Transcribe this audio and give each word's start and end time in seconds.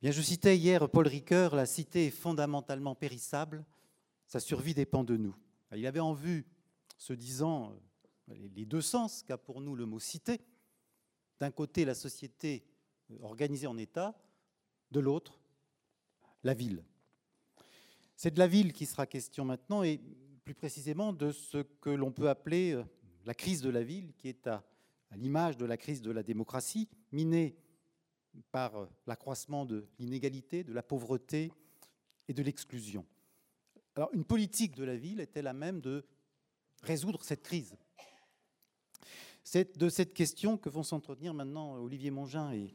Bien, 0.00 0.12
je 0.12 0.22
citais 0.22 0.56
hier 0.56 0.88
Paul 0.88 1.08
Ricoeur, 1.08 1.56
la 1.56 1.66
cité 1.66 2.06
est 2.06 2.10
fondamentalement 2.10 2.94
périssable, 2.94 3.64
sa 4.28 4.38
survie 4.38 4.72
dépend 4.72 5.02
de 5.02 5.16
nous. 5.16 5.34
Il 5.74 5.84
avait 5.88 5.98
en 5.98 6.12
vue, 6.12 6.46
se 6.98 7.12
disant 7.12 7.72
euh, 8.30 8.34
les 8.54 8.64
deux 8.64 8.80
sens 8.80 9.24
qu'a 9.24 9.36
pour 9.36 9.60
nous 9.60 9.74
le 9.74 9.86
mot 9.86 9.98
cité. 9.98 10.40
D'un 11.40 11.50
côté, 11.50 11.84
la 11.84 11.96
société 11.96 12.64
euh, 13.10 13.16
organisée 13.22 13.66
en 13.66 13.76
État, 13.76 14.16
de 14.92 15.00
l'autre, 15.00 15.40
la 16.44 16.54
ville. 16.54 16.84
C'est 18.14 18.32
de 18.32 18.38
la 18.38 18.46
ville 18.46 18.72
qui 18.72 18.86
sera 18.86 19.04
question 19.04 19.44
maintenant, 19.44 19.82
et 19.82 20.00
plus 20.44 20.54
précisément 20.54 21.12
de 21.12 21.32
ce 21.32 21.58
que 21.58 21.90
l'on 21.90 22.12
peut 22.12 22.28
appeler 22.28 22.70
euh, 22.70 22.84
la 23.24 23.34
crise 23.34 23.62
de 23.62 23.70
la 23.70 23.82
ville, 23.82 24.12
qui 24.16 24.28
est 24.28 24.46
à, 24.46 24.64
l'image 25.16 25.56
de 25.56 25.64
la 25.64 25.76
crise 25.76 26.02
de 26.02 26.12
la 26.12 26.22
démocratie, 26.22 26.88
minée 27.10 27.56
par 28.52 28.76
euh, 28.76 28.86
l'accroissement 29.06 29.64
de 29.64 29.86
l'inégalité, 29.98 30.64
de 30.64 30.72
la 30.72 30.82
pauvreté 30.82 31.52
et 32.28 32.34
de 32.34 32.42
l'exclusion. 32.42 33.04
Alors, 33.96 34.10
une 34.12 34.24
politique 34.24 34.76
de 34.76 34.84
la 34.84 34.96
ville 34.96 35.20
est-elle 35.20 35.46
à 35.46 35.52
même 35.52 35.80
de 35.80 36.04
résoudre 36.82 37.24
cette 37.24 37.42
crise 37.42 37.76
C'est 39.42 39.78
de 39.78 39.88
cette 39.88 40.14
question 40.14 40.56
que 40.56 40.68
vont 40.68 40.82
s'entretenir 40.82 41.34
maintenant 41.34 41.76
Olivier 41.76 42.10
Mongin 42.10 42.52
et 42.52 42.74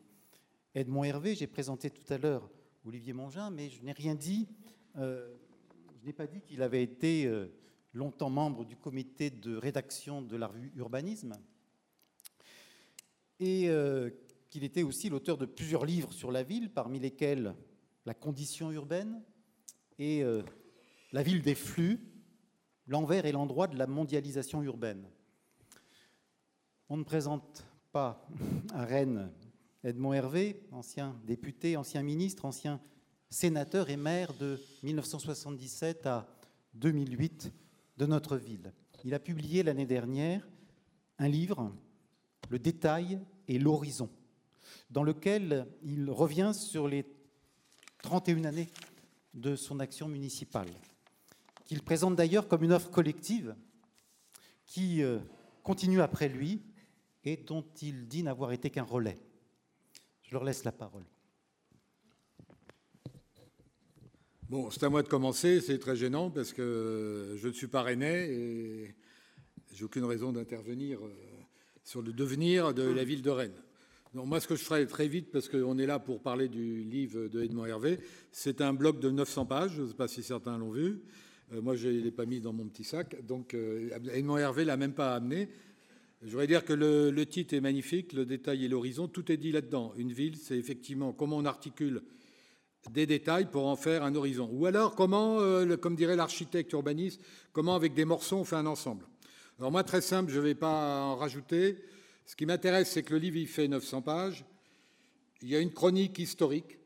Edmond 0.75 1.03
Hervé. 1.03 1.35
J'ai 1.35 1.47
présenté 1.47 1.89
tout 1.89 2.11
à 2.11 2.17
l'heure 2.17 2.49
Olivier 2.85 3.13
Mongin, 3.13 3.49
mais 3.49 3.69
je 3.69 3.81
n'ai 3.83 3.93
rien 3.93 4.15
dit 4.15 4.47
euh, 4.97 5.33
je 6.01 6.05
n'ai 6.05 6.13
pas 6.13 6.27
dit 6.27 6.41
qu'il 6.41 6.61
avait 6.61 6.83
été 6.83 7.25
euh, 7.25 7.47
longtemps 7.93 8.29
membre 8.29 8.65
du 8.65 8.75
comité 8.75 9.29
de 9.29 9.55
rédaction 9.55 10.21
de 10.21 10.35
la 10.35 10.47
revue 10.47 10.73
Urbanisme 10.75 11.33
et 13.39 13.67
qu'il 14.53 14.63
était 14.63 14.83
aussi 14.83 15.09
l'auteur 15.09 15.39
de 15.39 15.47
plusieurs 15.47 15.83
livres 15.83 16.13
sur 16.13 16.31
la 16.31 16.43
ville, 16.43 16.69
parmi 16.69 16.99
lesquels 16.99 17.55
La 18.05 18.13
condition 18.13 18.71
urbaine 18.71 19.19
et 19.97 20.23
La 21.11 21.23
ville 21.23 21.41
des 21.41 21.55
flux, 21.55 21.99
l'envers 22.85 23.25
et 23.25 23.31
l'endroit 23.31 23.65
de 23.65 23.79
la 23.79 23.87
mondialisation 23.87 24.61
urbaine. 24.61 25.09
On 26.87 26.97
ne 26.97 27.03
présente 27.03 27.65
pas 27.91 28.27
à 28.75 28.85
Rennes 28.85 29.31
Edmond 29.83 30.13
Hervé, 30.13 30.61
ancien 30.71 31.19
député, 31.25 31.75
ancien 31.75 32.03
ministre, 32.03 32.45
ancien 32.45 32.79
sénateur 33.31 33.89
et 33.89 33.97
maire 33.97 34.35
de 34.35 34.61
1977 34.83 36.05
à 36.05 36.27
2008 36.75 37.51
de 37.97 38.05
notre 38.05 38.37
ville. 38.37 38.71
Il 39.03 39.15
a 39.15 39.19
publié 39.19 39.63
l'année 39.63 39.87
dernière 39.87 40.47
un 41.17 41.27
livre, 41.27 41.73
Le 42.51 42.59
détail 42.59 43.19
et 43.47 43.57
l'horizon, 43.57 44.11
dans 44.89 45.03
lequel 45.03 45.67
il 45.83 46.09
revient 46.09 46.51
sur 46.53 46.87
les 46.87 47.05
31 48.01 48.43
années 48.45 48.69
de 49.33 49.55
son 49.55 49.79
action 49.79 50.07
municipale, 50.07 50.69
qu'il 51.65 51.81
présente 51.81 52.15
d'ailleurs 52.15 52.47
comme 52.47 52.63
une 52.63 52.73
offre 52.73 52.91
collective 52.91 53.55
qui 54.65 55.01
euh, 55.01 55.19
continue 55.63 56.01
après 56.01 56.29
lui 56.29 56.61
et 57.23 57.37
dont 57.37 57.65
il 57.81 58.07
dit 58.07 58.23
n'avoir 58.23 58.51
été 58.51 58.69
qu'un 58.69 58.83
relais. 58.83 59.19
Je 60.23 60.33
leur 60.33 60.43
laisse 60.43 60.63
la 60.63 60.71
parole. 60.71 61.05
Bon, 64.49 64.69
c'est 64.69 64.83
à 64.83 64.89
moi 64.89 65.01
de 65.01 65.07
commencer, 65.07 65.61
c'est 65.61 65.79
très 65.79 65.95
gênant 65.95 66.29
parce 66.29 66.53
que 66.53 67.35
je 67.37 67.47
ne 67.47 67.53
suis 67.53 67.67
pas 67.67 67.81
rennais 67.81 68.29
et 68.29 68.95
j'ai 69.71 69.85
aucune 69.85 70.03
raison 70.03 70.31
d'intervenir 70.31 71.03
euh, 71.03 71.11
sur 71.83 72.01
le 72.01 72.13
devenir 72.13 72.73
de 72.73 72.83
la 72.83 73.03
ville 73.03 73.21
de 73.21 73.29
Rennes. 73.29 73.61
Moi, 74.13 74.39
ce 74.39 74.47
que 74.47 74.55
je 74.55 74.63
ferai 74.63 74.85
très 74.85 75.07
vite, 75.07 75.31
parce 75.31 75.49
qu'on 75.49 75.79
est 75.79 75.87
là 75.87 75.97
pour 75.97 76.21
parler 76.21 76.47
du 76.47 76.83
livre 76.83 77.27
de 77.29 77.41
Edmond 77.41 77.65
Hervé, 77.65 77.99
c'est 78.31 78.61
un 78.61 78.71
bloc 78.71 78.99
de 78.99 79.09
900 79.09 79.47
pages, 79.47 79.71
je 79.75 79.81
ne 79.81 79.87
sais 79.87 79.95
pas 79.95 80.07
si 80.07 80.21
certains 80.21 80.55
l'ont 80.59 80.69
vu. 80.69 81.01
Euh, 81.51 81.61
moi, 81.61 81.75
je 81.75 81.87
ne 81.87 81.99
l'ai 81.99 82.11
pas 82.11 82.27
mis 82.27 82.39
dans 82.39 82.53
mon 82.53 82.67
petit 82.67 82.83
sac, 82.83 83.25
donc 83.25 83.55
euh, 83.55 83.89
Edmond 84.13 84.37
Hervé 84.37 84.65
l'a 84.65 84.77
même 84.77 84.93
pas 84.93 85.15
amené. 85.15 85.49
Je 86.21 86.29
voudrais 86.29 86.45
dire 86.45 86.63
que 86.63 86.73
le, 86.73 87.09
le 87.09 87.25
titre 87.25 87.55
est 87.55 87.59
magnifique, 87.59 88.13
le 88.13 88.23
détail 88.23 88.65
et 88.65 88.67
l'horizon, 88.67 89.07
tout 89.07 89.31
est 89.31 89.37
dit 89.37 89.51
là-dedans. 89.51 89.93
Une 89.97 90.11
ville, 90.11 90.37
c'est 90.37 90.57
effectivement 90.57 91.11
comment 91.11 91.37
on 91.37 91.45
articule 91.45 92.03
des 92.91 93.07
détails 93.07 93.49
pour 93.49 93.65
en 93.65 93.75
faire 93.75 94.03
un 94.03 94.13
horizon. 94.13 94.47
Ou 94.53 94.67
alors, 94.67 94.93
comment, 94.93 95.39
euh, 95.39 95.75
comme 95.75 95.95
dirait 95.95 96.15
l'architecte 96.15 96.71
urbaniste, 96.73 97.19
comment 97.51 97.73
avec 97.73 97.95
des 97.95 98.05
morceaux 98.05 98.37
on 98.37 98.43
fait 98.43 98.57
un 98.57 98.67
ensemble. 98.67 99.07
Alors 99.57 99.71
moi, 99.71 99.83
très 99.83 100.01
simple, 100.01 100.31
je 100.31 100.39
ne 100.39 100.43
vais 100.45 100.55
pas 100.55 101.01
en 101.01 101.15
rajouter. 101.15 101.77
Ce 102.25 102.35
qui 102.35 102.45
m'intéresse, 102.45 102.91
c'est 102.91 103.03
que 103.03 103.13
le 103.13 103.19
livre, 103.19 103.37
il 103.37 103.47
fait 103.47 103.67
900 103.67 104.01
pages. 104.01 104.45
Il 105.41 105.49
y 105.49 105.55
a 105.55 105.59
une 105.59 105.73
chronique 105.73 106.19
historique 106.19 106.77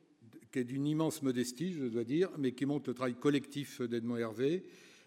qui 0.51 0.59
est 0.59 0.63
d'une 0.63 0.87
immense 0.87 1.21
modestie, 1.21 1.73
je 1.73 1.85
dois 1.85 2.03
dire, 2.03 2.29
mais 2.37 2.53
qui 2.53 2.65
montre 2.65 2.89
le 2.89 2.93
travail 2.95 3.15
collectif 3.15 3.81
d'Edmond 3.81 4.17
Hervé, 4.17 4.63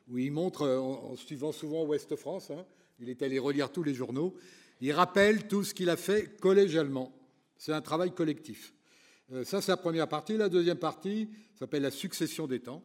où 0.08 0.18
il 0.18 0.30
montre, 0.30 0.68
en, 0.68 1.16
suivant 1.16 1.52
souvent 1.52 1.84
Ouest 1.84 2.14
France, 2.16 2.50
hein, 2.50 2.64
il 3.00 3.08
est 3.08 3.22
allé 3.22 3.38
relire 3.38 3.72
tous 3.72 3.82
les 3.82 3.94
journaux, 3.94 4.34
il 4.80 4.92
rappelle 4.92 5.46
tout 5.48 5.64
ce 5.64 5.74
qu'il 5.74 5.90
a 5.90 5.96
fait 5.96 6.38
collégialement. 6.40 7.12
C'est 7.56 7.72
un 7.72 7.80
travail 7.80 8.12
collectif. 8.12 8.72
Euh, 9.32 9.44
ça, 9.44 9.60
c'est 9.60 9.72
la 9.72 9.76
première 9.76 10.08
partie. 10.08 10.36
La 10.36 10.48
deuxième 10.48 10.78
partie 10.78 11.28
s'appelle 11.54 11.82
la 11.82 11.90
succession 11.90 12.46
des 12.46 12.60
temps. 12.60 12.82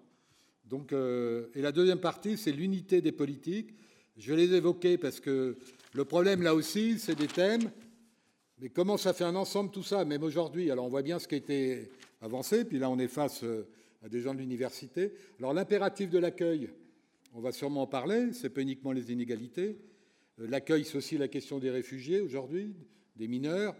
Donc, 0.66 0.94
euh, 0.94 1.48
et 1.56 1.62
la 1.62 1.72
deuxième 1.72 2.00
partie, 2.00 2.38
c'est 2.38 2.52
l'unité 2.52 3.02
des 3.02 3.12
politiques. 3.12 3.74
Je 4.18 4.34
les 4.34 4.54
évoquer 4.54 4.98
parce 4.98 5.20
que 5.20 5.58
le 5.96 6.06
problème, 6.06 6.42
là 6.42 6.54
aussi, 6.54 7.00
c'est 7.00 7.16
des 7.16 7.28
thèmes. 7.28 7.72
Mais 8.60 8.70
comment 8.70 8.98
ça 8.98 9.14
fait 9.14 9.24
un 9.24 9.36
ensemble 9.36 9.72
tout 9.72 9.84
ça? 9.84 10.06
Même 10.06 10.24
aujourd'hui, 10.24 10.72
alors 10.72 10.86
on 10.86 10.90
voit 10.90 11.02
bien 11.02 11.20
ce 11.20 11.28
qui 11.28 11.36
a 11.36 11.38
été 11.38 11.90
avancé, 12.22 12.64
puis 12.66 12.80
là 12.80 12.90
on 12.90 13.00
est 13.00 13.08
face 13.08 13.44
euh, 13.44 13.68
à 14.04 14.10
des 14.10 14.22
gens 14.22 14.34
de 14.34 14.40
l'université. 14.40 15.14
Alors 15.40 15.54
l'impératif 15.54 16.10
de 16.10 16.20
l'accueil, 16.20 16.70
on 17.34 17.42
va 17.42 17.52
sûrement 17.52 17.82
en 17.82 17.88
parler, 17.88 18.32
c'est 18.34 18.50
pas 18.50 18.62
uniquement 18.62 18.92
les 18.92 19.12
inégalités. 19.12 19.78
L'accueil, 20.38 20.86
c'est 20.86 20.98
aussi 20.98 21.18
la 21.18 21.28
question 21.28 21.60
des 21.60 21.70
réfugiés 21.70 22.22
aujourd'hui, 22.22 22.76
des 23.16 23.28
mineurs 23.28 23.76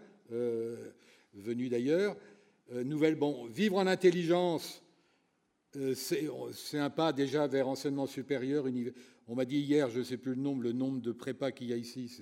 venus 1.34 1.70
d'ailleurs. 1.70 2.16
Euh, 2.72 2.82
nouvelle. 2.82 3.14
Bon, 3.14 3.46
vivre 3.46 3.76
en 3.76 3.86
intelligence, 3.86 4.82
euh, 5.76 5.94
c'est 5.94 6.78
un 6.78 6.90
pas 6.90 7.12
déjà 7.12 7.46
vers 7.46 7.68
enseignement 7.68 8.06
supérieur. 8.06 8.66
On 9.28 9.34
m'a 9.34 9.44
dit 9.44 9.58
hier, 9.58 9.90
je 9.90 9.98
ne 9.98 10.04
sais 10.04 10.18
plus 10.18 10.34
le 10.34 10.40
nombre, 10.40 10.62
le 10.62 10.72
nombre 10.72 11.00
de 11.00 11.10
prépas 11.10 11.50
qu'il 11.50 11.68
y 11.68 11.72
a 11.72 11.76
ici, 11.76 12.12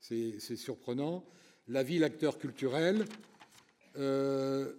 c'est 0.00 0.56
surprenant. 0.56 1.24
La 1.68 1.84
vie, 1.84 1.98
l'acteur 1.98 2.38
culturel. 2.38 3.04
Euh, 3.96 4.72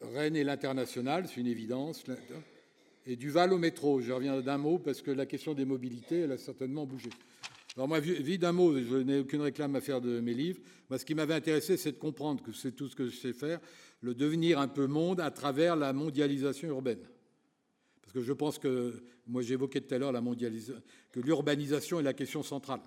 Rennes 0.00 0.36
et 0.36 0.44
l'international, 0.44 1.26
c'est 1.26 1.40
une 1.40 1.46
évidence. 1.46 2.04
Et 3.06 3.16
Duval 3.16 3.52
au 3.52 3.58
métro. 3.58 4.00
Je 4.00 4.12
reviens 4.12 4.40
d'un 4.40 4.58
mot 4.58 4.78
parce 4.78 5.02
que 5.02 5.10
la 5.10 5.26
question 5.26 5.52
des 5.52 5.64
mobilités, 5.64 6.20
elle 6.20 6.32
a 6.32 6.38
certainement 6.38 6.86
bougé. 6.86 7.10
Alors 7.76 7.88
moi, 7.88 8.00
vie 8.00 8.38
d'un 8.38 8.52
mot, 8.52 8.76
je 8.78 8.96
n'ai 8.96 9.18
aucune 9.18 9.42
réclame 9.42 9.74
à 9.76 9.80
faire 9.80 10.00
de 10.00 10.20
mes 10.20 10.34
livres. 10.34 10.60
Ce 10.96 11.04
qui 11.04 11.14
m'avait 11.14 11.34
intéressé, 11.34 11.76
c'est 11.76 11.92
de 11.92 11.98
comprendre 11.98 12.42
que 12.42 12.52
c'est 12.52 12.72
tout 12.72 12.88
ce 12.88 12.96
que 12.96 13.06
je 13.06 13.16
sais 13.16 13.32
faire, 13.32 13.60
le 14.00 14.14
devenir 14.14 14.58
un 14.58 14.68
peu 14.68 14.86
monde 14.86 15.20
à 15.20 15.30
travers 15.30 15.76
la 15.76 15.92
mondialisation 15.92 16.68
urbaine. 16.68 17.00
Parce 18.10 18.24
que 18.24 18.28
je 18.28 18.32
pense 18.32 18.58
que, 18.58 19.04
moi 19.28 19.40
j'évoquais 19.40 19.80
tout 19.80 19.94
à 19.94 19.98
l'heure 19.98 20.10
la 20.10 20.20
mondialisation, 20.20 20.82
que 21.12 21.20
l'urbanisation 21.20 22.00
est 22.00 22.02
la 22.02 22.12
question 22.12 22.42
centrale. 22.42 22.80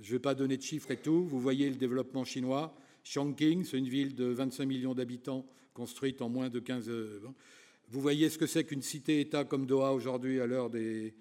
Je 0.00 0.06
ne 0.06 0.12
vais 0.12 0.18
pas 0.20 0.36
donner 0.36 0.56
de 0.56 0.62
chiffres 0.62 0.92
et 0.92 0.98
tout. 0.98 1.24
Vous 1.24 1.40
voyez 1.40 1.68
le 1.68 1.74
développement 1.74 2.24
chinois. 2.24 2.72
Chongqing, 3.02 3.64
c'est 3.64 3.76
une 3.76 3.88
ville 3.88 4.14
de 4.14 4.26
25 4.26 4.66
millions 4.66 4.94
d'habitants 4.94 5.44
construite 5.74 6.22
en 6.22 6.28
moins 6.28 6.48
de 6.48 6.60
15 6.60 6.90
ans. 7.26 7.34
Vous 7.88 8.00
voyez 8.00 8.30
ce 8.30 8.38
que 8.38 8.46
c'est 8.46 8.62
qu'une 8.62 8.82
cité-État 8.82 9.44
comme 9.44 9.66
Doha 9.66 9.92
aujourd'hui 9.92 10.40
à 10.40 10.46
l'heure 10.46 10.70
des, 10.70 11.12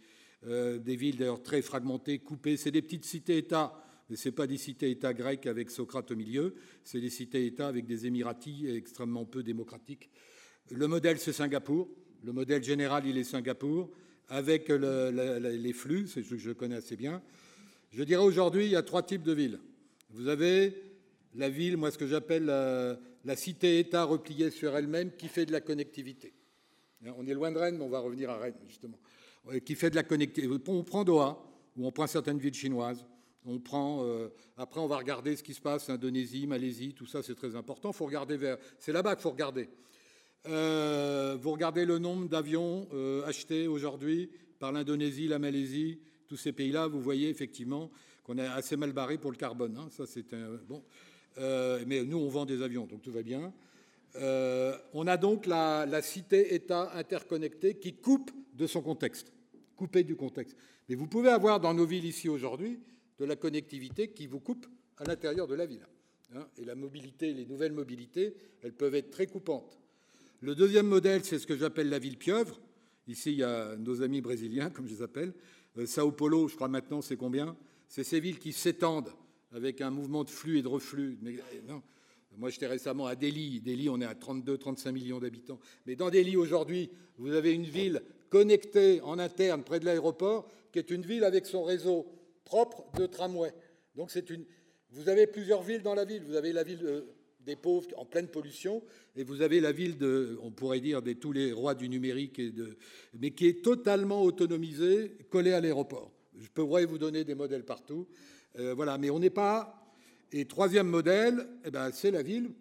euh, 0.46 0.78
villes 0.85 1.18
d'ailleurs 1.18 1.41
très 1.41 1.63
fragmentées, 1.63 2.19
coupées. 2.19 2.57
C'est 2.57 2.69
des 2.69 2.84
petites 2.84 3.06
cités-États 3.06 3.74
mais 4.07 4.18
ce 4.18 4.30
pas 4.30 4.46
des 4.46 4.57
cités-États 4.57 5.13
grecques 5.13 5.47
avec 5.47 5.72
Socrate 5.72 6.12
au 6.12 6.18
milieu, 6.18 6.53
c'est 6.84 7.00
des 7.00 7.09
cités-États 7.09 7.69
avec 7.69 7.85
des 7.85 8.06
Émiratis 8.06 8.66
extrêmement 8.68 9.24
peu 9.24 9.41
démocratiques. 9.41 10.09
Le 10.69 10.88
modèle, 10.88 11.18
c'est 11.18 11.31
Singapour. 11.31 11.89
Le 12.23 12.31
modèle 12.31 12.63
général, 12.63 13.06
il 13.06 13.18
est 13.18 13.23
Singapour, 13.23 13.89
avec 14.29 14.69
les 14.69 15.73
flux, 15.73 16.07
c'est 16.07 16.23
ce 16.23 16.31
que 16.31 16.38
je 16.38 16.51
connais 16.51 16.75
assez 16.75 16.95
bien. 16.95 17.21
Je 17.91 18.03
dirais 18.03 18.23
aujourd'hui, 18.23 18.65
il 18.65 18.71
y 18.71 18.75
a 18.75 18.83
trois 18.83 19.03
types 19.03 19.23
de 19.23 19.33
villes. 19.33 19.59
Vous 20.12 20.27
avez 20.27 20.83
la 21.35 21.50
ville, 21.50 21.77
moi, 21.77 21.91
ce 21.91 21.97
que 21.97 22.07
j'appelle 22.07 22.45
la, 22.45 22.97
la 23.25 23.35
cité-État 23.35 24.03
repliée 24.03 24.51
sur 24.51 24.75
elle-même, 24.75 25.12
qui 25.18 25.27
fait 25.27 25.45
de 25.45 25.51
la 25.51 25.62
connectivité. 25.62 26.33
On 27.18 27.25
est 27.25 27.33
loin 27.33 27.51
de 27.51 27.57
Rennes, 27.57 27.77
mais 27.77 27.83
on 27.83 27.89
va 27.89 28.00
revenir 28.00 28.29
à 28.29 28.38
Rennes, 28.38 28.59
justement. 28.67 29.00
Qui 29.65 29.75
fait 29.75 29.89
de 29.89 29.95
la 29.95 30.03
connectivité. 30.03 30.53
On 30.67 30.83
prend 30.83 31.03
Doha, 31.03 31.44
ou 31.75 31.88
on 31.88 31.91
prend 31.91 32.07
certaines 32.07 32.38
villes 32.38 32.53
chinoises. 32.53 33.06
On 33.44 33.59
prend, 33.59 34.06
euh, 34.06 34.29
après, 34.56 34.79
on 34.79 34.88
va 34.88 34.97
regarder 34.97 35.35
ce 35.35 35.41
qui 35.41 35.56
se 35.56 35.62
passe, 35.62 35.89
Indonésie, 35.89 36.45
Malaisie, 36.45 36.94
tout 36.94 37.07
ça, 37.07 37.24
c'est 37.24 37.33
très 37.33 37.56
important. 37.56 37.91
Faut 37.91 38.06
regarder 38.06 38.38
vers, 38.38 38.57
c'est 38.77 38.91
là-bas 38.91 39.15
qu'il 39.15 39.24
faut 39.24 39.31
regarder. 39.31 39.67
Euh, 40.47 41.38
vous 41.39 41.51
regardez 41.51 41.85
le 41.85 41.99
nombre 41.99 42.27
d'avions 42.27 42.88
euh, 42.93 43.25
achetés 43.25 43.67
aujourd'hui 43.67 44.29
par 44.59 44.71
l'Indonésie, 44.71 45.27
la 45.27 45.39
Malaisie, 45.39 45.99
tous 46.27 46.38
ces 46.38 46.51
pays-là, 46.51 46.88
vous 46.88 47.01
voyez 47.01 47.29
effectivement 47.29 47.91
qu'on 48.23 48.38
est 48.38 48.45
assez 48.45 48.75
mal 48.75 48.91
barré 48.91 49.17
pour 49.17 49.31
le 49.31 49.38
carbone. 49.38 49.77
Hein. 49.77 49.88
Ça, 49.91 50.05
c'est 50.05 50.25
bon. 50.67 50.83
mais 51.38 52.03
nous, 52.03 52.17
on 52.17 52.29
vend 52.29 52.45
des 52.45 52.61
avions, 52.61 52.85
donc 52.85 53.01
tout 53.01 53.11
va 53.11 53.23
bien. 53.23 53.53
Euh, 54.15 54.77
on 54.93 55.07
a 55.07 55.17
donc 55.17 55.45
la, 55.45 55.85
la 55.85 56.01
cité-État 56.01 56.91
interconnectée 56.95 57.75
qui 57.75 57.93
coupe 57.93 58.31
de 58.53 58.67
son 58.67 58.81
contexte, 58.81 59.31
coupée 59.75 60.03
du 60.03 60.15
contexte. 60.15 60.57
Mais 60.89 60.95
vous 60.95 61.07
pouvez 61.07 61.29
avoir 61.29 61.59
dans 61.59 61.73
nos 61.73 61.85
villes 61.85 62.05
ici 62.05 62.27
aujourd'hui 62.27 62.79
de 63.19 63.25
la 63.25 63.35
connectivité 63.35 64.09
qui 64.09 64.27
vous 64.27 64.39
coupe 64.39 64.67
à 64.97 65.05
l'intérieur 65.05 65.47
de 65.47 65.55
la 65.55 65.65
ville. 65.65 65.88
Hein. 66.33 66.47
et 66.57 66.63
la 66.63 66.75
mobilité, 66.75 67.33
les 67.33 67.45
nouvelles 67.45 67.73
mobilités, 67.73 68.33
elles 68.61 68.71
peuvent 68.71 68.95
être 68.95 69.11
très 69.11 69.27
coupantes. 69.27 69.77
Le 70.43 70.55
deuxième 70.55 70.88
modèle, 70.88 71.23
c'est 71.23 71.38
ce 71.38 71.45
que 71.45 71.55
j'appelle 71.55 71.88
la 71.89 71.99
ville 71.99 72.17
pieuvre. 72.17 72.59
Ici, 73.07 73.31
il 73.31 73.38
y 73.38 73.43
a 73.43 73.75
nos 73.75 74.01
amis 74.01 74.21
brésiliens, 74.21 74.71
comme 74.71 74.88
je 74.88 74.95
les 74.95 75.01
appelle. 75.03 75.33
Euh, 75.77 75.85
Sao 75.85 76.11
Paulo, 76.11 76.47
je 76.47 76.55
crois 76.55 76.67
maintenant, 76.67 76.99
c'est 77.03 77.15
combien? 77.15 77.55
C'est 77.88 78.03
ces 78.03 78.19
villes 78.19 78.39
qui 78.39 78.51
s'étendent 78.51 79.13
avec 79.51 79.81
un 79.81 79.91
mouvement 79.91 80.23
de 80.23 80.31
flux 80.31 80.57
et 80.57 80.63
de 80.63 80.67
reflux. 80.67 81.19
Mais, 81.21 81.35
non. 81.67 81.83
Moi, 82.38 82.49
j'étais 82.49 82.65
récemment 82.65 83.05
à 83.05 83.15
Delhi. 83.15 83.61
Delhi, 83.61 83.88
on 83.88 84.01
est 84.01 84.05
à 84.05 84.15
32-35 84.15 84.91
millions 84.93 85.19
d'habitants. 85.19 85.59
Mais 85.85 85.95
dans 85.95 86.09
Delhi, 86.09 86.35
aujourd'hui, 86.35 86.89
vous 87.19 87.33
avez 87.33 87.53
une 87.53 87.65
ville 87.65 88.01
connectée 88.31 88.99
en 89.01 89.19
interne 89.19 89.63
près 89.63 89.79
de 89.79 89.85
l'aéroport, 89.85 90.47
qui 90.71 90.79
est 90.79 90.89
une 90.89 91.03
ville 91.03 91.23
avec 91.23 91.45
son 91.45 91.61
réseau 91.61 92.07
propre 92.45 92.89
de 92.97 93.05
tramway. 93.05 93.53
Donc, 93.95 94.09
c'est 94.09 94.31
une. 94.31 94.45
Vous 94.89 95.07
avez 95.07 95.27
plusieurs 95.27 95.61
villes 95.61 95.83
dans 95.83 95.93
la 95.93 96.05
ville. 96.05 96.23
Vous 96.23 96.35
avez 96.35 96.51
la 96.51 96.63
ville 96.63 96.83
euh, 96.83 97.01
des 97.45 97.55
pauvres 97.55 97.88
en 97.97 98.05
pleine 98.05 98.27
pollution, 98.27 98.83
et 99.15 99.23
vous 99.23 99.41
avez 99.41 99.59
la 99.59 99.71
ville 99.71 99.97
de, 99.97 100.38
on 100.41 100.51
pourrait 100.51 100.79
dire, 100.79 101.01
des 101.01 101.15
tous 101.15 101.31
les 101.31 101.51
rois 101.51 101.75
du 101.75 101.89
numérique, 101.89 102.39
de, 102.39 102.77
mais 103.19 103.31
qui 103.31 103.47
est 103.47 103.63
totalement 103.63 104.23
autonomisée, 104.23 105.17
collée 105.29 105.53
à 105.53 105.61
l'aéroport. 105.61 106.11
Je 106.39 106.47
pourrais 106.47 106.85
vous 106.85 106.97
donner 106.97 107.23
des 107.23 107.35
modèles 107.35 107.65
partout. 107.65 108.07
Euh, 108.59 108.73
voilà, 108.73 108.97
mais 108.97 109.09
on 109.09 109.19
n'est 109.19 109.29
pas 109.29 109.81
et 110.31 110.45
troisième 110.45 110.88
modèle, 110.88 111.45
eh 111.65 111.71
ben, 111.71 111.91
c'est 111.91 112.11
la 112.11 112.23
ville, 112.23 112.51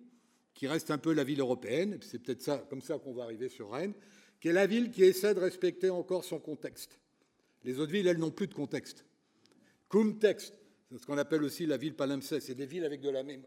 qui 0.55 0.67
reste 0.67 0.91
un 0.91 0.99
peu 0.99 1.13
la 1.13 1.25
ville 1.25 1.41
européenne, 1.41 1.99
c'est 2.03 2.19
peut-être 2.19 2.43
ça, 2.43 2.67
comme 2.69 2.83
ça 2.83 2.99
qu'on 2.99 3.13
va 3.13 3.23
arriver 3.23 3.49
sur 3.49 3.71
Rennes, 3.71 3.95
qui 4.41 4.49
est 4.49 4.53
la 4.53 4.67
ville 4.67 4.91
qui 4.91 5.05
essaie 5.05 5.35
de 5.35 5.41
respecter 5.41 5.89
encore 5.89 6.25
son 6.25 6.41
contexte. 6.41 6.99
Les 7.65 7.79
autres 7.79 7.93
villes, 7.93 8.09
elles 8.09 8.19
n'ont 8.19 8.31
plus 8.31 8.49
de 8.49 8.55
contexte. 8.55 9.05
Contexte, 9.89 10.55
c'est 10.91 10.99
ce 10.99 11.07
qu'on 11.07 11.19
appelle 11.19 11.45
aussi 11.45 11.67
la 11.67 11.77
ville 11.77 11.95
palimpseste, 11.95 12.49
c'est 12.49 12.55
des 12.55 12.67
villes 12.67 12.85
avec 12.85 13.01
de 13.01 13.11
la 13.11 13.23
même... 13.23 13.43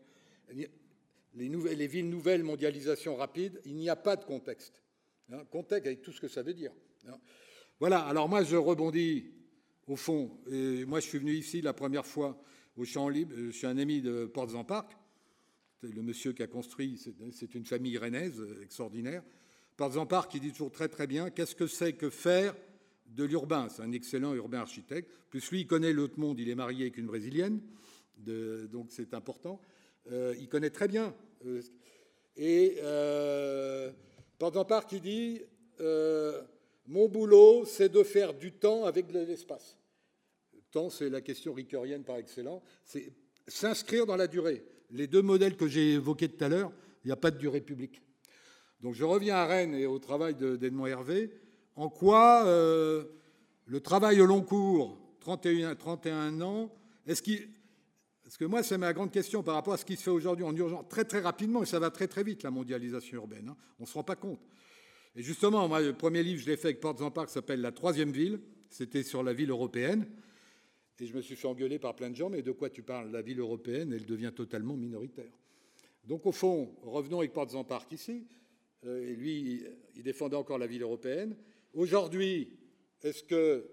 Les, 1.35 1.87
villes 1.87 2.09
nouvelles, 2.09 2.43
mondialisation 2.43 3.15
rapide, 3.15 3.59
il 3.65 3.75
n'y 3.75 3.89
a 3.89 3.95
pas 3.95 4.15
de 4.15 4.23
contexte. 4.23 4.83
Hein, 5.31 5.43
contexte 5.49 5.87
avec 5.87 6.01
tout 6.01 6.11
ce 6.11 6.21
que 6.21 6.27
ça 6.27 6.43
veut 6.43 6.53
dire. 6.53 6.71
Hein. 7.07 7.17
Voilà, 7.79 8.01
alors 8.01 8.29
moi 8.29 8.43
je 8.43 8.55
rebondis 8.55 9.31
au 9.87 9.95
fond. 9.95 10.39
Moi 10.47 10.99
je 10.99 11.07
suis 11.07 11.17
venu 11.17 11.33
ici 11.33 11.61
la 11.61 11.73
première 11.73 12.05
fois 12.05 12.39
au 12.77 12.85
Champ 12.85 13.09
Libre. 13.09 13.33
Je 13.35 13.51
suis 13.51 13.67
un 13.67 13.77
ami 13.77 14.01
de 14.01 14.25
Portes-en-Parc. 14.25 14.95
Le 15.81 16.01
monsieur 16.01 16.31
qui 16.33 16.43
a 16.43 16.47
construit, 16.47 16.97
c'est 17.31 17.55
une 17.55 17.65
famille 17.65 17.97
rennaise 17.97 18.41
extraordinaire. 18.61 19.23
Portes-en-Parc, 19.75 20.31
qui 20.31 20.39
dit 20.39 20.51
toujours 20.51 20.71
très 20.71 20.87
très 20.87 21.07
bien 21.07 21.29
qu'est-ce 21.29 21.55
que 21.55 21.67
c'est 21.67 21.93
que 21.93 22.09
faire 22.09 22.55
de 23.07 23.23
l'urbain? 23.23 23.67
C'est 23.69 23.81
un 23.81 23.91
excellent 23.91 24.33
urbain 24.33 24.59
architecte. 24.59 25.11
Plus 25.29 25.51
lui, 25.51 25.61
il 25.61 25.67
connaît 25.67 25.93
l'autre 25.93 26.19
monde. 26.19 26.39
Il 26.39 26.47
est 26.47 26.55
marié 26.55 26.83
avec 26.83 26.97
une 26.97 27.07
brésilienne, 27.07 27.59
donc 28.17 28.91
c'est 28.91 29.13
important. 29.13 29.59
Euh, 30.11 30.35
il 30.39 30.47
connaît 30.47 30.69
très 30.69 30.87
bien. 30.87 31.13
Euh, 31.45 31.61
et 32.35 32.77
euh, 32.81 33.91
Portes-en-Parc, 34.37 34.91
il 34.93 35.01
dit 35.01 35.41
mon 36.85 37.07
boulot, 37.07 37.65
c'est 37.65 37.89
de 37.89 38.03
faire 38.03 38.33
du 38.33 38.51
temps 38.51 38.85
avec 38.85 39.07
de 39.07 39.19
l'espace 39.19 39.77
temps, 40.73 40.89
c'est 40.89 41.09
la 41.09 41.21
question 41.21 41.53
ricoeurienne 41.53 42.03
par 42.03 42.17
excellence, 42.17 42.61
c'est 42.83 43.13
s'inscrire 43.47 44.05
dans 44.05 44.15
la 44.15 44.27
durée. 44.27 44.65
Les 44.89 45.07
deux 45.07 45.21
modèles 45.21 45.55
que 45.55 45.67
j'ai 45.67 45.93
évoqués 45.93 46.27
tout 46.27 46.43
à 46.43 46.49
l'heure, 46.49 46.71
il 47.03 47.07
n'y 47.07 47.13
a 47.13 47.17
pas 47.17 47.31
de 47.31 47.37
durée 47.37 47.61
publique. 47.61 48.01
Donc 48.81 48.95
je 48.95 49.03
reviens 49.03 49.35
à 49.35 49.45
Rennes 49.45 49.75
et 49.75 49.85
au 49.85 49.99
travail 49.99 50.35
d'Edmond 50.35 50.87
Hervé. 50.87 51.31
En 51.75 51.89
quoi 51.89 52.45
euh, 52.45 53.05
le 53.65 53.79
travail 53.79 54.19
au 54.21 54.25
long 54.25 54.41
cours, 54.41 54.97
31, 55.21 55.75
31 55.75 56.41
ans, 56.41 56.73
est-ce 57.05 57.21
qu'il... 57.21 57.47
Parce 58.33 58.39
que 58.39 58.45
moi, 58.45 58.63
c'est 58.63 58.79
ma 58.79 58.93
grande 58.93 59.11
question 59.11 59.43
par 59.43 59.53
rapport 59.53 59.75
à 59.75 59.77
ce 59.77 59.85
qui 59.85 59.95
se 59.95 60.01
fait 60.01 60.09
aujourd'hui 60.09 60.43
en 60.43 60.55
urgence, 60.55 60.85
très 60.89 61.05
très 61.05 61.19
rapidement, 61.19 61.61
et 61.61 61.67
ça 61.67 61.77
va 61.77 61.91
très 61.91 62.07
très 62.07 62.23
vite, 62.23 62.41
la 62.41 62.49
mondialisation 62.49 63.17
urbaine. 63.17 63.49
Hein. 63.49 63.57
On 63.77 63.83
ne 63.83 63.87
se 63.87 63.93
rend 63.93 64.03
pas 64.03 64.15
compte. 64.15 64.39
Et 65.15 65.21
justement, 65.21 65.67
moi, 65.67 65.81
le 65.81 65.93
premier 65.93 66.23
livre, 66.23 66.41
je 66.41 66.47
l'ai 66.47 66.57
fait 66.57 66.69
avec 66.69 66.79
Portes 66.79 66.99
en 67.03 67.11
Parc, 67.11 67.29
s'appelle 67.29 67.61
La 67.61 67.71
troisième 67.71 68.09
ville. 68.09 68.39
C'était 68.69 69.03
sur 69.03 69.21
la 69.21 69.33
ville 69.33 69.51
européenne. 69.51 70.07
Et 70.99 71.05
je 71.05 71.15
me 71.15 71.21
suis 71.21 71.35
fait 71.35 71.47
engueuler 71.47 71.77
par 71.77 71.95
plein 71.95 72.09
de 72.09 72.15
gens, 72.15 72.31
mais 72.31 72.41
de 72.41 72.51
quoi 72.51 72.71
tu 72.71 72.81
parles? 72.81 73.11
La 73.11 73.21
ville 73.21 73.39
européenne, 73.39 73.93
elle 73.93 74.07
devient 74.07 74.31
totalement 74.35 74.75
minoritaire. 74.75 75.31
Donc 76.03 76.25
au 76.25 76.31
fond, 76.31 76.75
revenons 76.81 77.19
avec 77.19 77.33
Portes 77.33 77.53
en 77.53 77.63
Parc 77.63 77.91
ici. 77.91 78.25
Euh, 78.83 79.11
et 79.11 79.15
lui, 79.15 79.63
il 79.95 80.01
défendait 80.01 80.37
encore 80.37 80.57
la 80.57 80.65
ville 80.65 80.81
européenne. 80.81 81.35
Aujourd'hui, 81.75 82.57
est-ce 83.03 83.23
que 83.23 83.69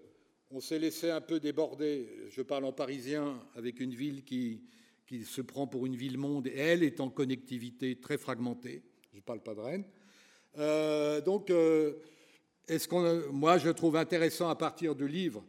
on 0.51 0.61
s'est 0.61 0.79
laissé 0.79 1.11
un 1.11 1.21
peu 1.21 1.41
déborder 1.41 2.09
Je 2.31 2.43
parle 2.43 2.65
en 2.65 2.73
parisien 2.73 3.41
avec 3.55 3.81
une 3.81 3.95
ville 3.95 4.25
qui, 4.25 4.63
qui 5.07 5.25
se 5.25 5.41
prend 5.41 5.67
pour 5.67 5.87
une 5.87 5.97
ville-monde 5.97 6.49
et 6.49 6.57
elle 6.57 6.83
est 6.83 7.01
en 7.01 7.09
connectivité 7.09 7.97
très 7.97 8.19
fragmentée. 8.19 8.83
Je 9.13 9.19
ne 9.19 9.23
parle 9.23 9.43
pas 9.43 9.55
de 9.55 9.61
Rennes. 9.61 9.85
Euh, 10.59 11.21
donc, 11.21 11.51
euh, 11.51 11.95
moi, 13.31 13.59
je 13.59 13.71
trouve 13.71 13.97
intéressant 13.97 14.49
à 14.49 14.57
partir 14.57 14.95
du 14.95 15.07
livre 15.07 15.45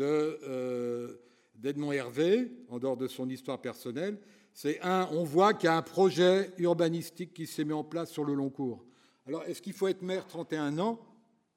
euh, 0.00 1.16
d'Edmond 1.54 1.92
Hervé, 1.92 2.50
en 2.68 2.78
dehors 2.78 2.96
de 2.96 3.06
son 3.06 3.28
histoire 3.28 3.60
personnelle, 3.60 4.18
c'est 4.52 4.80
un, 4.82 5.08
on 5.12 5.24
voit 5.24 5.54
qu'il 5.54 5.68
y 5.68 5.70
a 5.70 5.76
un 5.76 5.82
projet 5.82 6.50
urbanistique 6.58 7.32
qui 7.32 7.46
s'est 7.46 7.64
mis 7.64 7.72
en 7.72 7.84
place 7.84 8.10
sur 8.10 8.24
le 8.24 8.34
long 8.34 8.50
cours. 8.50 8.84
Alors, 9.26 9.44
est-ce 9.44 9.62
qu'il 9.62 9.72
faut 9.72 9.88
être 9.88 10.02
maire 10.02 10.26
31 10.26 10.78
ans 10.78 11.00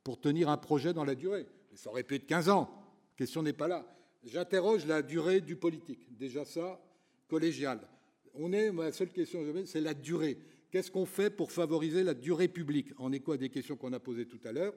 pour 0.04 0.20
tenir 0.20 0.50
un 0.50 0.58
projet 0.58 0.94
dans 0.94 1.04
la 1.04 1.16
durée? 1.16 1.48
Ça 1.75 1.89
aurait 1.89 2.04
pu 2.04 2.16
être 2.16 2.25
15 2.25 2.50
ans. 2.50 2.69
La 3.13 3.18
question 3.18 3.44
n'est 3.44 3.54
pas 3.54 3.68
là. 3.68 3.86
J'interroge 4.24 4.86
la 4.86 5.01
durée 5.01 5.42
du 5.42 5.56
politique. 5.56 6.07
Déjà 6.18 6.45
ça, 6.45 6.80
collégial. 7.27 7.80
On 8.33 8.51
est, 8.51 8.72
ma 8.72 8.92
seule 8.92 9.12
question, 9.12 9.42
c'est 9.66 9.81
la 9.81 9.94
durée. 9.94 10.38
Qu'est-ce 10.72 10.92
qu'on 10.92 11.06
fait 11.06 11.30
pour 11.30 11.51
favoriser 11.51 12.04
la 12.04 12.13
durée 12.13 12.48
publique? 12.48 12.89
En 12.98 13.12
écho 13.12 13.31
à 13.31 13.38
des 13.38 13.50
questions 13.50 13.77
qu'on 13.77 13.94
a 13.94 14.00
posées 14.00 14.25
tout 14.25 14.39
à 14.44 14.51
l'heure? 14.51 14.74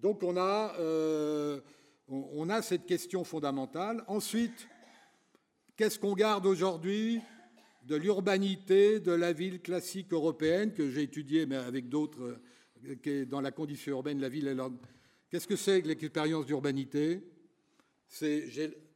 Donc, 0.00 0.22
on 0.22 0.36
a. 0.36 0.74
Euh, 0.80 1.60
on 2.08 2.50
a 2.50 2.62
cette 2.62 2.86
question 2.86 3.24
fondamentale. 3.24 4.04
Ensuite, 4.06 4.68
qu'est-ce 5.76 5.98
qu'on 5.98 6.14
garde 6.14 6.46
aujourd'hui 6.46 7.20
de 7.86 7.96
l'urbanité 7.96 9.00
de 9.00 9.12
la 9.12 9.32
ville 9.32 9.60
classique 9.60 10.12
européenne 10.12 10.72
que 10.72 10.90
j'ai 10.90 11.02
étudiée, 11.02 11.46
mais 11.46 11.56
avec 11.56 11.88
d'autres, 11.88 12.38
euh, 13.06 13.24
dans 13.26 13.40
la 13.40 13.50
condition 13.50 13.92
urbaine, 13.92 14.20
la 14.20 14.28
ville. 14.28 14.54
Qu'est-ce 15.32 15.48
que 15.48 15.56
c'est 15.56 15.80
que 15.80 15.88
l'expérience 15.88 16.44
d'urbanité? 16.44 17.22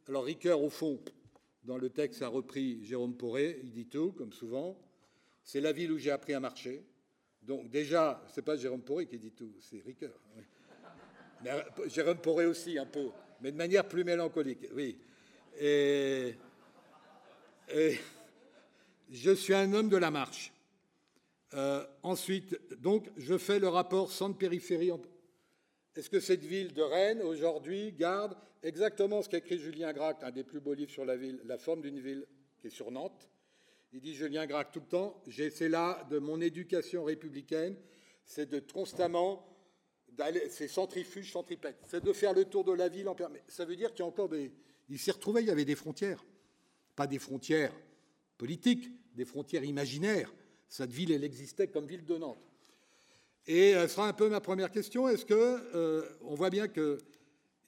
Alors 0.07 0.25
Ricoeur, 0.25 0.63
au 0.63 0.69
fond, 0.69 1.03
dans 1.65 1.79
le 1.79 1.89
texte, 1.89 2.21
a 2.21 2.29
repris 2.29 2.85
Jérôme 2.85 3.17
Poré, 3.17 3.59
il 3.65 3.73
dit 3.73 3.87
tout, 3.87 4.13
comme 4.13 4.35
souvent. 4.35 4.79
C'est 5.43 5.63
la 5.63 5.73
ville 5.73 5.93
où 5.93 5.97
j'ai 5.97 6.11
appris 6.11 6.35
à 6.35 6.41
marcher. 6.41 6.85
Donc 7.41 7.71
déjà, 7.71 8.23
c'est 8.35 8.43
pas 8.43 8.55
Jérôme 8.55 8.83
Poré 8.83 9.07
qui 9.07 9.17
dit 9.17 9.33
tout, 9.33 9.51
c'est 9.61 9.81
Ricoeur. 9.81 10.13
Euh, 11.47 11.63
Jérôme 11.87 12.19
Poré 12.19 12.45
aussi, 12.45 12.77
un 12.77 12.85
peu, 12.85 13.09
mais 13.41 13.51
de 13.51 13.57
manière 13.57 13.89
plus 13.89 14.05
mélancolique, 14.05 14.69
oui. 14.75 14.99
Et, 15.59 16.35
je 19.11 19.31
suis 19.31 19.55
un 19.55 19.73
homme 19.73 19.89
de 19.89 19.97
la 19.97 20.11
marche. 20.11 20.53
Euh, 21.55 21.83
ensuite, 22.03 22.59
donc, 22.83 23.11
je 23.17 23.39
fais 23.39 23.59
le 23.59 23.69
rapport 23.69 24.13
centre-périphérie. 24.13 24.93
Est-ce 25.97 26.11
que 26.11 26.21
cette 26.21 26.45
ville 26.45 26.75
de 26.75 26.83
Rennes, 26.83 27.23
aujourd'hui, 27.23 27.93
garde 27.93 28.37
exactement 28.63 29.23
ce 29.23 29.31
qu'écrit 29.31 29.59
Julien 29.59 29.93
Gracq, 29.95 30.23
un 30.23 30.31
des 30.31 30.45
plus 30.45 30.61
beaux 30.61 30.75
livres 30.75 30.91
sur 30.91 31.07
la 31.07 31.17
ville, 31.17 31.41
La 31.47 31.57
forme 31.57 31.81
d'une 31.81 31.99
ville, 31.99 32.27
qui 32.59 32.67
est 32.67 32.71
sur 32.71 32.91
Nantes 32.91 33.31
Il 33.93 34.01
dit 34.01 34.15
Julien 34.15 34.47
Gracq 34.47 34.73
tout 34.73 34.81
le 34.81 34.87
temps, 34.87 35.23
c'est 35.27 35.69
là 35.71 36.07
de 36.11 36.19
mon 36.19 36.41
éducation 36.43 37.05
républicaine, 37.05 37.77
c'est 38.25 38.47
de 38.47 38.61
constamment 38.61 39.57
c'est 40.49 40.69
centrifuge, 40.69 41.33
centripète. 41.33 41.77
C'est 41.87 42.03
de 42.03 42.13
faire 42.13 42.33
le 42.33 42.45
tour 42.45 42.65
de 42.65 42.73
la 42.73 42.89
ville 42.89 43.09
en 43.09 43.15
permanence. 43.15 43.45
Ça 43.49 43.65
veut 43.65 43.77
dire 43.77 43.91
qu'il 43.91 44.01
y 44.01 44.03
a 44.03 44.07
encore 44.07 44.29
des. 44.29 44.53
Il 44.89 44.99
s'est 44.99 45.11
retrouvé, 45.11 45.43
il 45.43 45.49
y 45.49 45.51
avait 45.51 45.65
des 45.65 45.75
frontières. 45.75 46.25
Pas 46.95 47.07
des 47.07 47.19
frontières 47.19 47.73
politiques, 48.39 48.91
des 49.15 49.25
frontières 49.25 49.65
imaginaires. 49.65 50.33
Cette 50.69 50.93
ville, 50.93 51.13
elle 51.13 51.25
existait 51.25 51.69
comme 51.69 51.87
ville 51.87 52.05
de 52.05 52.17
Nantes. 52.17 52.51
Et 53.49 53.75
ce 53.75 53.87
sera 53.87 54.09
un 54.09 54.13
peu 54.13 54.29
ma 54.29 54.41
première 54.41 54.73
question. 54.73 55.09
Est-ce 55.09 55.25
que 55.25 55.35
euh, 55.35 56.03
on 56.23 56.35
voit 56.35 56.51
bien 56.51 56.67
qu'il 56.67 56.99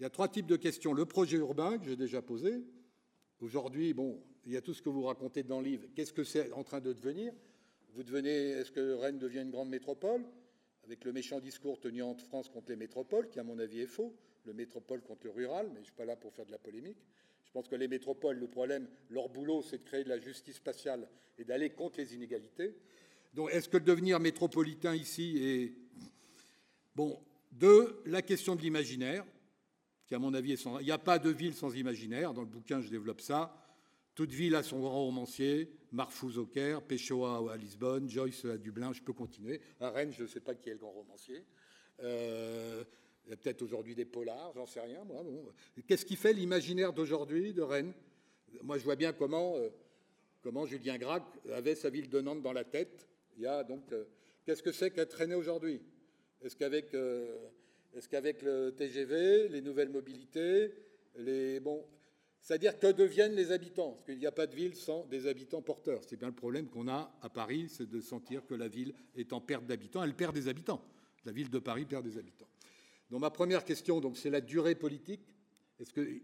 y 0.01 0.05
a 0.05 0.11
trois 0.11 0.27
types 0.27 0.47
de 0.47 0.57
questions 0.57 0.93
Le 0.93 1.07
projet 1.07 1.37
urbain 1.37 1.79
que 1.79 1.85
j'ai 1.85 1.95
déjà 1.95 2.21
posé. 2.21 2.65
Aujourd'hui, 3.41 3.95
bon, 3.95 4.21
il 4.45 4.53
y 4.53 4.57
a 4.57 4.61
tout 4.61 4.75
ce 4.75 4.83
que 4.83 4.89
vous 4.89 5.05
racontez 5.05 5.45
dans 5.45 5.61
le 5.61 5.69
livre. 5.69 5.87
Qu'est-ce 5.95 6.13
que 6.13 6.25
c'est 6.25 6.51
en 6.53 6.65
train 6.65 6.81
de 6.81 6.93
devenir? 6.93 7.33
Vous 7.95 8.03
devenez, 8.03 8.51
est-ce 8.51 8.73
que 8.73 8.95
Rennes 8.95 9.21
devient 9.21 9.43
une 9.43 9.53
grande 9.53 9.69
métropole? 9.69 10.25
Avec 10.85 11.05
le 11.05 11.13
méchant 11.13 11.39
discours 11.39 11.79
tenu 11.79 12.03
en 12.03 12.17
France 12.17 12.49
contre 12.49 12.71
les 12.71 12.77
métropoles, 12.77 13.29
qui 13.29 13.39
à 13.39 13.45
mon 13.45 13.61
avis 13.61 13.83
est 13.83 13.87
faux, 13.87 14.17
le 14.47 14.55
métropole 14.55 15.01
contre 15.03 15.27
le 15.27 15.31
rural, 15.31 15.67
mais 15.69 15.77
je 15.77 15.81
ne 15.81 15.85
suis 15.85 15.95
pas 15.95 16.07
là 16.07 16.17
pour 16.17 16.33
faire 16.33 16.47
de 16.47 16.51
la 16.51 16.59
polémique. 16.59 17.07
Je 17.45 17.53
pense 17.53 17.69
que 17.69 17.77
les 17.77 17.87
métropoles, 17.87 18.39
le 18.39 18.49
problème, 18.49 18.89
leur 19.11 19.29
boulot, 19.29 19.63
c'est 19.63 19.79
de 19.79 19.85
créer 19.85 20.03
de 20.03 20.09
la 20.09 20.19
justice 20.19 20.57
spatiale 20.57 21.09
et 21.39 21.45
d'aller 21.45 21.71
contre 21.71 21.99
les 21.99 22.17
inégalités. 22.17 22.75
Donc, 23.35 23.51
est-ce 23.53 23.69
que 23.69 23.79
devenir 23.79 24.21
métropolitain 24.21 24.95
ici 24.95 25.39
est. 25.39 25.73
Bon, 26.95 27.21
deux, 27.53 28.03
la 28.07 28.23
question 28.23 28.57
de 28.57 28.63
l'imaginaire, 28.63 29.25
qui, 30.07 30.15
à 30.15 30.19
mon 30.19 30.35
avis, 30.35 30.53
est 30.53 30.57
sans. 30.57 30.79
Il 30.81 30.87
n'y 30.87 30.91
a 30.91 30.99
pas 30.99 31.19
de 31.19 31.31
ville 31.31 31.55
sans 31.55 31.75
imaginaire. 31.75 32.35
Dans 32.35 32.43
le 32.43 32.49
bouquin, 32.49 32.81
je 32.81 32.89
développe 32.89 33.21
ça. 33.21 33.55
Toute 34.19 34.33
ville 34.33 34.57
a 34.57 34.65
son 34.65 34.81
grand 34.81 35.05
romancier, 35.05 35.71
Marfouz 35.93 36.39
au 36.39 36.47
Caire, 36.47 36.83
Pessoa 36.83 37.53
à 37.53 37.57
Lisbonne, 37.57 38.11
Joyce 38.11 38.45
à 38.47 38.59
Dublin, 38.59 38.93
je 38.93 39.01
peux 39.01 39.13
continuer. 39.13 39.61
À 39.79 39.91
Rennes, 39.91 40.11
je 40.11 40.25
ne 40.25 40.27
sais 40.27 40.41
pas 40.41 40.57
qui 40.57 40.71
est 40.71 40.73
le 40.73 40.79
grand 40.79 40.91
romancier. 40.91 41.45
Euh, 42.03 42.83
il 43.25 43.31
y 43.31 43.33
a 43.33 43.37
peut-être 43.37 43.63
aujourd'hui 43.63 43.95
des 43.95 44.05
polars, 44.05 44.53
j'en 44.57 44.67
sais 44.67 44.81
rien. 44.81 45.07
Qu'est-ce 45.87 46.05
qui 46.05 46.17
fait 46.17 46.33
l'imaginaire 46.33 46.93
d'aujourd'hui 46.93 47.53
de 47.53 47.63
Rennes? 47.63 47.93
Moi, 48.65 48.77
je 48.79 48.83
vois 48.83 48.97
bien 48.97 49.13
comment, 49.13 49.55
euh, 49.55 49.69
comment 50.43 50.67
Julien 50.67 50.99
Gracq 50.99 51.23
avait 51.53 51.77
sa 51.77 51.89
ville 51.89 52.09
de 52.09 52.21
Nantes 52.21 52.43
dans 52.43 52.53
la 52.53 52.65
tête. 52.65 53.07
Il 53.39 53.45
y 53.45 53.47
a 53.47 53.63
donc, 53.63 53.93
euh, 53.93 54.05
qu'est-ce 54.45 54.63
que 54.63 54.73
c'est 54.73 54.91
qu'être 54.91 55.15
Rennais 55.15 55.37
aujourd'hui? 55.37 55.81
Est-ce 56.43 56.57
qu'avec 56.57 56.93
est 56.93 58.09
qu'avec 58.09 58.43
le 58.43 58.75
TGV, 58.77 59.49
les 59.49 59.63
nouvelles 59.63 59.91
mobilités, 59.91 60.75
les 61.17 61.61
bon, 61.61 61.85
c'est-à-dire 62.41 62.79
que 62.79 62.89
deviennent 62.89 63.35
les 63.35 63.53
habitants? 63.53 63.93
Parce 63.93 64.07
qu'il 64.07 64.19
n'y 64.19 64.27
a 64.27 64.33
pas 64.33 64.47
de 64.47 64.55
ville 64.55 64.75
sans 64.75 65.05
des 65.07 65.27
habitants 65.27 65.63
porteurs. 65.63 66.03
C'est 66.05 66.17
bien 66.17 66.29
le 66.29 66.35
problème 66.35 66.69
qu'on 66.69 66.89
a 66.89 67.17
à 67.23 67.29
Paris, 67.29 67.69
c'est 67.69 67.89
de 67.89 68.01
sentir 68.01 68.45
que 68.45 68.55
la 68.55 68.69
ville 68.69 68.93
est 69.15 69.33
en 69.33 69.41
perte 69.41 69.67
d'habitants. 69.67 70.03
Elle 70.03 70.15
perd 70.15 70.35
des 70.35 70.49
habitants. 70.49 70.83
La 71.25 71.33
ville 71.33 71.51
de 71.51 71.59
Paris 71.59 71.85
perd 71.85 72.05
des 72.05 72.19
habitants. 72.19 72.49
Donc 73.11 73.21
ma 73.21 73.31
première 73.31 73.65
question, 73.65 74.01
donc, 74.01 74.17
c'est 74.17 74.31
la 74.31 74.41
durée 74.41 74.75
politique. 74.75 75.23
Est-ce 75.79 75.93
que 75.93 76.23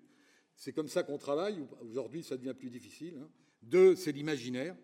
c'est 0.57 0.73
comme 0.73 0.89
ça 0.89 1.03
qu'on 1.03 1.19
travaille 1.19 1.65
Aujourd'hui, 1.83 2.23
ça 2.23 2.37
devient 2.37 2.55
plus 2.55 2.71
difficile. 2.71 3.19
Hein. 3.23 3.29
Deux, 3.63 3.95
c'est 3.97 4.13
l'imaginaire. 4.13 4.77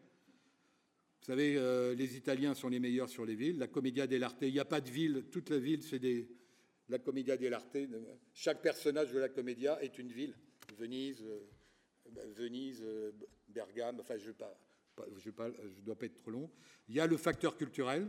Vous 1.21 1.27
savez, 1.27 1.57
euh, 1.57 1.95
les 1.95 2.17
Italiens 2.17 2.55
sont 2.55 2.71
les 2.71 2.81
meilleurs 2.81 3.11
sur 3.11 3.27
les 3.27 3.35
villes. 3.35 3.59
La 3.59 3.67
Commedia 3.67 4.07
dell'arte, 4.07 4.39
il 4.41 4.53
n'y 4.53 4.59
a 4.59 4.65
pas 4.65 4.81
de 4.81 4.89
ville. 4.91 5.25
Toute 5.31 5.51
la 5.51 5.59
ville, 5.59 5.83
c'est. 5.83 6.01
La 6.89 6.99
Commedia 6.99 7.37
dell'arte, 7.37 7.77
chaque 8.33 8.63
personnage 8.63 9.13
de 9.13 9.19
la 9.19 9.29
Commedia 9.29 9.81
est 9.83 9.99
une 9.99 10.11
ville. 10.11 10.35
Venise, 10.79 11.23
euh, 11.23 11.41
Venise 12.37 12.83
euh, 12.83 13.13
Bergame, 13.49 14.01
enfin, 14.01 14.17
je 14.17 14.31
ne 14.31 15.19
je 15.19 15.81
dois 15.83 15.97
pas 15.97 16.07
être 16.07 16.15
trop 16.15 16.31
long. 16.31 16.51
Il 16.89 16.95
y 16.95 17.01
a 17.01 17.07
le 17.07 17.17
facteur 17.19 17.57
culturel. 17.57 18.09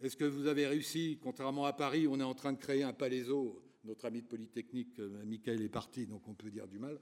Est-ce 0.00 0.16
que 0.16 0.24
vous 0.24 0.46
avez 0.46 0.66
réussi, 0.66 1.18
contrairement 1.20 1.66
à 1.66 1.72
Paris, 1.72 2.06
on 2.06 2.20
est 2.20 2.24
en 2.24 2.34
train 2.34 2.52
de 2.52 2.58
créer 2.58 2.84
un 2.84 2.92
palaiso, 2.92 3.62
notre 3.84 4.06
ami 4.06 4.22
de 4.22 4.26
Polytechnique, 4.26 4.98
Michael 4.98 5.62
est 5.62 5.68
parti, 5.68 6.06
donc 6.06 6.26
on 6.28 6.34
peut 6.34 6.50
dire 6.50 6.66
du 6.66 6.78
mal. 6.78 6.98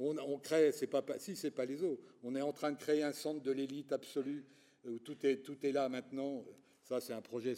On, 0.00 0.38
crée, 0.38 0.72
c'est 0.72 0.86
pas, 0.86 1.04
si 1.18 1.36
c'est 1.36 1.50
palaiso, 1.50 2.00
on 2.22 2.34
est 2.34 2.40
en 2.40 2.52
train 2.52 2.72
de 2.72 2.78
créer 2.78 3.02
un 3.02 3.12
centre 3.12 3.42
de 3.42 3.52
l'élite 3.52 3.92
absolue, 3.92 4.44
où 4.86 4.98
tout 4.98 5.16
est, 5.26 5.38
tout 5.38 5.64
est 5.64 5.72
là 5.72 5.88
maintenant. 5.88 6.44
Ça, 6.84 7.00
c'est 7.00 7.12
un 7.12 7.20
projet. 7.20 7.54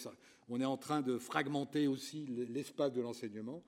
On 0.49 0.61
est 0.61 0.65
en 0.65 0.77
train 0.77 1.01
de 1.01 1.19
fragmenter 1.19 1.87
aussi 1.87 2.27
l'espace 2.27 2.93
de 2.93 3.01
l'enseignement. 3.01 3.63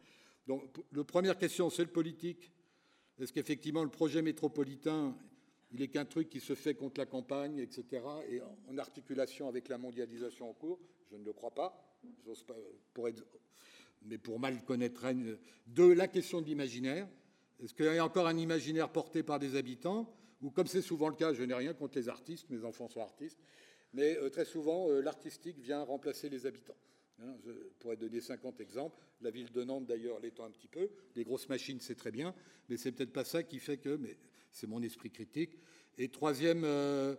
Donc, 0.46 0.76
la 0.92 1.04
première 1.04 1.38
question, 1.38 1.70
c'est 1.70 1.84
le 1.84 1.90
politique. 1.90 2.50
Est-ce 3.18 3.32
qu'effectivement 3.32 3.84
le 3.84 3.90
projet 3.90 4.20
métropolitain, 4.20 5.16
il 5.72 5.80
est 5.80 5.88
qu'un 5.88 6.04
truc 6.04 6.28
qui 6.28 6.40
se 6.40 6.54
fait 6.54 6.74
contre 6.74 7.00
la 7.00 7.06
campagne, 7.06 7.58
etc., 7.58 8.02
et 8.28 8.40
en 8.68 8.76
articulation 8.76 9.48
avec 9.48 9.68
la 9.68 9.78
mondialisation 9.78 10.50
en 10.50 10.52
cours? 10.52 10.80
Je 11.10 11.16
ne 11.16 11.24
le 11.24 11.32
crois 11.32 11.54
pas. 11.54 11.96
pas 12.46 12.54
mais 14.06 14.18
pour 14.18 14.38
mal 14.38 14.62
connaître 14.64 15.06
De 15.66 15.84
la 15.84 16.08
question 16.08 16.42
de 16.42 16.46
l'imaginaire. 16.46 17.08
Est-ce 17.62 17.74
qu'il 17.74 17.86
y 17.86 17.98
a 17.98 18.04
encore 18.04 18.26
un 18.26 18.36
imaginaire 18.36 18.90
porté 18.90 19.22
par 19.22 19.38
des 19.38 19.56
habitants 19.56 20.12
Ou 20.42 20.50
comme 20.50 20.66
c'est 20.66 20.82
souvent 20.82 21.08
le 21.08 21.14
cas, 21.14 21.32
je 21.32 21.42
n'ai 21.42 21.54
rien 21.54 21.74
contre 21.74 21.96
les 21.98 22.08
artistes, 22.08 22.50
mes 22.50 22.64
enfants 22.64 22.88
sont 22.88 23.00
artistes, 23.00 23.38
mais 23.92 24.18
euh, 24.18 24.28
très 24.28 24.44
souvent, 24.44 24.90
euh, 24.90 25.00
l'artistique 25.00 25.58
vient 25.58 25.82
remplacer 25.82 26.28
les 26.28 26.46
habitants. 26.46 26.76
Hein, 27.22 27.36
je 27.46 27.52
pourrais 27.78 27.96
donner 27.96 28.20
50 28.20 28.60
exemples. 28.60 29.00
La 29.20 29.30
ville 29.30 29.52
de 29.52 29.62
Nantes, 29.62 29.86
d'ailleurs, 29.86 30.18
l'étend 30.18 30.44
un 30.44 30.50
petit 30.50 30.66
peu. 30.66 30.90
Les 31.14 31.22
grosses 31.22 31.48
machines, 31.48 31.78
c'est 31.80 31.94
très 31.94 32.10
bien, 32.10 32.34
mais 32.68 32.76
c'est 32.76 32.90
peut-être 32.90 33.12
pas 33.12 33.24
ça 33.24 33.44
qui 33.44 33.60
fait 33.60 33.76
que. 33.76 33.96
Mais 33.96 34.16
c'est 34.50 34.66
mon 34.66 34.82
esprit 34.82 35.10
critique. 35.10 35.58
Et 35.96 36.08
troisième, 36.08 36.64
euh, 36.64 37.14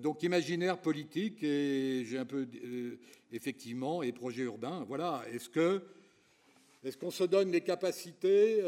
donc 0.00 0.22
imaginaire 0.22 0.80
politique 0.80 1.42
et 1.42 2.04
j'ai 2.06 2.18
un 2.18 2.24
peu 2.24 2.48
effectivement 3.32 4.02
et 4.02 4.12
projet 4.12 4.42
urbain. 4.42 4.84
Voilà. 4.88 5.24
Est-ce 5.30 5.50
que 5.50 5.82
est-ce 6.84 6.96
qu'on 6.96 7.10
se 7.10 7.24
donne 7.24 7.50
les 7.52 7.60
capacités 7.60 8.62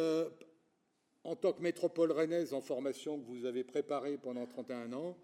en 1.24 1.36
tant 1.36 1.52
que 1.52 1.62
métropole 1.62 2.12
rennaise 2.12 2.54
en 2.54 2.60
formation 2.60 3.18
que 3.18 3.26
vous 3.26 3.44
avez 3.44 3.64
préparée 3.64 4.18
pendant 4.18 4.46
31 4.46 4.92
ans 4.92 5.16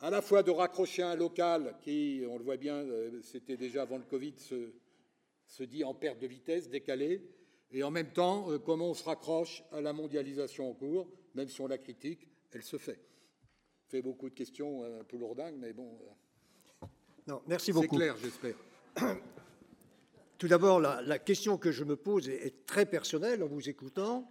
à 0.00 0.10
la 0.10 0.22
fois 0.22 0.42
de 0.42 0.50
raccrocher 0.50 1.02
un 1.02 1.16
local 1.16 1.74
qui, 1.80 2.22
on 2.28 2.38
le 2.38 2.44
voit 2.44 2.56
bien, 2.56 2.76
euh, 2.76 3.20
c'était 3.22 3.56
déjà 3.56 3.82
avant 3.82 3.98
le 3.98 4.04
Covid, 4.04 4.34
se, 4.38 5.62
dit 5.64 5.82
en 5.82 5.94
perte 5.94 6.20
de 6.20 6.26
vitesse, 6.26 6.68
décalé, 6.68 7.22
et 7.70 7.82
en 7.82 7.90
même 7.90 8.12
temps, 8.12 8.50
euh, 8.50 8.58
comment 8.58 8.90
on 8.90 8.94
se 8.94 9.04
raccroche 9.04 9.64
à 9.72 9.80
la 9.80 9.92
mondialisation 9.92 10.70
en 10.70 10.74
cours, 10.74 11.08
même 11.34 11.48
si 11.48 11.60
on 11.60 11.66
la 11.66 11.78
critique, 11.78 12.28
elle 12.52 12.62
se 12.62 12.78
fait. 12.78 13.00
Fait 13.88 14.02
beaucoup 14.02 14.28
de 14.28 14.34
questions 14.34 14.84
euh, 14.84 15.00
un 15.00 15.04
peu 15.04 15.16
lourdingues, 15.16 15.56
mais 15.58 15.72
bon. 15.72 15.98
Non, 17.26 17.42
merci 17.46 17.72
beaucoup. 17.72 17.96
C'est 17.96 18.02
clair, 18.02 18.16
j'espère. 18.22 18.54
Tout 20.38 20.46
d'abord, 20.46 20.78
la, 20.78 21.02
la, 21.02 21.18
question 21.18 21.58
que 21.58 21.72
je 21.72 21.82
me 21.82 21.96
pose 21.96 22.28
est 22.28 22.64
très 22.64 22.86
personnelle 22.86 23.42
en 23.42 23.48
vous 23.48 23.68
écoutant. 23.68 24.30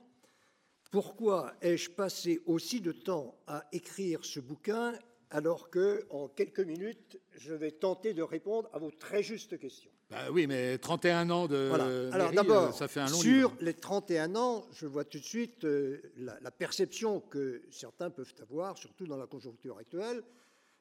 Pourquoi 0.92 1.54
ai-je 1.62 1.90
passé 1.90 2.42
aussi 2.46 2.82
de 2.82 2.92
temps 2.92 3.36
à 3.48 3.66
écrire 3.72 4.24
ce 4.24 4.40
bouquin 4.40 4.94
alors 5.30 5.70
que, 5.70 6.06
en 6.10 6.30
quelques 6.30 6.62
minutes, 6.62 7.20
je 7.36 7.54
vais 7.54 7.72
tenter 7.72 8.14
de 8.14 8.24
répondre 8.24 8.70
à 8.74 8.80
vos 8.80 8.92
très 8.92 9.24
justes 9.24 9.60
questions? 9.60 9.92
Bah 10.10 10.32
oui, 10.32 10.48
mais 10.48 10.78
31 10.78 11.30
ans 11.32 11.48
de 11.48 11.68
voilà. 11.68 12.16
Alors 12.16 12.32
d'abord, 12.32 12.74
ça 12.74 12.88
fait 12.88 13.02
un 13.02 13.10
long 13.10 13.18
sur 13.18 13.54
les 13.60 13.74
31 13.74 14.38
ans, 14.38 14.66
je 14.72 14.88
vois 14.88 15.04
tout 15.04 15.20
de 15.20 15.26
suite 15.26 15.66
euh, 15.66 16.02
la, 16.16 16.52
perception 16.52 17.20
que 17.20 17.62
certains 17.72 18.10
peuvent 18.10 18.34
avoir, 18.42 18.78
surtout 18.78 19.06
dans 19.06 19.18
la 19.18 19.28
conjoncture 19.28 19.78
actuelle. 19.78 20.24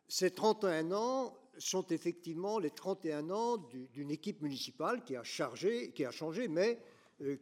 Ces 0.06 0.30
31 0.30 0.92
ans 0.92 1.36
sont 1.58 1.84
effectivement 1.88 2.60
les 2.60 2.70
31 2.70 3.30
ans 3.30 3.56
d'une 3.92 4.12
équipe 4.12 4.42
municipale 4.42 5.02
qui 5.02 5.16
a 5.16 5.25
chargé, 5.25 5.90
qui 5.90 6.04
a 6.04 6.12
changé, 6.12 6.46
mais 6.46 6.78
euh, 6.78 6.95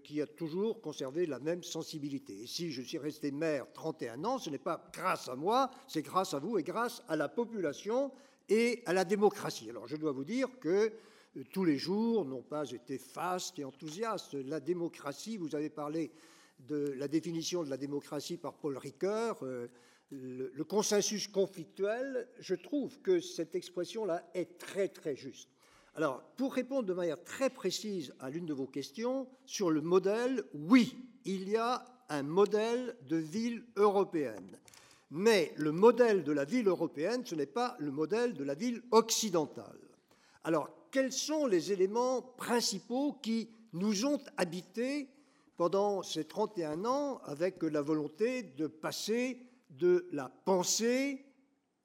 qui 0.05 0.21
a 0.21 0.27
toujours 0.27 0.81
conservé 0.81 1.27
la 1.27 1.41
même 1.41 1.65
sensibilité. 1.65 2.43
Et 2.43 2.47
si 2.47 2.71
je 2.71 2.83
suis 2.83 2.99
resté 2.99 3.33
maire 3.33 3.67
31 3.73 4.25
ans, 4.25 4.39
ce 4.39 4.51
n'est 4.51 4.59
pas 4.59 4.89
grâce 4.93 5.29
à 5.29 5.35
moi, 5.35 5.71
c'est 5.89 6.03
grâce 6.03 6.33
à 6.33 6.39
vous 6.39 6.59
et 6.59 6.63
grâce 6.63 7.03
à 7.09 7.17
la 7.17 7.29
population 7.29 8.13
et 8.49 8.83
à 8.87 8.93
la 8.93 9.05
démocratie. 9.05 9.69
Alors 9.71 9.87
je 9.89 9.97
dois 9.97 10.13
vous 10.13 10.25
dire 10.25 10.49
que 10.61 10.93
euh, 11.37 11.45
tous 11.53 11.65
les 11.65 11.79
jours 11.79 12.25
n'ont 12.25 12.43
pas 12.43 12.71
été 12.71 12.99
fastes 12.99 13.59
et 13.59 13.65
enthousiastes. 13.65 14.35
La 14.35 14.61
démocratie, 14.61 15.37
vous 15.37 15.55
avez 15.55 15.71
parlé 15.71 16.13
de 16.61 16.95
la 16.97 17.09
définition 17.09 17.65
de 17.65 17.71
la 17.71 17.77
démocratie 17.77 18.37
par 18.37 18.55
Paul 18.55 18.79
Ricoeur, 18.79 19.45
euh, 19.45 19.69
le 20.11 20.65
consensus 20.65 21.27
conflictuel, 21.27 22.29
je 22.39 22.55
trouve 22.55 23.01
que 23.01 23.19
cette 23.21 23.57
expression-là 23.57 24.31
est 24.35 24.59
très 24.59 24.89
très 24.89 25.17
juste. 25.17 25.54
Alors, 25.97 26.23
pour 26.37 26.55
répondre 26.55 26.89
de 26.89 26.93
manière 26.93 27.23
très 27.23 27.51
précise 27.51 28.15
à 28.19 28.29
l'une 28.29 28.47
de 28.47 28.53
vos 28.53 28.67
questions, 28.67 29.29
sur 29.47 29.71
le 29.71 29.81
modèle, 29.81 30.43
oui, 30.53 30.97
il 31.25 31.49
y 31.49 31.57
a 31.57 31.85
un 32.09 32.25
modèle 32.25 32.97
de 33.09 33.17
ville 33.17 33.65
européenne. 33.77 34.59
Mais 35.11 35.53
le 35.57 35.71
modèle 35.71 36.25
de 36.25 36.33
la 36.33 36.45
ville 36.45 36.67
européenne, 36.67 37.25
ce 37.25 37.37
n'est 37.37 37.47
pas 37.47 37.77
le 37.79 37.93
modèle 37.93 38.35
de 38.35 38.43
la 38.43 38.55
ville 38.55 38.83
occidentale. 38.91 39.79
Alors, 40.43 40.69
quels 40.91 41.13
sont 41.13 41.47
les 41.47 41.71
éléments 41.71 42.23
principaux 42.23 43.13
qui 43.23 43.49
nous 43.73 44.05
ont 44.05 44.21
habités 44.37 45.09
pendant 45.57 46.03
ces 46.03 46.25
31 46.25 46.85
ans 46.85 47.21
avec 47.25 47.63
la 47.63 47.83
volonté 47.83 48.43
de 48.43 48.67
passer 48.67 49.41
de 49.71 50.09
la 50.11 50.29
pensée 50.29 51.25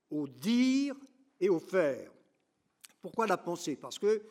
au 0.10 0.28
dire 0.28 0.96
et 1.40 1.50
au 1.50 1.60
faire? 1.60 2.12
Pourquoi 3.02 3.28
la 3.28 3.38
pensée? 3.38 3.76
Parce 3.76 4.00
que, 4.00 4.24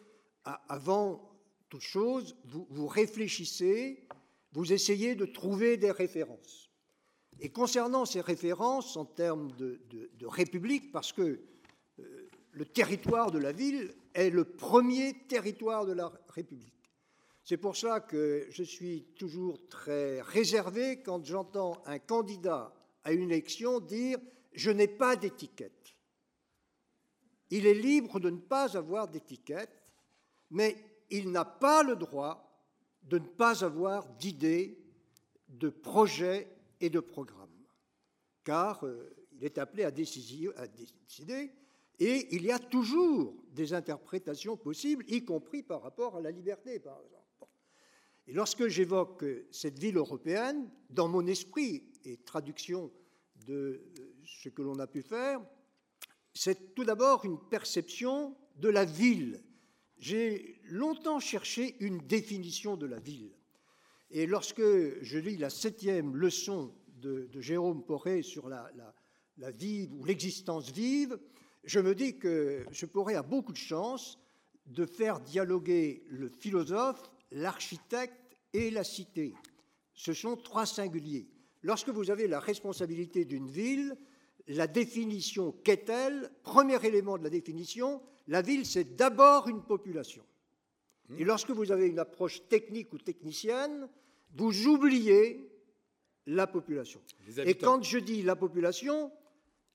avant 0.45 1.29
toute 1.69 1.83
chose, 1.83 2.37
vous, 2.45 2.87
réfléchissez, 2.87 4.07
vous 4.53 4.73
essayez 4.73 5.15
de 5.15 5.27
trouver 5.27 5.77
des 5.77 5.91
références. 5.91 6.71
Et 7.41 7.51
concernant 7.51 8.05
ces 8.05 8.21
références 8.21 8.97
en 8.97 9.05
termes 9.05 9.53
de, 9.53 10.27
république, 10.27 10.91
parce 10.91 11.13
que 11.13 11.41
euh, 12.01 12.29
le 12.53 12.65
territoire 12.65 13.31
de 13.31 13.39
la 13.39 13.53
ville 13.53 13.95
est 14.15 14.31
le 14.31 14.45
premier 14.45 15.15
territoire 15.29 15.87
de 15.87 15.93
la 15.93 16.13
République. 16.31 16.75
C'est 17.45 17.57
pour 17.57 17.77
ça 17.77 18.01
que 18.01 18.47
je 18.51 18.63
suis 18.63 19.05
toujours 19.17 19.59
très 19.69 20.21
réservé 20.21 21.01
quand 21.01 21.25
j'entends 21.25 21.81
un 21.87 21.99
candidat 21.99 22.75
à 23.05 23.13
une 23.13 23.31
élection 23.31 23.81
dire⁇ 23.81 24.19
je 24.53 24.71
n'ai 24.71 24.89
pas 24.89 25.15
d'étiquette⁇ 25.15 25.73
il 27.50 27.67
est 27.67 27.75
libre 27.75 28.21
de 28.21 28.31
ne 28.31 28.38
pas 28.38 28.76
avoir 28.76 29.09
d'étiquette, 29.09 29.83
mais 30.50 30.76
il 31.11 31.31
n'a 31.31 31.45
pas 31.45 31.83
le 31.83 31.97
droit 31.97 32.45
de 33.05 33.19
ne 33.19 33.26
pas 33.26 33.64
avoir 33.64 34.07
d'idées, 34.14 34.78
de 35.49 35.71
projets 35.71 36.49
et 36.81 36.90
de 36.90 37.00
programmes, 37.00 37.49
car 38.45 38.85
euh, 38.85 39.17
il 39.33 39.45
est 39.45 39.59
appelé 39.59 39.85
à 39.85 39.90
décider, 39.90 41.52
Et 42.00 42.35
il 42.35 42.45
y 42.45 42.52
a 42.52 42.59
toujours 42.59 43.35
des 43.52 43.73
interprétations 43.73 44.57
possibles, 44.57 45.05
y 45.09 45.25
compris 45.25 45.62
par 45.62 45.83
rapport 45.83 46.17
à 46.17 46.21
la 46.21 46.31
liberté, 46.31 46.78
par 46.78 47.00
exemple. 47.00 47.19
Et 48.26 48.33
lorsque 48.33 48.67
j'évoque 48.69 49.25
cette 49.50 49.78
ville 49.78 49.97
européenne, 49.97 50.69
dans 50.90 51.09
mon 51.09 51.26
esprit 51.26 51.85
et 52.05 52.19
traduction 52.19 52.93
de 53.47 53.81
ce 54.25 54.50
que 54.50 54.61
l'on 54.61 54.78
a 54.81 54.87
pu 54.87 55.02
faire, 55.02 55.40
c'est 56.38 56.73
tout 56.76 56.85
d'abord 56.85 57.25
une 57.25 57.37
perception 57.50 58.37
de 58.61 58.68
la 58.68 58.85
ville. 58.85 59.42
J'ai 59.99 60.61
longtemps 60.66 61.18
cherché 61.18 61.75
une 61.80 61.99
définition 61.99 62.76
de 62.76 62.87
la 62.87 63.00
ville. 63.00 63.33
Et 64.12 64.25
lorsque 64.25 64.62
je 65.02 65.18
lis 65.18 65.37
la 65.37 65.50
septième 65.50 66.14
leçon 66.14 66.73
de, 67.02 67.28
Jérôme 67.40 67.85
Poré 67.85 68.23
sur 68.23 68.49
la, 68.49 68.71
la, 69.37 69.50
vie 69.50 69.88
ou 69.90 70.04
l'existence 70.04 70.71
vive, 70.71 71.18
je 71.64 71.80
me 71.80 71.97
dis 71.97 72.18
que 72.18 72.64
je 72.71 72.87
pourrais 72.87 73.16
a 73.16 73.25
beaucoup 73.25 73.52
de 73.52 73.57
chance 73.57 74.16
de 74.66 74.87
faire 74.87 75.18
dialoguer 75.18 76.04
le 76.09 76.28
philosophe, 76.28 77.11
l'architecte 77.33 78.37
et 78.52 78.71
la 78.71 78.85
cité. 78.85 79.35
Ce 79.92 80.12
sont 80.12 80.37
trois 80.37 80.66
singuliers. 80.66 81.26
Lorsque 81.62 81.88
vous 81.88 82.12
avez 82.12 82.28
la 82.28 82.38
responsabilité 82.38 83.25
d'une 83.25 83.50
ville, 83.50 83.99
la 84.49 84.67
définition 84.67 85.52
qu'est-elle 85.62 86.31
Premier 86.43 86.85
élément 86.85 87.19
de 87.19 87.25
la 87.25 87.31
définition, 87.31 88.02
la 88.26 88.43
ville, 88.43 88.67
c'est 88.67 88.97
d'abord 88.97 89.49
une 89.49 89.62
population. 89.62 90.23
Et 91.19 91.25
lorsque 91.25 91.50
vous 91.50 91.73
avez 91.73 91.87
une 91.87 91.99
approche 91.99 92.47
technique 92.49 92.93
ou 92.93 92.99
technicienne, 92.99 93.88
vous 94.37 94.67
oubliez 94.67 95.50
la 96.26 96.47
population. 96.47 97.00
Et 97.45 97.55
quand 97.55 97.83
je 97.83 97.99
dis 97.99 98.23
la 98.23 98.37
population, 98.37 99.11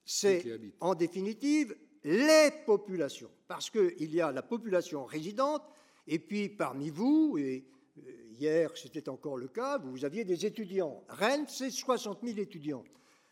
c'est 0.05 0.43
en 0.79 0.93
définitive 0.93 1.75
les 2.03 2.51
populations, 2.65 3.31
parce 3.47 3.69
qu'il 3.69 4.13
y 4.13 4.21
a 4.21 4.31
la 4.31 4.43
population 4.43 5.05
résidente, 5.05 5.63
et 6.05 6.19
puis 6.19 6.49
parmi 6.49 6.89
vous, 6.89 7.37
et 7.37 7.65
euh, 7.97 8.11
hier 8.37 8.75
c'était 8.75 9.07
encore 9.07 9.37
le 9.37 9.47
cas, 9.47 9.77
vous 9.77 10.03
aviez 10.03 10.25
des 10.25 10.45
étudiants. 10.45 11.03
Rennes, 11.07 11.45
c'est 11.47 11.69
60 11.69 12.19
000 12.23 12.39
étudiants. 12.39 12.83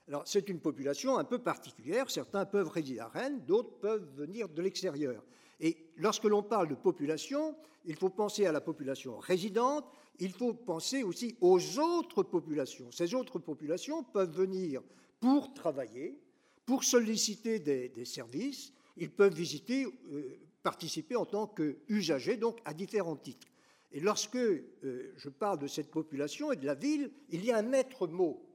Alors 0.08 0.24
c'est 0.25 0.50
une 0.50 0.60
population 0.60 1.17
un 1.17 1.24
peu 1.24 1.39
particulière, 1.39 2.10
certains 2.10 2.46
peuvent 2.46 2.70
résider 2.70 3.00
à 3.00 3.08
Rennes, 3.08 3.43
d'autres 3.46 3.77
peuvent 3.79 4.08
venir 4.15 4.50
de 4.50 4.62
l'extérieur. 4.62 5.24
Et 5.60 5.77
lorsque 5.96 6.24
l'on 6.24 6.41
parle 6.43 6.67
de 6.67 6.75
population, 6.75 7.55
il 7.86 7.96
faut 7.96 8.10
penser 8.10 8.46
à 8.46 8.51
la 8.51 8.62
population 8.62 9.17
résidente, 9.17 9.86
il 10.20 10.31
faut 10.31 10.53
penser 10.53 11.03
aussi 11.03 11.36
aux 11.39 11.79
autres 11.79 12.24
populations. 12.24 12.91
Ces 12.91 13.13
autres 13.13 13.39
populations 13.39 14.03
peuvent 14.03 14.36
venir 14.36 14.81
pour 15.20 15.53
travailler, 15.53 16.20
pour 16.65 16.84
solliciter 16.84 17.60
des, 17.60 18.05
services, 18.05 18.74
ils 18.98 19.12
peuvent 19.12 19.34
visiter, 19.34 19.86
euh, 19.86 20.39
participer 20.63 21.15
en 21.15 21.25
tant 21.25 21.48
qu'usagers, 21.48 22.38
donc 22.38 22.60
à 22.65 22.74
différents 22.74 23.15
titres. 23.15 23.48
Et 23.91 24.00
lorsque 24.00 24.36
euh, 24.36 25.13
je 25.15 25.29
parle 25.29 25.60
de 25.60 25.67
cette 25.67 25.91
population 25.91 26.51
et 26.51 26.55
de 26.55 26.65
la 26.65 26.75
ville, 26.75 27.12
il 27.29 27.43
y 27.43 27.51
a 27.51 27.58
un 27.58 27.63
maître 27.63 28.08
mot, 28.08 28.50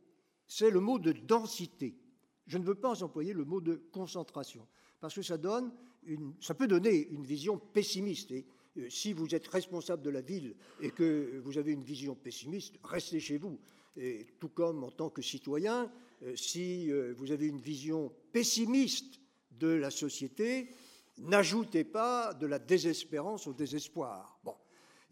c'est 0.47 0.71
le 0.71 0.81
mot 0.81 0.99
de 0.99 1.13
densité. 1.13 1.97
Je 2.47 2.59
ne 2.59 2.65
veux 2.65 2.75
pas 2.75 3.03
employer 3.03 3.33
le 3.33 3.45
mot 3.45 3.61
de 3.61 3.75
concentration, 3.93 4.67
parce 5.01 5.15
que 5.15 5.23
ça, 5.23 5.37
donne 5.37 5.73
peut 6.57 6.69
donner 6.69 7.09
une 7.09 7.25
vision 7.25 7.59
pessimiste. 7.59 8.31
Et 8.31 8.47
euh, 8.79 8.89
si 8.91 9.13
vous 9.13 9.35
êtes 9.35 9.49
responsable 9.49 10.03
de 10.03 10.11
la 10.11 10.21
ville 10.21 10.55
et 10.81 10.91
que 10.91 11.41
vous 11.45 11.59
avez 11.59 11.73
une 11.73 11.83
vision 11.83 12.15
pessimiste, 12.15 12.77
restez 12.85 13.21
chez 13.21 13.39
vous. 13.39 13.59
Et 13.97 14.27
tout 14.39 14.49
comme 14.49 14.85
en 14.85 14.91
tant 14.91 15.11
que 15.11 15.23
citoyen, 15.23 15.91
euh, 16.23 16.37
si 16.37 16.91
euh, 16.91 17.15
vous 17.17 17.33
avez 17.33 17.47
une 17.47 17.61
vision 17.61 18.13
pessimiste 18.33 19.21
de 19.53 19.69
la 19.69 19.91
société, 19.91 20.69
n'ajoutez 21.19 21.85
pas 21.85 22.35
de 22.35 22.47
la 22.47 22.59
désespérance 22.59 23.47
au 23.47 23.55
désespoir. 23.55 24.39
Bon. 24.45 24.55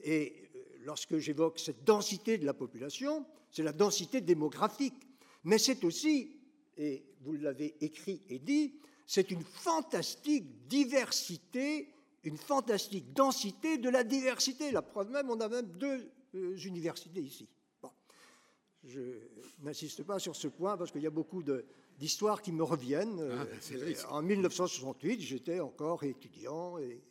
Et 0.02 0.50
lorsque 0.84 1.16
j'évoque 1.16 1.58
cette 1.58 1.84
densité 1.84 2.36
de 2.36 2.44
la 2.44 2.52
population, 2.52 3.24
c'est 3.50 3.62
la 3.62 3.72
densité 3.72 4.20
démographique. 4.20 5.08
Mais 5.44 5.58
c'est 5.58 5.84
aussi, 5.84 6.36
et 6.76 7.04
vous 7.20 7.34
l'avez 7.34 7.76
écrit 7.80 8.22
et 8.28 8.38
dit, 8.38 8.74
c'est 9.06 9.30
une 9.30 9.44
fantastique 9.44 10.66
diversité 10.66 11.94
une 12.24 12.38
fantastique 12.38 13.12
densité 13.12 13.78
de 13.78 13.88
la 13.88 14.02
diversité. 14.02 14.70
La 14.70 14.82
preuve 14.82 15.10
même, 15.10 15.30
on 15.30 15.40
a 15.40 15.48
même 15.48 15.66
deux 15.66 16.10
euh, 16.34 16.56
universités 16.56 17.20
ici. 17.20 17.46
Bon. 17.82 17.90
Je 18.82 19.00
n'insiste 19.62 20.02
pas 20.02 20.18
sur 20.18 20.34
ce 20.34 20.48
point 20.48 20.76
parce 20.76 20.90
qu'il 20.90 21.02
y 21.02 21.06
a 21.06 21.10
beaucoup 21.10 21.42
d'histoires 21.98 22.42
qui 22.42 22.52
me 22.52 22.64
reviennent. 22.64 23.20
Ah, 23.38 23.46
ben, 23.70 23.96
en 24.08 24.22
1968, 24.22 25.20
j'étais 25.20 25.60
encore 25.60 26.02
étudiant 26.04 26.78
et 26.78 27.02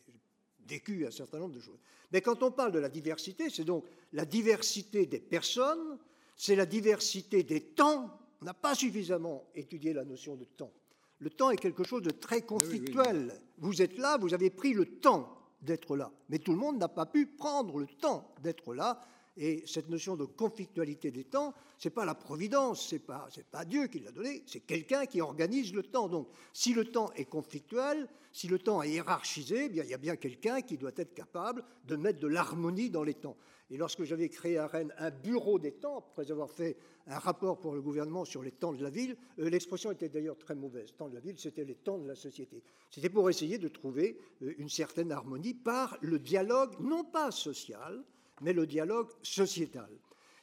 vécu 0.68 1.06
un 1.06 1.12
certain 1.12 1.40
nombre 1.40 1.56
de 1.56 1.62
choses. 1.62 1.80
Mais 2.12 2.22
quand 2.22 2.42
on 2.44 2.52
parle 2.52 2.72
de 2.72 2.80
la 2.80 2.90
diversité, 2.90 3.50
c'est 3.50 3.64
donc 3.64 3.86
la 4.14 4.26
diversité 4.26 5.06
des 5.06 5.20
personnes, 5.20 5.98
c'est 6.36 6.56
la 6.56 6.66
diversité 6.66 7.44
des 7.44 7.62
temps. 7.62 8.20
On 8.44 8.46
n'a 8.46 8.54
pas 8.54 8.76
suffisamment 8.76 9.46
étudié 9.56 9.94
la 9.94 10.04
notion 10.04 10.36
de 10.36 10.44
temps. 10.44 10.74
Le 11.20 11.30
temps 11.30 11.50
est 11.52 11.56
quelque 11.56 11.86
chose 11.86 12.02
de 12.02 12.12
très 12.12 12.42
conflictuel. 12.42 13.34
Vous 13.60 13.82
êtes 13.82 13.98
là, 13.98 14.18
vous 14.18 14.34
avez 14.34 14.50
pris 14.50 14.74
le 14.74 14.86
temps 14.86 15.34
d'être 15.62 15.96
là, 15.96 16.12
mais 16.28 16.40
tout 16.40 16.52
le 16.52 16.58
monde 16.58 16.78
n'a 16.78 16.90
pas 16.90 17.06
pu 17.06 17.26
prendre 17.26 17.80
le 17.80 17.88
temps 17.88 18.36
d'être 18.42 18.74
là. 18.74 19.00
Et 19.38 19.64
cette 19.66 19.88
notion 19.88 20.18
de 20.18 20.26
conflictualité 20.26 21.10
des 21.10 21.24
temps, 21.24 21.54
ce 21.78 21.88
n'est 21.88 21.94
pas 21.94 22.04
la 22.04 22.16
providence, 22.16 22.86
ce 22.86 22.96
n'est 22.96 23.00
pas, 23.00 23.30
pas 23.50 23.64
Dieu 23.64 23.88
qui 23.88 24.00
l'a 24.00 24.12
donné, 24.12 24.44
c'est 24.46 24.60
quelqu'un 24.60 25.06
qui 25.06 25.22
organise 25.22 25.74
le 25.74 25.84
temps. 25.84 26.10
Donc, 26.10 26.28
si 26.52 26.74
le 26.74 26.84
temps 26.84 27.14
est 27.14 27.24
conflictuel, 27.24 28.10
si 28.34 28.50
le 28.50 28.60
temps 28.60 28.84
est 28.84 28.90
hiérarchisé, 28.90 29.68
eh 29.68 29.70
bien, 29.70 29.84
il 29.86 29.90
y 29.90 29.94
a 29.94 29.98
bien 29.98 30.18
quelqu'un 30.18 30.60
qui 30.60 30.78
doit 30.78 30.92
être 30.98 31.14
capable 31.14 31.64
de 31.86 31.96
mettre 31.96 32.20
de 32.20 32.28
l'harmonie 32.28 32.90
dans 32.90 33.04
les 33.04 33.14
temps. 33.14 33.38
Et 33.70 33.78
lorsque 33.78 34.04
j'avais 34.04 34.30
créé 34.30 34.58
à 34.58 34.68
Rennes 34.68 34.94
un 34.98 35.10
bureau 35.10 35.58
des 35.58 35.72
temps, 35.72 35.98
après 35.98 36.32
avoir 36.32 36.52
fait 36.52 36.78
un 37.08 37.20
rapport 37.20 37.60
pour 37.60 37.74
le 37.74 37.82
gouvernement 37.82 38.26
sur 38.26 38.44
les 38.44 38.52
temps 38.52 38.74
de 38.74 38.84
la 38.84 38.90
ville, 38.90 39.18
euh, 39.40 39.50
l'expression 39.50 39.92
était 39.92 40.10
d'ailleurs 40.10 40.38
très 40.38 40.56
mauvaise. 40.56 40.94
Temps 40.96 41.10
de 41.10 41.16
la 41.16 41.20
ville, 41.20 41.38
c'était 41.38 41.66
les 41.66 41.76
temps 41.76 41.98
de 41.98 42.08
la 42.08 42.16
société. 42.16 42.62
C'était 42.92 43.10
pour 43.10 43.30
essayer 43.30 43.58
de 43.58 43.68
trouver 43.68 44.18
euh, 44.42 44.54
une 44.58 44.70
certaine 44.70 45.12
harmonie 45.12 45.54
par 45.54 45.98
le 46.02 46.20
dialogue, 46.20 46.76
non 46.80 47.04
pas 47.04 47.32
social, 47.32 48.04
mais 48.42 48.54
le 48.54 48.68
dialogue 48.68 49.10
sociétal. 49.22 49.90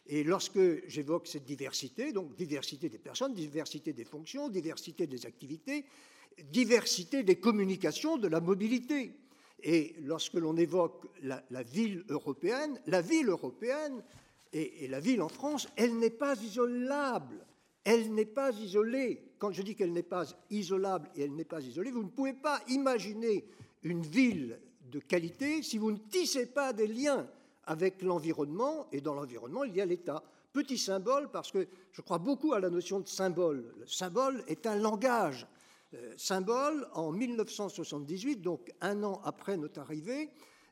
Et 0.06 0.24
lorsque 0.24 0.88
j'évoque 0.88 1.28
cette 1.28 1.44
diversité, 1.44 2.12
donc 2.12 2.34
diversité 2.34 2.88
des 2.88 2.98
personnes, 2.98 3.32
diversité 3.32 3.92
des 3.92 4.04
fonctions, 4.04 4.48
diversité 4.48 5.06
des 5.06 5.24
activités, 5.24 5.84
diversité 6.50 7.22
des 7.22 7.36
communications, 7.36 8.16
de 8.16 8.28
la 8.28 8.40
mobilité, 8.40 9.12
et 9.62 9.94
lorsque 10.02 10.34
l'on 10.34 10.56
évoque 10.56 11.06
la, 11.22 11.62
ville 11.62 12.04
européenne, 12.08 12.80
la 12.86 13.00
ville 13.00 13.28
européenne 13.28 14.02
et, 14.52 14.88
la 14.88 15.00
ville 15.00 15.22
en 15.22 15.28
France, 15.28 15.68
elle 15.76 15.98
n'est 15.98 16.10
pas 16.10 16.40
isolable. 16.42 17.46
Elle 17.84 18.12
n'est 18.12 18.26
pas 18.26 18.52
isolée. 18.52 19.22
Quand 19.38 19.52
je 19.52 19.62
dis 19.62 19.74
qu'elle 19.74 19.92
n'est 19.92 20.02
pas 20.02 20.26
isolable 20.50 21.08
et 21.14 21.22
elle 21.22 21.34
n'est 21.34 21.44
pas 21.44 21.62
isolée, 21.62 21.90
vous 21.90 22.02
ne 22.02 22.08
pouvez 22.08 22.34
pas 22.34 22.60
imaginer 22.68 23.44
une 23.82 24.02
ville 24.02 24.58
de 24.90 24.98
qualité 24.98 25.62
si 25.62 25.78
vous 25.78 25.92
ne 25.92 25.98
tissez 25.98 26.46
pas 26.46 26.72
des 26.72 26.86
liens 26.86 27.28
avec 27.64 28.02
l'environnement, 28.02 28.88
et 28.90 29.00
dans 29.00 29.14
l'environnement, 29.14 29.64
il 29.64 29.76
y 29.76 29.80
a 29.80 29.86
l'État. 29.86 30.22
Petit 30.52 30.78
symbole, 30.78 31.30
parce 31.30 31.52
que 31.52 31.68
je 31.92 32.02
crois 32.02 32.18
beaucoup 32.18 32.52
à 32.52 32.58
la 32.58 32.68
notion 32.68 32.98
de 32.98 33.06
symbole. 33.06 33.72
Le 33.78 33.86
symbole 33.86 34.42
est 34.48 34.66
un 34.66 34.74
langage. 34.74 35.46
Euh, 35.94 36.14
symbole, 36.16 36.86
en 36.94 37.10
1978, 37.10 38.36
donc 38.36 38.70
un 38.80 39.02
an 39.02 39.20
après 39.24 39.56
notre 39.56 39.80
arrivée, 39.80 40.30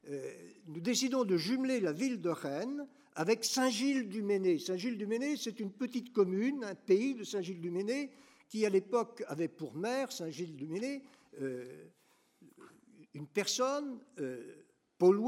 euh, 0.09 0.33
nous 0.69 0.81
décidons 0.81 1.25
de 1.25 1.37
jumeler 1.37 1.81
la 1.81 1.91
ville 1.91 2.21
de 2.21 2.29
Rennes 2.29 2.87
avec 3.17 3.45
Saint-Gilles-du-Méné. 3.45 4.61
Saint-Gilles-du-Méné, 4.61 5.37
c'est 5.37 5.59
une 5.59 5.73
petite 5.73 6.13
commune, 6.13 6.63
un 6.63 6.77
pays 6.77 7.17
de 7.17 7.25
Saint-Gilles-du-Méné, 7.25 8.11
qui 8.49 8.65
à 8.65 8.69
l'époque 8.69 9.25
avait 9.27 9.49
pour 9.49 9.75
maire, 9.75 10.13
Saint-Gilles-du-Méné, 10.13 11.03
euh, 11.41 11.65
une 13.13 13.27
personne, 13.27 13.99
Paul 14.99 15.21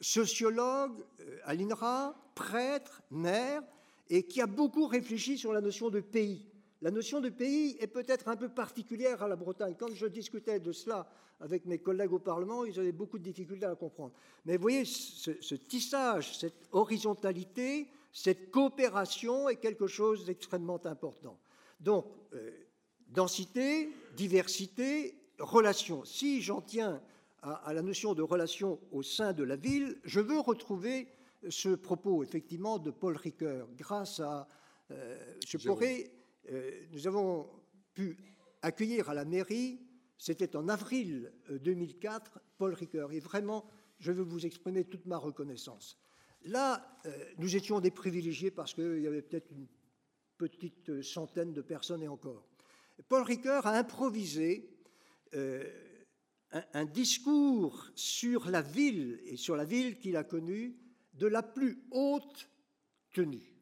sociologue 0.00 1.04
à 1.44 1.54
l'INRA, 1.54 2.16
prêtre, 2.34 3.02
maire, 3.12 3.62
et 4.10 4.24
qui 4.24 4.40
a 4.40 4.46
beaucoup 4.48 4.86
réfléchi 4.86 5.38
sur 5.38 5.52
la 5.52 5.60
notion 5.60 5.90
de 5.90 6.00
pays. 6.00 6.51
La 6.82 6.90
notion 6.90 7.20
de 7.20 7.28
pays 7.28 7.76
est 7.78 7.86
peut-être 7.86 8.26
un 8.26 8.34
peu 8.34 8.48
particulière 8.48 9.22
à 9.22 9.28
la 9.28 9.36
Bretagne. 9.36 9.76
Quand 9.78 9.94
je 9.94 10.06
discutais 10.06 10.58
de 10.58 10.72
cela 10.72 11.08
avec 11.38 11.64
mes 11.64 11.78
collègues 11.78 12.12
au 12.12 12.18
Parlement, 12.18 12.64
ils 12.64 12.78
avaient 12.80 12.90
beaucoup 12.90 13.20
de 13.20 13.22
difficultés 13.22 13.66
à 13.66 13.76
comprendre. 13.76 14.12
Mais 14.44 14.56
vous 14.56 14.62
voyez, 14.62 14.84
ce, 14.84 15.54
tissage, 15.54 16.36
cette 16.36 16.68
horizontalité, 16.72 17.86
cette 18.12 18.50
coopération 18.50 19.48
est 19.48 19.56
quelque 19.56 19.86
chose 19.86 20.24
d'extrêmement 20.24 20.84
important. 20.84 21.38
Donc, 21.78 22.04
euh, 22.34 22.50
densité, 23.10 23.88
diversité, 24.16 25.14
relation. 25.38 26.04
Si 26.04 26.42
j'en 26.42 26.60
tiens 26.60 27.00
à, 27.42 27.72
la 27.72 27.82
notion 27.82 28.12
de 28.12 28.22
relation 28.22 28.80
au 28.90 29.04
sein 29.04 29.32
de 29.32 29.44
la 29.44 29.54
ville, 29.54 29.98
je 30.02 30.18
veux 30.18 30.40
retrouver 30.40 31.06
ce 31.48 31.76
propos, 31.76 32.24
effectivement, 32.24 32.80
de 32.80 32.90
Paul 32.90 33.16
Ricoeur. 33.16 33.68
Grâce 33.76 34.18
à. 34.18 34.48
Euh, 34.90 35.16
je 35.46 35.58
pourrais 35.58 36.10
nous 36.50 37.06
avons 37.06 37.48
pu 37.94 38.16
accueillir 38.62 39.10
à 39.10 39.14
la 39.14 39.24
mairie 39.24 39.80
C'était 40.18 40.54
en 40.56 40.68
avril 40.68 41.32
2004, 41.50 42.40
Paul 42.56 42.74
Ricoeur. 42.74 43.12
Et 43.12 43.20
vraiment, 43.20 43.64
je 43.98 44.12
veux 44.12 44.22
vous 44.22 44.46
exprimer 44.46 44.84
toute 44.84 45.06
ma 45.06 45.16
reconnaissance. 45.16 45.98
Là, 46.44 47.00
nous 47.38 47.56
étions 47.56 47.80
des 47.80 47.90
privilégiés 47.90 48.50
parce 48.50 48.74
qu'il 48.74 49.00
y 49.00 49.06
avait 49.06 49.22
peut-être 49.22 49.50
une 49.50 49.66
petite 50.36 51.02
centaine 51.02 51.52
de 51.52 51.62
personnes 51.62 52.02
et 52.02 52.08
encore. 52.08 52.46
Paul 53.08 53.22
Ricoeur 53.22 53.66
a 53.66 53.76
improvisé 53.76 54.68
un, 56.52 56.84
discours 56.84 57.90
sur 57.94 58.48
la 58.50 58.62
ville 58.62 59.20
et 59.24 59.36
sur 59.36 59.56
la 59.56 59.64
ville 59.64 59.98
qu'il 59.98 60.16
a 60.16 60.24
connue 60.24 60.76
de 61.14 61.26
la 61.26 61.42
plus 61.42 61.78
haute 61.90 62.48
tenue. 63.12 63.54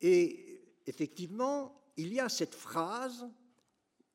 Et 0.00 0.49
effectivement, 0.86 1.80
il 1.96 2.12
y 2.12 2.20
a 2.20 2.28
cette 2.28 2.54
phrase 2.54 3.28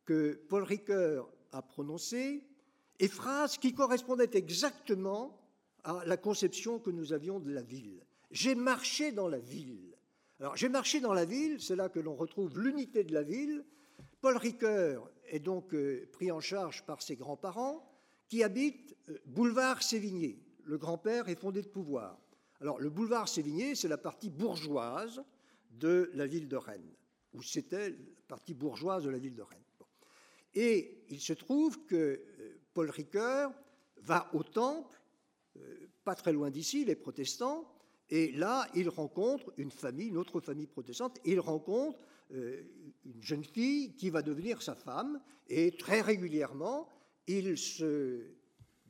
que 0.06 0.42
Paul 0.50 0.64
Ricoeur 0.64 1.30
a 1.52 1.62
prononcée, 1.62 2.44
et 3.00 3.08
phrase 3.08 3.58
qui 3.58 3.74
correspondait 3.74 4.30
exactement 4.34 5.40
à 5.84 6.04
la 6.06 6.18
conception 6.18 6.80
que 6.80 6.90
nous 6.90 7.14
avions 7.14 7.40
de 7.40 7.52
la 7.52 7.62
ville. 7.62 8.06
J'ai 8.32 8.56
marché 8.56 9.12
dans 9.12 9.28
la 9.28 9.40
ville. 9.40 9.96
Alors, 10.40 10.56
j'ai 10.56 10.70
marché 10.70 11.00
dans 11.00 11.14
la 11.14 11.26
ville, 11.26 11.62
c'est 11.62 11.76
là 11.76 11.90
que 11.90 12.00
l'on 12.00 12.16
retrouve 12.16 12.60
l'unité 12.60 13.04
de 13.04 13.14
la 13.14 13.24
ville. 13.24 13.64
Paul 14.22 14.38
Ricoeur 14.38 15.10
est 15.28 15.40
donc 15.40 15.74
euh, 15.74 16.10
pris 16.12 16.32
en 16.32 16.40
charge 16.40 16.86
par 16.86 17.02
ses 17.02 17.16
grands-parents 17.16 17.88
qui 18.28 18.44
habitent 18.44 18.96
euh, 19.10 19.18
boulevard 19.26 19.84
Sévigné. 19.84 20.40
Le 20.64 20.78
grand-père 20.78 21.30
est 21.30 21.40
fondé 21.40 21.62
de 21.62 21.68
pouvoir. 21.68 22.20
Alors, 22.60 22.80
le 22.80 22.90
boulevard 22.90 23.30
Sévigné, 23.30 23.76
c'est 23.76 23.88
la 23.88 23.98
partie 23.98 24.30
bourgeoise 24.30 25.24
de 25.80 26.10
la 26.14 26.28
ville 26.28 26.48
de 26.48 26.58
Rennes, 26.58 26.94
ou 27.34 27.42
c'était 27.42 27.90
la 27.90 27.96
partie 28.28 28.54
bourgeoise 28.54 29.04
de 29.04 29.10
la 29.10 29.18
ville 29.18 29.36
de 29.36 29.42
Rennes. 29.42 29.60
Et 30.54 31.04
il 31.10 31.20
se 31.20 31.34
trouve 31.34 31.86
que 31.86 31.96
euh, 31.96 32.60
Paul 32.74 32.90
Ricoeur 32.90 33.52
va 33.98 34.30
au 34.34 34.44
temple, 34.44 35.02
pas 36.04 36.16
très 36.16 36.34
loin 36.34 36.52
d'ici, 36.52 36.84
les 36.84 36.96
protestants, 36.96 37.66
et 38.10 38.32
là, 38.32 38.68
il 38.76 38.90
rencontre 38.90 39.52
une 39.58 39.72
famille, 39.72 40.10
une 40.10 40.18
autre 40.18 40.40
famille 40.40 40.68
protestante, 40.68 41.20
il 41.26 41.40
rencontre 41.40 42.00
euh, 42.32 42.62
une 43.06 43.22
jeune 43.22 43.44
fille 43.44 43.96
qui 43.96 44.10
va 44.10 44.22
devenir 44.22 44.62
sa 44.62 44.76
femme, 44.76 45.22
et 45.48 45.72
très 45.72 46.02
régulièrement, 46.02 46.90
il 47.28 47.58
se 47.58 48.22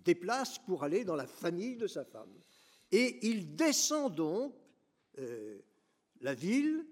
déplace 0.04 0.60
pour 0.60 0.84
aller 0.84 1.06
dans 1.06 1.16
la 1.16 1.28
famille 1.28 1.78
de 1.78 1.88
sa 1.88 2.04
femme. 2.04 2.34
Et 2.92 3.28
il 3.28 3.56
descend 3.56 4.14
donc 4.14 4.56
euh, 5.18 5.60
la 6.26 6.34
ville, 6.34 6.84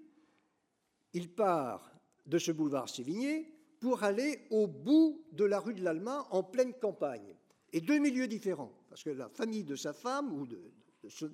il 1.12 1.28
part 1.28 1.90
de 2.24 2.38
ce 2.38 2.52
boulevard 2.52 2.88
Sévigné 2.88 3.52
pour 3.80 4.04
aller 4.04 4.46
au 4.50 4.68
bout 4.68 5.26
de 5.32 5.44
la 5.44 5.58
rue 5.58 5.74
de 5.74 5.82
l'Allemagne 5.82 6.22
en 6.30 6.44
pleine 6.44 6.72
campagne. 6.72 7.34
Et 7.72 7.80
deux 7.80 7.98
milieux 7.98 8.28
différents, 8.28 8.72
parce 8.88 9.02
que 9.02 9.10
la 9.10 9.28
famille 9.28 9.64
de 9.64 9.74
sa 9.74 9.92
femme 9.92 10.32
ou 10.32 10.46
de, 10.46 10.72
de, 11.02 11.08
ce, 11.08 11.26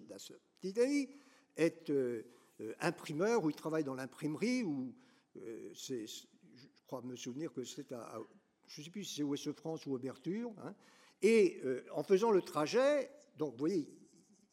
petit 0.59 0.81
ami 0.81 1.11
est 1.59 1.91
euh, 1.91 2.23
euh, 2.63 2.73
imprimeur, 2.81 3.45
ou 3.45 3.51
il 3.51 3.57
travaille 3.57 3.85
dans 3.85 3.95
l'imprimerie, 3.95 4.63
ou 4.63 4.95
euh, 5.37 5.71
je 5.75 6.07
crois 6.87 7.03
me 7.03 7.17
souvenir 7.17 7.53
que 7.53 7.65
c'est 7.65 7.93
à, 7.93 8.19
je 8.67 8.81
ne 8.81 8.85
sais 8.87 8.91
plus 8.91 9.05
si 9.05 9.17
c'est 9.17 9.23
Ouest 9.25 9.53
France 9.53 9.85
ou 9.85 9.93
Ouverture, 9.93 10.51
hein. 10.65 10.75
et 11.21 11.61
en 11.93 12.03
faisant 12.03 12.31
le 12.31 12.41
trajet, 12.41 13.11
donc 13.37 13.53
vous 13.53 13.59
voyez, 13.59 13.87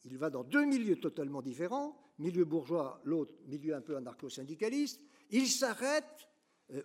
il 0.03 0.17
va 0.17 0.29
dans 0.29 0.43
deux 0.43 0.65
milieux 0.65 0.99
totalement 0.99 1.41
différents, 1.41 2.06
milieu 2.19 2.45
bourgeois, 2.45 2.99
l'autre 3.03 3.33
milieu 3.47 3.75
un 3.75 3.81
peu 3.81 3.95
anarcho-syndicaliste, 3.97 5.01
il 5.29 5.47
s'arrête 5.47 6.27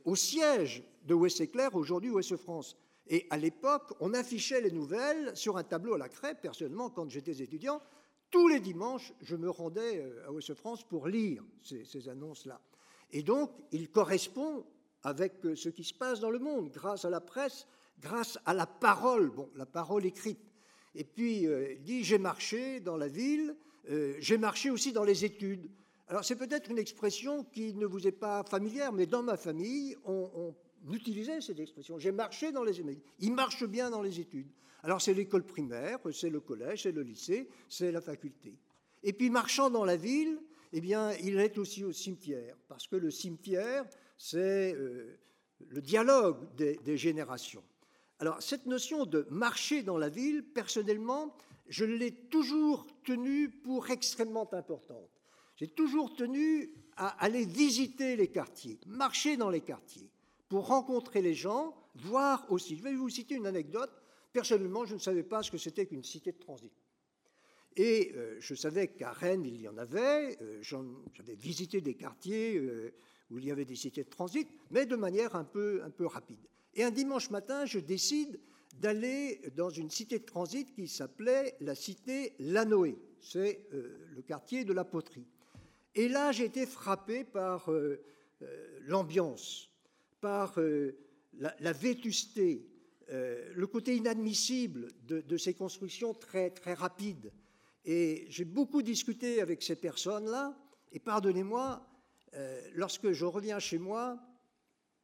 au 0.05 0.14
siège 0.14 0.85
de 1.05 1.14
Ouest 1.14 1.40
Éclair, 1.40 1.75
aujourd'hui 1.75 2.11
Ouest 2.11 2.37
France. 2.37 2.77
Et 3.09 3.27
à 3.31 3.37
l'époque, 3.37 3.92
on 4.01 4.14
affichait 4.14 4.61
les 4.61 4.71
nouvelles 4.71 5.37
sur 5.37 5.57
un 5.57 5.64
tableau 5.64 5.95
à 5.95 5.99
la 5.99 6.09
craie. 6.09 6.35
Personnellement, 6.35 6.90
quand 6.90 7.11
j'étais 7.11 7.42
étudiant, 7.42 7.81
tous 8.31 8.49
les 8.49 8.61
dimanches, 8.61 9.12
je 9.21 9.37
me 9.37 9.51
rendais 9.51 9.99
euh, 9.99 10.27
à 10.27 10.33
Ouest-France 10.33 10.85
pour 10.85 11.07
lire 11.07 11.45
ces, 11.62 12.09
annonces-là. 12.09 12.61
Et 13.11 13.23
donc, 13.23 13.51
il 13.73 13.90
correspond 13.90 14.64
avec 15.03 15.45
euh, 15.45 15.55
ce 15.55 15.68
qui 15.68 15.85
se 15.85 15.92
passe 15.92 16.21
dans 16.21 16.31
le 16.31 16.38
monde, 16.38 16.71
grâce 16.71 17.05
à 17.05 17.11
la 17.11 17.21
presse, 17.21 17.66
grâce 18.01 18.38
à 18.47 18.55
la 18.55 18.66
parole, 18.66 19.31
bon, 19.31 19.51
la 19.55 19.66
parole 19.66 20.07
écrite. 20.07 20.40
Et 20.95 21.05
puis, 21.05 21.47
euh, 21.47 21.73
il 21.73 21.83
dit, 21.83 22.05
j'ai 22.05 22.18
marché 22.18 22.81
dans 22.81 22.97
la 22.97 23.09
ville, 23.09 23.55
j'ai 23.88 24.38
marché 24.38 24.71
aussi 24.71 24.92
dans 24.92 25.05
les 25.05 25.25
études. 25.25 25.71
Alors, 26.09 26.25
c'est 26.25 26.37
peut-être 26.37 26.71
une 26.71 26.79
expression 26.79 27.45
qui 27.45 27.75
ne 27.75 27.87
vous 27.87 28.07
est 28.07 28.12
pas 28.12 28.45
familière, 28.45 28.92
mais 28.92 29.07
dans 29.07 29.23
ma 29.23 29.37
famille, 29.37 29.97
on, 30.05 30.55
on 30.87 30.92
utilisait 30.92 31.40
cette 31.40 31.61
expression. 31.61 31.99
J'ai 31.99 32.12
marché 32.12 32.53
dans 32.53 32.64
les 32.64 32.81
études. 32.81 33.01
Il 33.21 33.33
marche 33.33 33.64
bien 33.64 33.90
dans 33.90 34.03
les 34.03 34.21
études. 34.21 34.49
Alors 34.83 35.01
c'est 35.01 35.14
l'école 35.14 35.45
primaire, 35.45 35.99
c'est 36.12 36.31
le 36.31 36.40
collège, 36.40 36.83
c'est 36.83 36.92
le 36.92 37.03
lycée, 37.03 37.49
c'est 37.68 37.92
la 37.92 38.01
faculté. 38.01 38.55
Et 39.05 39.12
puis 39.12 39.31
marchant 39.31 39.71
dans 39.71 39.85
la 39.85 39.97
ville, 39.97 40.38
eh 40.73 40.81
bien, 40.81 41.12
il 41.23 41.38
est 41.38 41.59
aussi 41.59 41.85
au 41.85 41.92
cimetière, 41.92 42.57
parce 42.66 42.87
que 42.88 42.97
le 42.97 43.11
cimetière, 43.11 43.85
c'est 44.16 44.75
euh, 44.75 45.18
le 45.68 45.81
dialogue 45.81 46.53
des, 46.57 46.77
des, 46.79 46.97
générations. 46.97 47.62
Alors 48.18 48.42
cette 48.42 48.66
notion 48.66 49.05
de 49.05 49.27
marcher 49.31 49.83
dans 49.83 49.99
la 49.99 50.09
ville, 50.09 50.42
personnellement, 50.42 51.37
je 51.68 51.85
l'ai 51.85 52.12
toujours 52.12 52.87
tenue 53.05 53.51
pour 53.51 53.90
extrêmement 53.90 54.53
importante. 54.53 55.11
J'ai 55.57 55.68
toujours 55.68 56.14
tenu 56.14 56.70
à 56.96 57.09
aller 57.25 57.44
visiter 57.44 58.16
les 58.16 58.29
quartiers, 58.29 58.79
marcher 58.87 59.37
dans 59.37 59.51
les 59.51 59.61
quartiers, 59.61 60.11
pour 60.48 60.66
rencontrer 60.66 61.22
les 61.22 61.35
gens, 61.35 61.75
voir 61.94 62.51
aussi. 62.51 62.77
Je 62.77 62.83
vais 62.83 62.94
vous 62.94 63.09
citer 63.09 63.35
une 63.35 63.46
anecdote 63.46 63.90
Personnellement, 64.33 64.87
je 64.87 64.94
ne 64.94 64.98
savais 65.01 65.22
pas 65.22 65.42
ce 65.42 65.51
que 65.51 65.59
c'était 65.59 65.87
qu'une 65.87 66.05
cité 66.05 66.33
de 66.33 66.38
transit. 66.38 66.72
Et 67.77 68.12
euh, 68.16 68.37
je 68.40 68.55
savais 68.55 68.88
qu'à 68.88 69.12
Rennes, 69.12 69.44
il 69.44 69.61
y 69.61 69.68
en 69.68 69.77
avait. 69.77 70.38
Euh, 70.40 70.62
j'avais 70.62 71.35
visité 71.35 71.81
des 71.81 71.94
quartiers 71.94 72.57
euh, 72.57 72.94
où 73.31 73.38
il 73.38 73.44
y 73.44 73.51
avait 73.51 73.64
des 73.64 73.77
cités 73.77 74.05
de 74.05 74.09
transit, 74.09 74.48
mais 74.70 74.87
de 74.87 74.96
manière 74.96 75.37
un 75.37 75.44
peu, 75.44 75.83
un 75.85 75.90
peu 75.90 76.07
rapide. 76.07 76.40
Et 76.75 76.83
un 76.83 76.90
dimanche 76.90 77.31
matin, 77.31 77.66
je 77.66 77.79
décide 77.79 78.40
d'aller 78.72 79.40
dans 79.56 79.70
une 79.70 79.90
cité 79.90 80.18
de 80.18 80.24
transit 80.24 80.72
qui 80.74 80.88
s'appelait 80.88 81.56
la 81.61 81.74
cité 81.74 82.35
Lanoé. 82.38 82.98
C'est 83.20 83.66
le 83.70 84.22
quartier 84.22 84.64
de 84.64 84.72
la 84.72 84.85
poterie. 84.85 85.26
Et 85.94 86.08
là, 86.08 86.32
j'ai 86.32 86.46
été 86.46 86.66
frappé 86.66 87.22
par 87.22 87.70
l'ambiance, 88.87 89.68
par 90.20 90.58
la, 91.38 91.72
vétusté, 91.72 92.66
euh, 93.11 93.52
le 93.54 93.66
côté 93.66 93.96
inadmissible 93.96 94.88
de, 95.06 95.37
ces 95.37 95.54
constructions 95.54 96.14
très, 96.14 96.50
très 96.50 96.74
rapides. 96.74 97.32
Et 97.85 98.26
j'ai 98.28 98.44
beaucoup 98.44 98.82
discuté 98.82 99.40
avec 99.40 99.62
ces 99.62 99.76
personnes-là, 99.76 100.56
et 100.92 100.98
pardonnez-moi, 100.98 101.85
euh, 102.35 102.61
lorsque 102.74 103.12
je 103.12 103.24
reviens 103.24 103.58
chez 103.58 103.78
moi, 103.78 104.18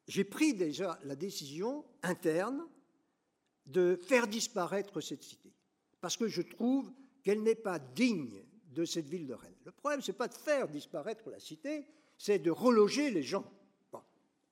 j'ai 0.07 0.25
pris 0.25 0.55
déjà 0.55 0.99
la 1.05 1.17
décision 1.17 1.85
interne 2.03 2.67
de 3.69 3.97
faire 3.97 4.27
disparaître 4.27 5.01
cette 5.01 5.23
cité, 5.23 5.53
parce 6.01 6.17
que 6.17 6.27
je 6.27 6.43
trouve 6.43 6.93
qu'elle 7.23 7.43
n'est 7.43 7.55
pas 7.55 7.79
digne 7.79 8.43
de 8.73 8.85
cette 8.85 9.09
ville 9.09 9.27
de 9.27 9.35
Rennes. 9.35 9.55
Le 9.65 9.73
problème, 9.73 10.01
ce 10.01 10.11
n'est 10.11 10.17
pas 10.17 10.29
de 10.29 10.35
faire 10.35 10.69
disparaître 10.69 11.31
la 11.31 11.39
cité, 11.39 11.87
c'est 12.17 12.39
de 12.39 12.51
reloger 12.51 13.11
les 13.11 13.23
gens, 13.23 13.45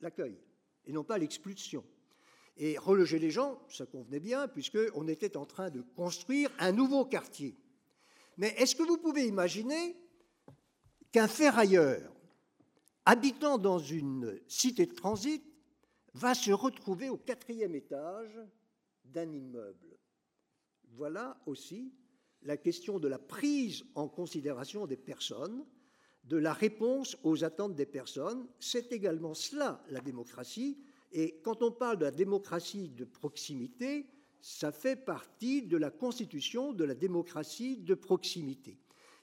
l'accueil, 0.00 0.38
et 0.84 0.92
non 0.92 1.04
pas 1.04 1.18
l'expulsion. 1.18 1.84
Et 2.58 2.78
reloger 2.78 3.18
les 3.18 3.30
gens, 3.30 3.60
ça 3.68 3.84
convenait 3.84 4.20
bien, 4.20 4.48
puisqu'on 4.48 5.08
était 5.08 5.36
en 5.36 5.44
train 5.44 5.70
de 5.70 5.82
construire 5.82 6.50
un 6.58 6.72
nouveau 6.72 7.04
quartier. 7.04 7.54
Mais 8.38 8.54
est-ce 8.58 8.74
que 8.74 8.82
vous 8.82 8.98
pouvez 8.98 9.26
imaginer 9.26 9.96
qu'un 11.12 11.28
ferrailleur, 11.28 12.14
habitant 13.04 13.58
dans 13.58 13.78
une 13.78 14.40
cité 14.48 14.86
de 14.86 14.94
transit, 14.94 15.42
va 16.14 16.34
se 16.34 16.50
retrouver 16.50 17.10
au 17.10 17.18
quatrième 17.18 17.74
étage 17.74 18.38
d'un 19.12 19.32
immeuble 19.32 19.98
Voilà 20.90 21.40
aussi 21.46 21.92
la 22.42 22.56
question 22.56 22.98
de 22.98 23.08
la 23.08 23.18
prise 23.18 23.84
en 23.94 24.08
considération 24.08 24.86
des 24.86 24.96
personnes, 24.96 25.64
de 26.24 26.36
la 26.36 26.52
réponse 26.52 27.16
aux 27.22 27.44
attentes 27.44 27.74
des 27.74 27.86
personnes. 27.86 28.46
C'est 28.58 28.92
également 28.92 29.34
cela, 29.34 29.82
la 29.90 30.00
démocratie, 30.00 30.78
et 31.12 31.40
quand 31.42 31.62
on 31.62 31.72
parle 31.72 31.98
de 31.98 32.04
la 32.04 32.10
démocratie 32.10 32.88
de 32.88 33.04
proximité, 33.04 34.06
ça 34.40 34.70
fait 34.70 34.96
partie 34.96 35.62
de 35.62 35.76
la 35.76 35.90
constitution 35.90 36.72
de 36.72 36.84
la 36.84 36.94
démocratie 36.94 37.78
de 37.78 37.94
proximité. 37.94 38.78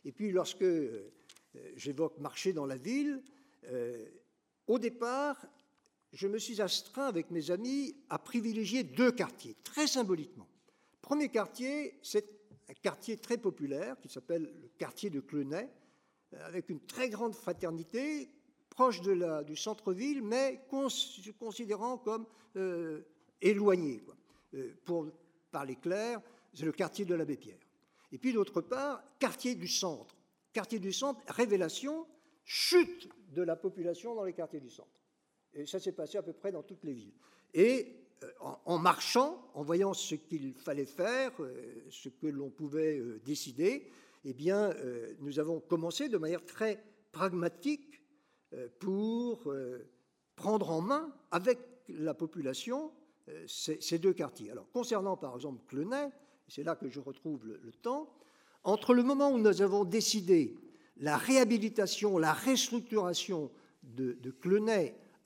Et 0.06 0.12
puis 0.12 0.32
lorsque 0.32 0.64
euh, 0.64 1.12
j'évoque 1.76 2.18
marcher 2.20 2.52
dans 2.52 2.66
la 2.66 2.78
ville, 2.78 3.22
euh, 3.66 4.06
au 4.68 4.80
départ, 4.80 5.46
je 6.14 6.28
me 6.28 6.38
suis 6.38 6.62
astreint 6.62 7.08
avec 7.08 7.32
mes 7.32 7.50
amis 7.50 7.96
à 8.10 8.20
privilégier 8.20 8.84
deux 8.84 9.12
quartiers, 9.12 9.56
très 9.64 9.88
symboliquement. 9.88 10.48
Premier 11.02 11.30
quartier, 11.30 12.00
c'est 12.04 12.26
un 12.70 12.74
quartier 12.76 13.18
très 13.18 13.38
populaire 13.38 14.00
qui 14.00 14.10
s'appelle 14.10 14.44
le 14.44 14.70
quartier 14.78 15.10
de 15.10 15.20
Clenay, 15.20 15.70
avec 16.46 16.70
une 16.70 16.80
très 16.82 17.10
grande 17.10 17.36
fraternité 17.36 18.30
proche 18.70 19.02
du 19.02 19.56
centre-ville, 19.56 20.22
mais 20.22 20.62
considérant 21.40 21.98
comme 21.98 22.26
euh, 22.56 23.02
éloigné. 23.42 24.04
pour 24.86 25.08
parler 25.52 25.76
clair, 25.76 26.22
c'est 26.54 26.66
le 26.66 26.72
quartier 26.72 27.06
de 27.06 27.16
l'abbé 27.16 27.38
Pierre. 27.38 27.60
Et 28.12 28.18
puis 28.18 28.34
d'autre 28.34 28.62
part, 28.62 29.04
quartier 29.20 29.56
du 29.56 29.68
centre. 29.68 30.16
Quartier 30.54 30.80
du 30.80 30.94
centre, 30.94 31.20
révélation, 31.28 32.06
chute 32.44 33.10
de 33.32 33.42
la 33.42 33.56
population 33.56 34.14
dans 34.14 34.24
les 34.24 34.34
quartiers 34.34 34.60
du 34.60 34.70
centre. 34.70 35.03
Et 35.56 35.66
ça 35.66 35.80
s'est 35.80 35.92
passé 35.92 36.18
à 36.18 36.24
peu 36.24 36.34
près 36.34 36.52
dans 36.52 36.64
toutes 36.64 36.84
les 36.84 36.94
villes. 36.94 37.14
Et 37.54 38.04
euh, 38.24 38.28
en, 38.66 38.78
marchant, 38.78 39.50
en 39.54 39.64
voyant 39.64 39.94
ce 39.94 40.16
qu'il 40.16 40.54
fallait 40.54 40.86
faire, 40.86 41.32
euh, 41.40 41.84
ce 41.90 42.10
que 42.10 42.28
l'on 42.28 42.50
pouvait 42.50 42.98
euh, 42.98 43.20
décider, 43.26 43.90
eh 44.26 44.34
bien, 44.34 44.74
nous 45.20 45.38
avons 45.38 45.60
commencé 45.60 46.08
de 46.08 46.18
manière 46.18 46.46
très 46.46 46.82
pragmatique 47.12 48.02
pour 48.80 49.54
prendre 50.38 50.72
en 50.72 50.80
main 50.80 51.14
avec 51.30 51.60
la 51.90 52.14
population 52.14 52.94
ces, 53.48 54.00
deux 54.00 54.14
quartiers. 54.14 54.50
Alors, 54.50 54.72
concernant 54.72 55.18
par 55.18 55.36
exemple 55.36 55.62
Clenay, 55.68 56.10
c'est 56.48 56.64
là 56.64 56.78
que 56.78 56.88
je 56.88 57.02
retrouve 57.02 57.46
le, 57.46 57.74
temps, 57.74 58.14
entre 58.64 58.94
le 58.94 59.04
moment 59.04 59.30
où 59.30 59.40
nous 59.40 59.62
avons 59.62 59.84
décidé 59.84 60.56
la 60.96 61.18
réhabilitation, 61.18 62.18
la 62.18 62.32
restructuration 62.32 63.52
de, 63.84 64.14
de 64.14 64.32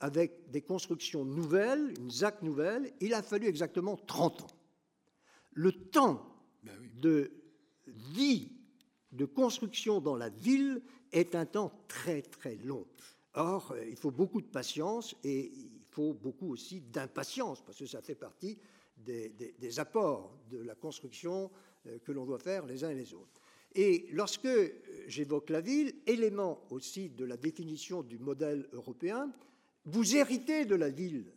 avec 0.00 0.50
des 0.50 0.62
constructions 0.62 1.24
nouvelles, 1.24 1.94
une 1.98 2.10
ZAC 2.10 2.42
nouvelle, 2.42 2.92
il 3.00 3.14
a 3.14 3.22
fallu 3.22 3.46
exactement 3.46 3.96
30 3.96 4.42
ans. 4.42 4.46
Le 5.52 5.72
temps 5.72 6.24
ben 6.62 6.74
de 7.00 7.32
vie 7.86 8.52
de 9.12 9.24
construction 9.24 10.00
dans 10.00 10.16
la 10.16 10.28
ville 10.28 10.82
est 11.12 11.34
un 11.34 11.46
temps 11.46 11.72
très 11.88 12.22
très 12.22 12.56
long. 12.56 12.86
Or, 13.34 13.72
euh, 13.72 13.84
il 13.88 13.96
faut 13.96 14.10
beaucoup 14.10 14.40
de 14.40 14.46
patience 14.46 15.16
et 15.24 15.52
il 15.54 15.84
faut 15.90 16.12
beaucoup 16.12 16.52
aussi 16.52 16.80
d'impatience, 16.80 17.62
parce 17.64 17.78
que 17.78 17.86
ça 17.86 18.02
fait 18.02 18.14
partie 18.14 18.58
des, 18.96 19.30
des 19.30 19.80
apports 19.80 20.36
de 20.50 20.58
la 20.58 20.74
construction 20.74 21.50
euh, 21.86 21.98
que 22.00 22.12
l'on 22.12 22.26
doit 22.26 22.38
faire 22.38 22.66
les 22.66 22.84
uns 22.84 22.90
et 22.90 22.94
les 22.94 23.14
autres. 23.14 23.40
Et 23.74 24.08
lorsque 24.12 24.46
euh, 24.46 24.70
j'évoque 25.06 25.50
la 25.50 25.60
ville, 25.60 25.94
élément 26.06 26.66
aussi 26.70 27.10
de 27.10 27.24
la 27.24 27.36
définition 27.36 28.02
du 28.02 28.18
modèle 28.18 28.68
européen, 28.72 29.32
vous 29.84 30.16
héritez 30.16 30.64
de 30.64 30.74
la 30.74 30.90
ville. 30.90 31.32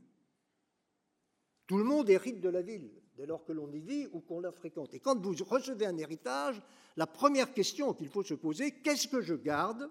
Tout 1.67 1.77
le 1.77 1.83
monde 1.83 2.09
hérite 2.09 2.41
de 2.41 2.49
la 2.49 2.61
ville, 2.61 2.91
dès 3.15 3.25
lors 3.25 3.45
que 3.45 3.53
l'on 3.53 3.71
y 3.71 3.79
vit 3.79 4.07
ou 4.11 4.19
qu'on 4.19 4.41
la 4.41 4.51
fréquente. 4.51 4.93
Et 4.93 4.99
quand 4.99 5.19
vous 5.21 5.33
recevez 5.45 5.85
un 5.85 5.97
héritage, 5.97 6.61
la 6.97 7.07
première 7.07 7.53
question 7.53 7.93
qu'il 7.93 8.09
faut 8.09 8.23
se 8.23 8.33
poser, 8.33 8.71
qu'est-ce 8.71 9.07
que 9.07 9.21
je 9.21 9.35
garde? 9.35 9.89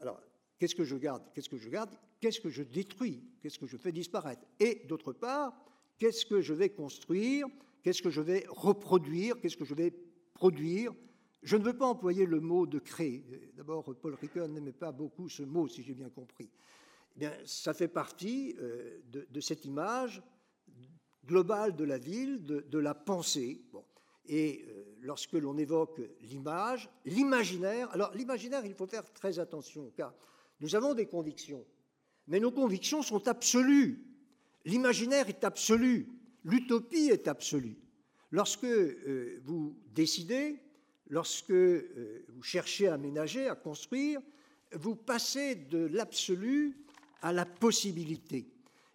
Alors, 0.00 0.20
qu'est-ce 0.58 0.74
que 0.74 0.84
je 0.84 0.96
garde? 0.96 1.22
Qu'est-ce 1.34 1.48
que 1.48 1.56
je 1.56 1.70
garde? 1.70 1.90
Qu'est-ce 2.20 2.40
que 2.40 2.50
je 2.50 2.62
détruis? 2.62 3.22
Qu'est-ce 3.40 3.58
que 3.58 3.66
je 3.66 3.76
fais 3.76 3.92
disparaître? 3.92 4.46
Et 4.60 4.82
d'autre 4.86 5.12
part, 5.12 5.54
qu'est-ce 5.98 6.26
que 6.26 6.40
je 6.40 6.52
vais 6.52 6.68
construire? 6.68 7.46
Qu'est-ce 7.82 8.02
que 8.02 8.10
je 8.10 8.20
vais 8.20 8.44
reproduire? 8.48 9.40
Qu'est-ce 9.40 9.56
que 9.56 9.64
je 9.64 9.74
vais 9.74 9.94
produire? 10.34 10.92
Je 11.42 11.56
ne 11.56 11.64
veux 11.64 11.76
pas 11.76 11.86
employer 11.86 12.24
le 12.24 12.40
mot 12.40 12.66
de 12.66 12.78
créer. 12.78 13.24
D'abord, 13.56 13.84
Paul 14.00 14.14
Ricoeur 14.14 14.48
n'aimait 14.48 14.72
pas 14.72 14.92
beaucoup 14.92 15.28
ce 15.28 15.42
mot, 15.42 15.66
si 15.66 15.82
j'ai 15.82 15.94
bien 15.94 16.08
compris. 16.08 16.48
Eh 17.16 17.18
bien, 17.18 17.32
ça 17.44 17.74
fait 17.74 17.88
partie 17.88 18.54
euh, 18.60 19.00
de, 19.10 19.40
cette 19.40 19.64
image 19.64 20.22
globale 21.26 21.74
de 21.74 21.84
la 21.84 21.98
ville, 21.98 22.44
de, 22.44 22.78
la 22.78 22.94
pensée. 22.94 23.60
Et 24.26 24.64
euh, 24.68 24.96
lorsque 25.00 25.32
l'on 25.32 25.58
évoque 25.58 26.00
l'image, 26.20 26.88
l'imaginaire, 27.04 27.90
alors 27.90 28.14
l'imaginaire, 28.14 28.64
il 28.64 28.74
faut 28.74 28.86
faire 28.86 29.12
très 29.12 29.40
attention, 29.40 29.90
car 29.96 30.14
nous 30.60 30.76
avons 30.76 30.94
des 30.94 31.06
convictions, 31.06 31.66
mais 32.28 32.38
nos 32.38 32.52
convictions 32.52 33.02
sont 33.02 33.26
absolues. 33.26 34.06
L'imaginaire 34.64 35.28
est 35.28 35.42
absolu, 35.42 36.08
l'utopie 36.44 37.10
est 37.10 37.26
absolue. 37.26 37.76
Lorsque 38.30 38.64
euh, 38.64 39.40
vous 39.44 39.76
décidez, 39.92 40.60
lorsque 41.12 41.52
vous 41.52 42.42
cherchez 42.42 42.88
à 42.88 42.94
aménager, 42.94 43.46
à 43.46 43.54
construire, 43.54 44.20
vous 44.72 44.96
passez 44.96 45.54
de 45.54 45.84
l'absolu 45.84 46.74
à 47.20 47.34
la 47.34 47.44
possibilité. 47.44 48.46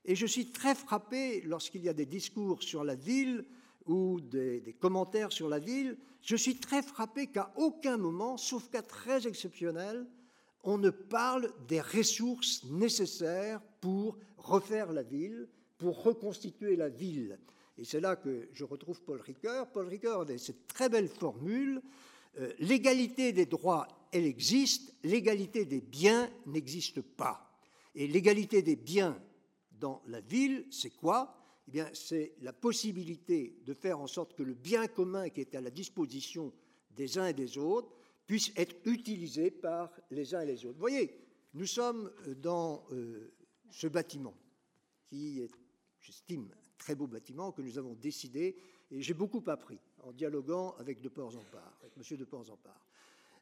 Et 0.04 0.16
je 0.16 0.26
suis 0.26 0.48
très 0.48 0.74
frappé 0.74 1.42
lorsqu'il 1.42 1.84
y 1.84 1.90
a 1.90 1.94
des 1.94 2.08
discours 2.08 2.64
sur 2.64 2.84
la 2.84 2.96
ville 2.96 3.46
ou 3.86 4.20
des, 4.20 4.76
commentaires 4.80 5.32
sur 5.32 5.48
la 5.48 5.60
ville, 5.60 5.96
je 6.24 6.36
suis 6.36 6.56
très 6.56 6.82
frappé 6.82 7.28
qu'à 7.28 7.54
aucun 7.56 7.98
moment, 7.98 8.36
sauf 8.36 8.68
cas 8.70 8.82
très 8.82 9.28
exceptionnel, 9.28 10.08
on 10.64 10.80
ne 10.80 10.90
parle 10.90 11.54
des 11.68 11.82
ressources 11.82 12.64
nécessaires 12.66 13.62
pour 13.80 14.18
refaire 14.38 14.92
la 14.92 15.04
ville, 15.04 15.48
pour 15.78 16.02
reconstituer 16.04 16.76
la 16.76 16.90
ville. 16.90 17.38
Et 17.78 17.86
c'est 17.86 18.00
là 18.00 18.16
que 18.16 18.50
je 18.54 18.64
retrouve 18.64 19.02
Paul 19.02 19.22
Ricoeur. 19.22 19.72
Paul 19.72 19.88
Ricoeur 19.88 20.22
avait 20.22 20.38
cette 20.38 20.68
très 20.68 20.90
belle 20.90 21.08
formule 21.08 21.82
euh, 22.40 22.54
l'égalité 22.60 23.34
des 23.34 23.46
droits, 23.46 23.88
elle 24.12 24.26
existe, 24.26 24.94
l'égalité 25.04 25.66
des 25.66 25.82
biens 25.82 26.30
n'existe 26.46 27.02
pas. 27.02 27.52
Et 27.96 28.08
l'égalité 28.08 28.62
des 28.62 28.76
biens 28.76 29.20
dans 29.72 30.04
la 30.08 30.22
ville, 30.22 30.66
c'est 30.70 30.92
quoi? 30.92 31.36
Eh 31.68 31.72
bien, 31.72 31.90
c'est 31.94 32.34
la 32.42 32.54
possibilité 32.54 33.58
de 33.66 33.74
faire 33.74 34.00
en 34.00 34.08
sorte 34.08 34.36
que 34.36 34.44
le 34.44 34.54
bien 34.54 34.88
commun 34.88 35.30
qui 35.30 35.42
est 35.42 35.56
à 35.56 35.62
la 35.62 35.72
disposition 35.72 36.54
des 36.92 37.18
uns 37.18 37.28
et 37.28 37.34
des 37.34 37.58
autres 37.58 37.90
puisse 38.28 38.52
être 38.56 38.76
utilisé 38.86 39.50
par 39.50 39.92
les 40.12 40.36
uns 40.36 40.42
et 40.42 40.46
les 40.46 40.66
autres. 40.66 40.76
Vous 40.76 40.80
voyez, 40.80 41.18
nous 41.56 41.66
sommes 41.66 42.12
dans 42.38 42.86
euh, 42.92 43.34
ce 43.72 43.88
bâtiment 43.88 44.36
qui 45.08 45.42
est, 45.42 45.50
j'estime, 46.00 46.50
très 46.78 46.96
beau 46.96 47.08
bâtiment 47.08 47.52
que 47.52 47.62
nous 47.62 47.78
avons 47.78 47.94
décidé, 47.96 48.56
et 48.92 49.02
j'ai 49.02 49.14
beaucoup 49.14 49.44
appris 49.48 49.80
en 50.04 50.12
dialoguant 50.12 50.76
avec 50.78 51.02
De 51.02 51.10
Port-en-Part, 51.10 51.78
avec 51.82 51.94
M. 51.98 52.18
De 52.18 52.26
Port-en-Part. 52.26 52.86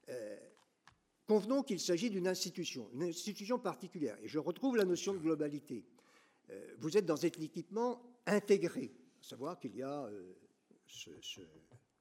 Euh, 0.09 0.37
Convenons 1.27 1.63
qu'il 1.63 1.79
s'agit 1.79 2.11
d'une 2.11 2.27
institution, 2.27 2.87
une 2.93 3.03
institution 3.03 3.57
particulière, 3.57 4.15
et 4.21 4.27
je 4.27 4.37
retrouve 4.37 4.77
la 4.77 4.85
notion 4.85 5.11
de 5.11 5.17
globalité. 5.17 5.83
Euh, 6.51 6.75
vous 6.77 6.97
êtes 6.97 7.05
dans 7.07 7.15
cet 7.15 7.41
équipement 7.41 7.99
intégré, 8.27 8.91
à 9.19 9.23
savoir 9.23 9.59
qu'il 9.59 9.75
y 9.75 9.81
a 9.81 10.05
euh, 10.05 10.35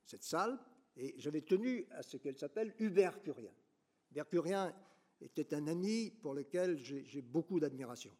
cette 0.04 0.22
salle, 0.22 0.58
et 0.98 1.14
j'avais 1.16 1.40
tenu 1.40 1.86
à 1.92 2.02
ce 2.02 2.18
qu'elle 2.18 2.36
s'appelle 2.36 2.74
Hubert 2.78 3.22
Curien. 3.22 3.52
Hubert 4.10 4.28
Curien 4.28 4.74
était 5.22 5.54
un 5.54 5.68
ami 5.68 6.10
pour 6.10 6.34
lequel 6.34 6.76
j'ai 6.76 7.22
beaucoup 7.22 7.58
d'admiration. 7.58 8.12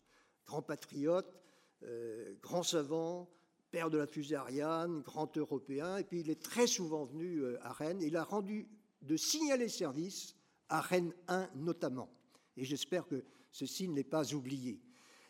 Grand 0.47 0.63
patriote, 0.63 1.39
euh, 1.83 2.35
grand 2.41 2.63
savant, 2.63 3.29
père 3.71 3.91
de 3.91 3.99
la 3.99 4.07
fusée 4.07 4.37
Ariane, 4.37 5.03
grand 5.03 5.37
européen, 5.37 5.97
et 5.97 6.05
puis 6.05 6.21
il 6.21 6.31
est 6.31 6.41
très 6.41 6.67
souvent 6.67 7.05
venu 7.05 7.43
à 7.61 7.73
Rennes. 7.73 8.01
Il 8.03 8.17
a 8.17 8.25
rendu 8.25 8.69
de 9.03 9.17
signaler 9.17 9.69
service 9.69 10.37
à 10.69 10.81
Rennes 10.81 11.13
1 11.29 11.51
notamment. 11.57 12.11
Et 12.57 12.65
j'espère 12.65 13.07
que 13.07 13.25
ceci 13.51 13.89
n'est 13.89 14.05
pas 14.05 14.33
oublié. 14.33 14.81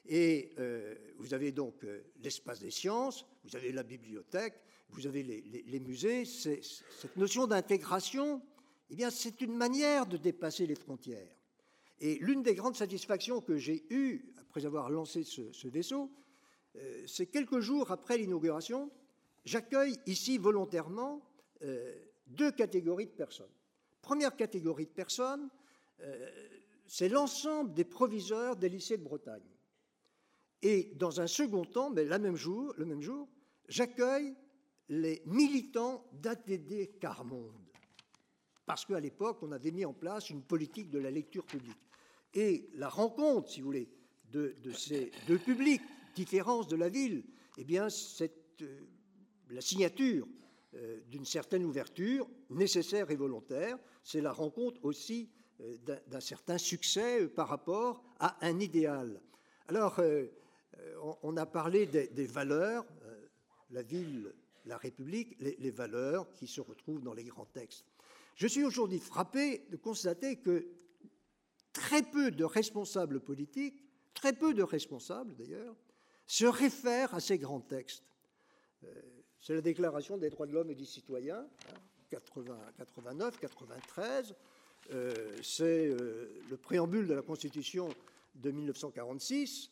Et 0.06 0.50
euh, 0.58 0.94
vous 1.18 1.32
avez 1.32 1.52
donc 1.52 1.84
euh, 1.84 2.02
l'espace 2.22 2.60
des 2.60 2.70
sciences, 2.70 3.26
vous 3.44 3.56
avez 3.56 3.72
la 3.72 3.82
bibliothèque, 3.82 4.54
vous 4.90 5.06
avez 5.06 5.22
les, 5.22 5.80
musées. 5.80 6.24
Cette 6.24 7.16
notion 7.16 7.46
d'intégration, 7.46 8.42
eh 8.90 8.94
bien, 8.94 9.10
c'est 9.10 9.40
une 9.40 9.56
manière 9.56 10.06
de 10.06 10.16
dépasser 10.16 10.66
les 10.66 10.74
frontières. 10.74 11.34
Et 12.00 12.18
l'une 12.20 12.42
des 12.42 12.54
grandes 12.54 12.76
satisfactions 12.76 13.40
que 13.40 13.56
j'ai 13.56 13.86
eues 13.90 14.32
après 14.40 14.66
avoir 14.66 14.90
lancé 14.90 15.24
ce, 15.24 15.68
vaisseau, 15.68 16.04
euh, 16.04 16.23
c'est 17.06 17.26
quelques 17.26 17.60
jours 17.60 17.90
après 17.90 18.18
l'inauguration, 18.18 18.90
j'accueille 19.44 19.96
ici 20.06 20.38
volontairement 20.38 21.22
deux 22.26 22.50
catégories 22.52 23.06
de 23.06 23.12
personnes. 23.12 23.52
Première 24.02 24.36
catégorie 24.36 24.86
de 24.86 24.90
personnes, 24.90 25.48
euh, 26.00 26.30
c'est 26.86 27.08
l'ensemble 27.08 27.72
des 27.72 27.84
proviseurs 27.84 28.56
des 28.56 28.68
lycées 28.68 28.98
de 28.98 29.02
Bretagne. 29.02 29.42
Et 30.62 30.92
dans 30.96 31.20
un 31.20 31.26
second 31.26 31.64
temps, 31.64 31.90
mais 31.90 32.04
la 32.04 32.18
même 32.18 32.36
jour, 32.36 32.74
le 32.76 32.84
même 32.84 33.00
jour, 33.00 33.28
j'accueille 33.68 34.34
les 34.88 35.22
militants 35.26 36.06
d'ATD 36.12 36.98
Carmonde. 36.98 37.52
Parce 38.66 38.84
qu'à 38.84 39.00
l'époque, 39.00 39.38
on 39.42 39.52
avait 39.52 39.70
mis 39.70 39.84
en 39.84 39.92
place 39.92 40.30
une 40.30 40.42
politique 40.42 40.90
de 40.90 40.98
la 40.98 41.10
lecture 41.10 41.44
publique. 41.44 41.80
Et 42.32 42.70
la 42.74 42.88
rencontre, 42.88 43.50
si 43.50 43.60
vous 43.60 43.66
voulez, 43.66 43.88
de, 44.32 44.54
ces 44.72 45.12
deux 45.28 45.38
publics, 45.38 45.82
différences 46.14 46.68
de 46.68 46.76
la 46.76 46.88
ville, 46.88 47.24
eh 47.58 47.64
bien, 47.64 47.88
euh, 48.20 48.80
la 49.50 49.60
signature 49.60 50.26
euh, 50.74 51.00
d'une 51.08 51.24
certaine 51.24 51.64
ouverture, 51.64 52.28
nécessaire 52.50 53.10
et 53.10 53.16
volontaire. 53.16 53.78
C'est 54.02 54.20
la 54.20 54.32
rencontre 54.32 54.84
aussi 54.84 55.30
euh, 55.60 55.76
d'un 56.08 56.20
certain 56.20 56.58
succès 56.58 57.28
par 57.28 57.48
rapport 57.48 58.02
à 58.18 58.36
un 58.46 58.58
idéal. 58.60 59.20
Alors, 59.68 59.98
on 61.22 61.36
a 61.38 61.46
parlé 61.46 61.86
des, 61.86 62.26
valeurs, 62.26 62.84
la 63.70 63.82
ville, 63.82 64.34
la 64.66 64.76
République, 64.76 65.36
les, 65.40 65.70
valeurs 65.70 66.30
qui 66.34 66.46
se 66.46 66.60
retrouvent 66.60 67.02
dans 67.02 67.14
les 67.14 67.24
grands 67.24 67.46
textes. 67.46 67.86
Je 68.34 68.46
suis 68.46 68.62
aujourd'hui 68.62 68.98
frappé 68.98 69.64
de 69.70 69.76
constater 69.76 70.36
que 70.36 70.68
très 71.72 72.02
peu 72.02 72.30
de 72.30 72.44
responsables 72.44 73.20
politiques, 73.20 73.82
très 74.12 74.32
peu 74.32 74.52
de 74.52 74.62
responsables 74.62 75.34
d'ailleurs, 75.34 75.74
se 76.26 76.44
réfère 76.44 77.14
à 77.14 77.20
ces 77.20 77.38
grands 77.38 77.60
textes. 77.60 78.04
Euh, 78.84 78.88
c'est 79.40 79.54
la 79.54 79.60
Déclaration 79.60 80.16
des 80.16 80.30
droits 80.30 80.46
de 80.46 80.52
l'homme 80.52 80.70
et 80.70 80.74
du 80.74 80.86
citoyen, 80.86 81.46
89, 82.10 83.38
93. 83.38 84.34
Euh, 84.90 85.36
c'est 85.42 85.88
euh, 85.88 86.42
le 86.48 86.56
préambule 86.56 87.06
de 87.06 87.14
la 87.14 87.22
Constitution 87.22 87.88
de 88.34 88.50
1946. 88.50 89.70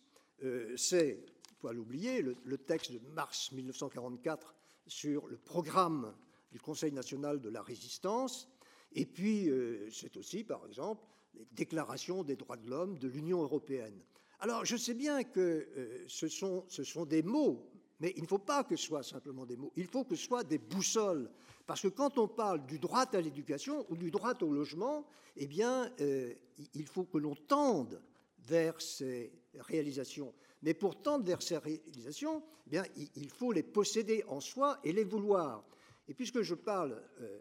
c'est, 0.77 1.19
il 1.51 1.57
faut 1.61 1.73
l'oublier, 1.73 2.23
le, 2.23 2.37
le, 2.45 2.59
texte 2.59 2.93
de 2.93 2.99
mars 2.99 3.53
1944 3.53 4.55
sur 4.87 5.27
le 5.27 5.37
programme 5.37 6.15
du 6.51 6.61
Conseil 6.61 6.93
national 6.93 7.41
de 7.41 7.49
la 7.49 7.63
résistance. 7.63 8.49
Et 8.95 9.07
puis, 9.07 9.51
c'est 9.91 10.17
aussi, 10.17 10.45
par 10.45 10.67
exemple, 10.67 11.03
les 11.35 11.47
déclarations 11.53 12.23
des 12.23 12.37
droits 12.37 12.57
de 12.57 12.69
l'homme 12.69 12.99
de 12.99 13.09
l'Union 13.09 13.43
européenne. 13.43 13.99
Alors, 14.43 14.65
je 14.65 14.77
sais 14.77 14.95
bien 14.95 15.23
que 15.23 15.69
euh, 15.77 16.05
ce, 16.09 16.27
sont, 16.27 17.07
des 17.07 17.23
mots, 17.23 17.71
mais 18.01 18.13
il 18.17 18.23
ne 18.23 18.27
faut 18.27 18.41
pas 18.41 18.65
que 18.65 18.75
ce 18.75 18.87
soit 18.87 19.05
simplement 19.05 19.47
des 19.47 19.57
mots, 19.57 19.73
il 19.77 19.87
faut 19.87 20.03
que 20.03 20.17
ce 20.17 20.25
soit 20.25 20.43
des 20.43 20.59
boussoles. 20.59 21.31
Parce 21.65 21.81
que 21.81 21.87
quand 21.87 22.19
on 22.19 22.27
parle 22.27 22.67
du 22.67 22.81
droit 22.81 23.07
à 23.13 23.21
l'éducation 23.21 23.87
ou 23.89 23.95
du 23.95 24.11
droit 24.11 24.35
au 24.43 24.53
logement, 24.53 25.07
eh 25.37 25.47
bien, 25.47 25.93
euh, 26.01 26.35
il 26.75 26.87
faut 26.87 27.05
que 27.05 27.19
l'on 27.19 27.37
tende 27.37 28.03
vers 28.41 28.83
ces 28.83 29.33
réalisations. 29.55 30.35
Mais 30.63 30.75
pour 30.75 31.01
tendre 31.01 31.25
vers 31.25 31.41
ces 31.41 31.59
réalisations, 31.59 32.43
eh 32.67 32.71
bien, 32.71 32.83
il 33.15 33.31
faut 33.31 33.53
les 33.53 33.63
posséder 33.63 34.25
en 34.27 34.41
soi 34.41 34.81
et 34.83 34.93
les 34.93 35.05
vouloir. 35.05 35.65
Et 36.09 36.15
puisque 36.15 36.43
je 36.43 36.57
parle 36.57 37.01
euh, 37.21 37.41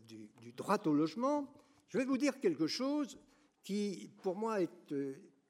du, 0.00 0.52
droit 0.56 0.80
au 0.84 0.94
logement, 0.94 1.54
je 1.86 1.98
vais 1.98 2.04
vous 2.04 2.18
dire 2.18 2.40
quelque 2.40 2.66
chose 2.66 3.20
qui, 3.62 4.10
pour 4.24 4.34
moi, 4.34 4.60
est 4.60 4.90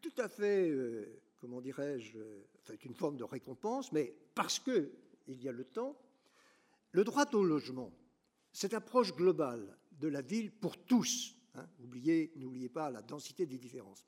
tout 0.00 0.12
à 0.18 0.28
fait, 0.28 0.68
euh, 0.70 1.22
comment 1.40 1.60
dirais-je, 1.60 2.18
enfin, 2.60 2.74
une 2.84 2.94
forme 2.94 3.16
de 3.16 3.24
récompense, 3.24 3.92
mais 3.92 4.14
parce 4.34 4.58
qu'il 4.58 4.90
y 5.28 5.48
a 5.48 5.52
le 5.52 5.64
temps, 5.64 5.96
le 6.92 7.04
droit 7.04 7.26
au 7.32 7.44
logement, 7.44 7.92
cette 8.52 8.74
approche 8.74 9.14
globale 9.14 9.78
de 9.92 10.08
la 10.08 10.22
ville 10.22 10.50
pour 10.50 10.76
tous, 10.84 11.36
hein, 11.54 11.66
n'oubliez 11.78 12.68
pas 12.68 12.90
la 12.90 13.02
densité 13.02 13.46
des 13.46 13.58
différences. 13.58 14.06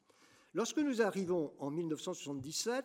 Lorsque 0.55 0.79
nous 0.79 1.01
arrivons 1.01 1.55
en 1.59 1.71
1977, 1.71 2.85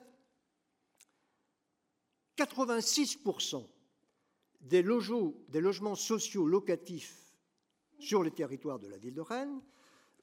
86% 2.37 3.67
des, 4.61 4.83
des 4.83 5.61
logements 5.61 5.95
sociaux 5.95 6.45
locatifs 6.45 7.33
sur 7.99 8.23
le 8.23 8.31
territoire 8.31 8.79
de 8.79 8.87
la 8.87 8.97
ville 8.97 9.15
de 9.15 9.21
Rennes 9.21 9.61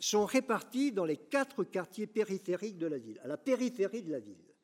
sont 0.01 0.25
répartis 0.25 0.93
dans 0.93 1.05
les 1.05 1.17
quatre 1.17 1.65
quartiers 1.65 2.07
périphériques 2.07 2.79
de 2.79 2.87
la 2.87 2.99
ville, 2.99 3.21
à 3.23 3.29
la 3.29 3.37
périphérie 3.37 4.03
de 4.03 4.13
la 4.13 4.21
ville. 4.21 4.55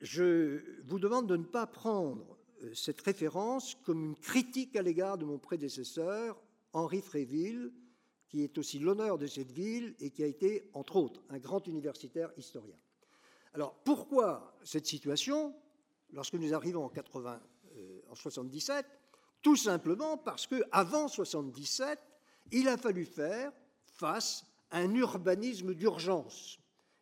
Je 0.00 0.82
vous 0.84 0.98
demande 0.98 1.26
de 1.26 1.36
ne 1.36 1.44
pas 1.44 1.66
prendre 1.66 2.38
euh, 2.62 2.74
cette 2.74 3.00
référence 3.00 3.74
comme 3.84 4.04
une 4.04 4.16
critique 4.16 4.76
à 4.76 4.82
l'égard 4.82 5.18
de 5.18 5.24
mon 5.24 5.38
prédécesseur, 5.38 6.42
Henri 6.72 7.00
Fréville, 7.00 7.72
qui 8.28 8.42
est 8.42 8.58
aussi 8.58 8.78
l'honneur 8.78 9.16
de 9.16 9.26
cette 9.26 9.52
ville 9.52 9.94
et 10.00 10.10
qui 10.10 10.22
a 10.22 10.26
été, 10.26 10.68
entre 10.74 10.96
autres, 10.96 11.22
un 11.30 11.38
grand 11.38 11.66
universitaire 11.66 12.32
historien. 12.36 12.76
Alors, 13.54 13.74
pourquoi 13.84 14.58
cette 14.64 14.86
situation 14.86 15.54
lorsque 16.12 16.34
nous 16.34 16.52
arrivons 16.52 16.84
en, 16.84 16.88
80, 16.88 17.40
euh, 17.76 18.00
77 18.12 18.84
Tout 19.40 19.56
simplement 19.56 20.18
parce 20.18 20.46
que 20.46 20.62
avant 20.72 21.06
77, 21.08 21.98
il 22.52 22.68
a 22.68 22.76
fallu 22.76 23.04
faire 23.04 23.52
face 23.86 24.44
à 24.70 24.78
un 24.78 24.94
urbanisme 24.94 25.74
d'urgence. 25.74 26.58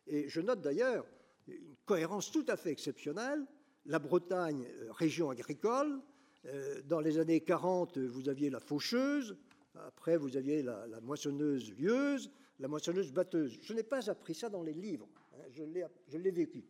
Et 0.07 0.27
je 0.29 0.41
note 0.41 0.61
d'ailleurs 0.61 1.05
une 1.47 1.75
cohérence 1.85 2.31
tout 2.31 2.45
à 2.47 2.57
fait 2.57 2.71
exceptionnelle. 2.71 3.45
La 3.85 3.99
Bretagne, 3.99 4.65
euh, 4.65 4.91
région 4.91 5.29
agricole, 5.29 6.01
euh, 6.45 6.81
dans 6.83 6.99
les 6.99 7.19
années 7.19 7.41
40, 7.41 7.97
vous 7.97 8.29
aviez 8.29 8.49
la 8.49 8.59
faucheuse, 8.59 9.37
après 9.75 10.17
vous 10.17 10.37
aviez 10.37 10.61
la, 10.61 10.85
moissonneuse 11.01 11.73
lieuse, 11.77 12.31
la 12.59 12.67
moissonneuse 12.67 13.11
batteuse. 13.11 13.59
Je 13.61 13.73
n'ai 13.73 13.83
pas 13.83 14.09
appris 14.09 14.35
ça 14.35 14.49
dans 14.49 14.63
les 14.63 14.73
livres, 14.73 15.09
hein, 15.33 15.43
je 15.51 16.17
l'ai 16.17 16.31
vécu. 16.31 16.63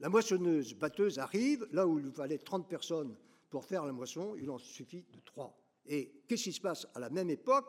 La 0.00 0.08
moissonneuse 0.08 0.74
batteuse 0.74 1.18
arrive, 1.18 1.66
là 1.72 1.86
où 1.86 1.98
il 1.98 2.10
fallait 2.12 2.38
30 2.38 2.68
personnes 2.68 3.16
pour 3.50 3.64
faire 3.64 3.84
la 3.84 3.92
moisson, 3.92 4.36
il 4.36 4.50
en 4.50 4.58
suffit 4.58 5.04
de 5.12 5.20
3. 5.24 5.58
Et 5.86 6.22
qu'est-ce 6.28 6.44
qui 6.44 6.52
se 6.52 6.60
passe 6.60 6.86
à 6.94 7.00
la 7.00 7.10
même 7.10 7.30
époque? 7.30 7.66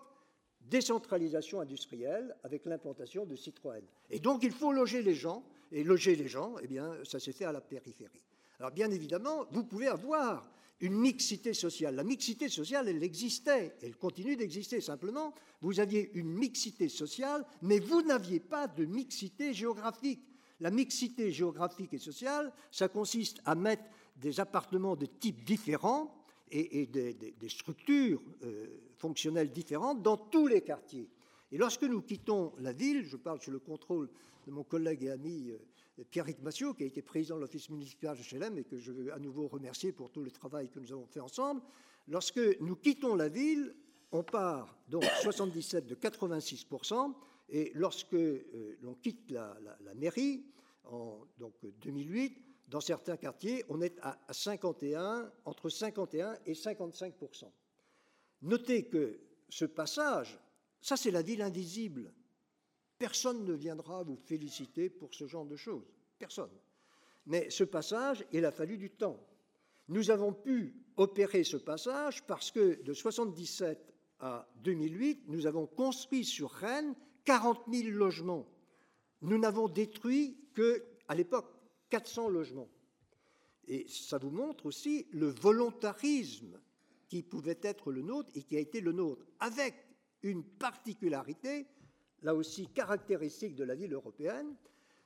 Décentralisation 0.61 1.61
industrielle 1.61 2.35
avec 2.43 2.65
l'implantation 2.65 3.25
de 3.25 3.35
Citroën. 3.35 3.83
Et 4.09 4.19
donc 4.19 4.43
il 4.43 4.51
faut 4.51 4.71
loger 4.71 5.01
les 5.01 5.15
gens, 5.15 5.43
et 5.71 5.83
loger 5.83 6.15
les 6.15 6.27
gens, 6.27 6.55
eh 6.61 6.67
bien, 6.67 6.93
ça 7.03 7.19
s'est 7.19 7.31
fait 7.31 7.45
à 7.45 7.51
la 7.51 7.61
périphérie. 7.61 8.23
Alors 8.59 8.71
bien 8.71 8.91
évidemment, 8.91 9.45
vous 9.51 9.63
pouvez 9.63 9.87
avoir 9.87 10.49
une 10.81 10.95
mixité 10.95 11.53
sociale. 11.53 11.95
La 11.95 12.03
mixité 12.03 12.49
sociale, 12.49 12.87
elle 12.87 13.03
existait, 13.03 13.75
elle 13.81 13.95
continue 13.95 14.35
d'exister. 14.35 14.79
Simplement, 14.81 15.33
vous 15.61 15.79
aviez 15.79 16.11
une 16.13 16.31
mixité 16.31 16.87
sociale, 16.87 17.45
mais 17.61 17.79
vous 17.79 18.01
n'aviez 18.01 18.39
pas 18.39 18.67
de 18.67 18.85
mixité 18.85 19.53
géographique. 19.53 20.23
La 20.61 20.71
mixité 20.71 21.31
géographique 21.31 21.93
et 21.93 21.99
sociale, 21.99 22.51
ça 22.71 22.87
consiste 22.87 23.39
à 23.45 23.55
mettre 23.55 23.83
des 24.17 24.39
appartements 24.39 24.95
de 24.95 25.05
types 25.05 25.43
différents 25.43 26.13
et, 26.51 26.85
des, 26.87 27.49
structures 27.49 28.21
euh, 28.43 28.67
fonctionnelles 28.97 29.51
différentes 29.51 30.01
dans 30.01 30.17
tous 30.17 30.47
les 30.47 30.61
quartiers. 30.61 31.09
Et 31.51 31.57
lorsque 31.57 31.83
nous 31.83 32.01
quittons 32.01 32.53
la 32.59 32.73
ville, 32.73 33.05
je 33.05 33.17
parle 33.17 33.41
sous 33.41 33.51
le 33.51 33.59
contrôle 33.59 34.09
de 34.45 34.51
mon 34.51 34.63
collègue 34.63 35.03
et 35.03 35.11
ami 35.11 35.51
euh, 35.51 36.03
Pierrick 36.09 36.41
Massiot, 36.41 36.73
qui 36.73 36.83
a 36.83 36.87
été 36.87 37.01
président 37.01 37.35
de 37.35 37.41
l'office 37.41 37.69
municipal 37.69 38.17
de 38.17 38.37
HLM 38.37 38.57
et 38.57 38.63
que 38.63 38.77
je 38.77 38.91
veux 38.91 39.13
à 39.13 39.19
nouveau 39.19 39.47
remercier 39.47 39.91
pour 39.91 40.11
tout 40.11 40.21
le 40.21 40.31
travail 40.31 40.69
que 40.69 40.79
nous 40.79 40.91
avons 40.91 41.07
fait 41.07 41.19
ensemble, 41.19 41.61
lorsque 42.07 42.39
nous 42.61 42.75
quittons 42.75 43.15
la 43.15 43.29
ville, 43.29 43.75
on 44.11 44.23
part 44.23 44.77
donc 44.87 45.03
77 45.21 45.85
de 45.85 45.95
86%, 45.95 47.13
et 47.51 47.71
lorsque 47.73 48.13
euh, 48.13 48.77
l'on 48.81 48.93
quitte 48.95 49.31
la, 49.31 49.55
mairie, 49.95 50.43
en 50.85 51.19
donc 51.37 51.53
2008, 51.81 52.48
dans 52.69 52.81
certains 52.81 53.17
quartiers, 53.17 53.65
on 53.67 53.81
est 53.81 53.97
à 54.01 54.17
51, 54.29 55.31
entre 55.45 55.69
51 55.69 56.37
et 56.45 56.53
55% 56.53 57.45
Notez 58.43 58.85
que 58.85 59.19
ce 59.49 59.65
passage, 59.65 60.39
ça 60.81 60.95
c'est 60.95 61.11
la 61.11 61.21
ville 61.21 61.41
invisible. 61.41 62.13
Personne 62.97 63.43
ne 63.43 63.53
viendra 63.53 64.03
vous 64.03 64.15
féliciter 64.15 64.89
pour 64.89 65.13
ce 65.13 65.27
genre 65.27 65.45
de 65.45 65.55
choses. 65.55 65.85
Personne. 66.17 66.51
Mais 67.25 67.49
ce 67.49 67.63
passage, 67.63 68.25
il 68.31 68.45
a 68.45 68.51
fallu 68.51 68.77
du 68.77 68.91
temps. 68.91 69.19
Nous 69.87 70.11
avons 70.11 70.33
pu 70.33 70.75
opérer 70.97 71.43
ce 71.43 71.57
passage 71.57 72.25
parce 72.27 72.51
que 72.51 72.81
de 72.83 72.93
77 72.93 73.93
à 74.19 74.47
2008, 74.63 75.23
nous 75.27 75.47
avons 75.47 75.65
construit 75.65 76.23
sur 76.23 76.51
Rennes 76.51 76.95
40 77.25 77.63
000 77.71 77.89
logements. 77.89 78.47
Nous 79.21 79.37
n'avons 79.37 79.67
détruit 79.67 80.37
que, 80.53 80.83
à 81.07 81.15
l'époque, 81.15 81.58
400 81.89 82.29
logements. 82.29 82.69
Et 83.67 83.85
ça 83.87 84.17
vous 84.17 84.31
montre 84.31 84.65
aussi 84.65 85.07
le 85.11 85.27
volontarisme 85.27 86.59
qui 87.07 87.23
pouvait 87.23 87.59
être 87.61 87.91
le 87.91 88.01
nôtre 88.01 88.29
et 88.35 88.43
qui 88.43 88.55
a 88.55 88.59
été 88.59 88.81
le 88.81 88.91
nôtre, 88.91 89.25
avec 89.39 89.75
une 90.23 90.43
particularité, 90.43 91.65
là 92.21 92.35
aussi 92.35 92.67
caractéristique 92.67 93.55
de 93.55 93.63
la 93.63 93.75
ville 93.75 93.93
européenne. 93.93 94.55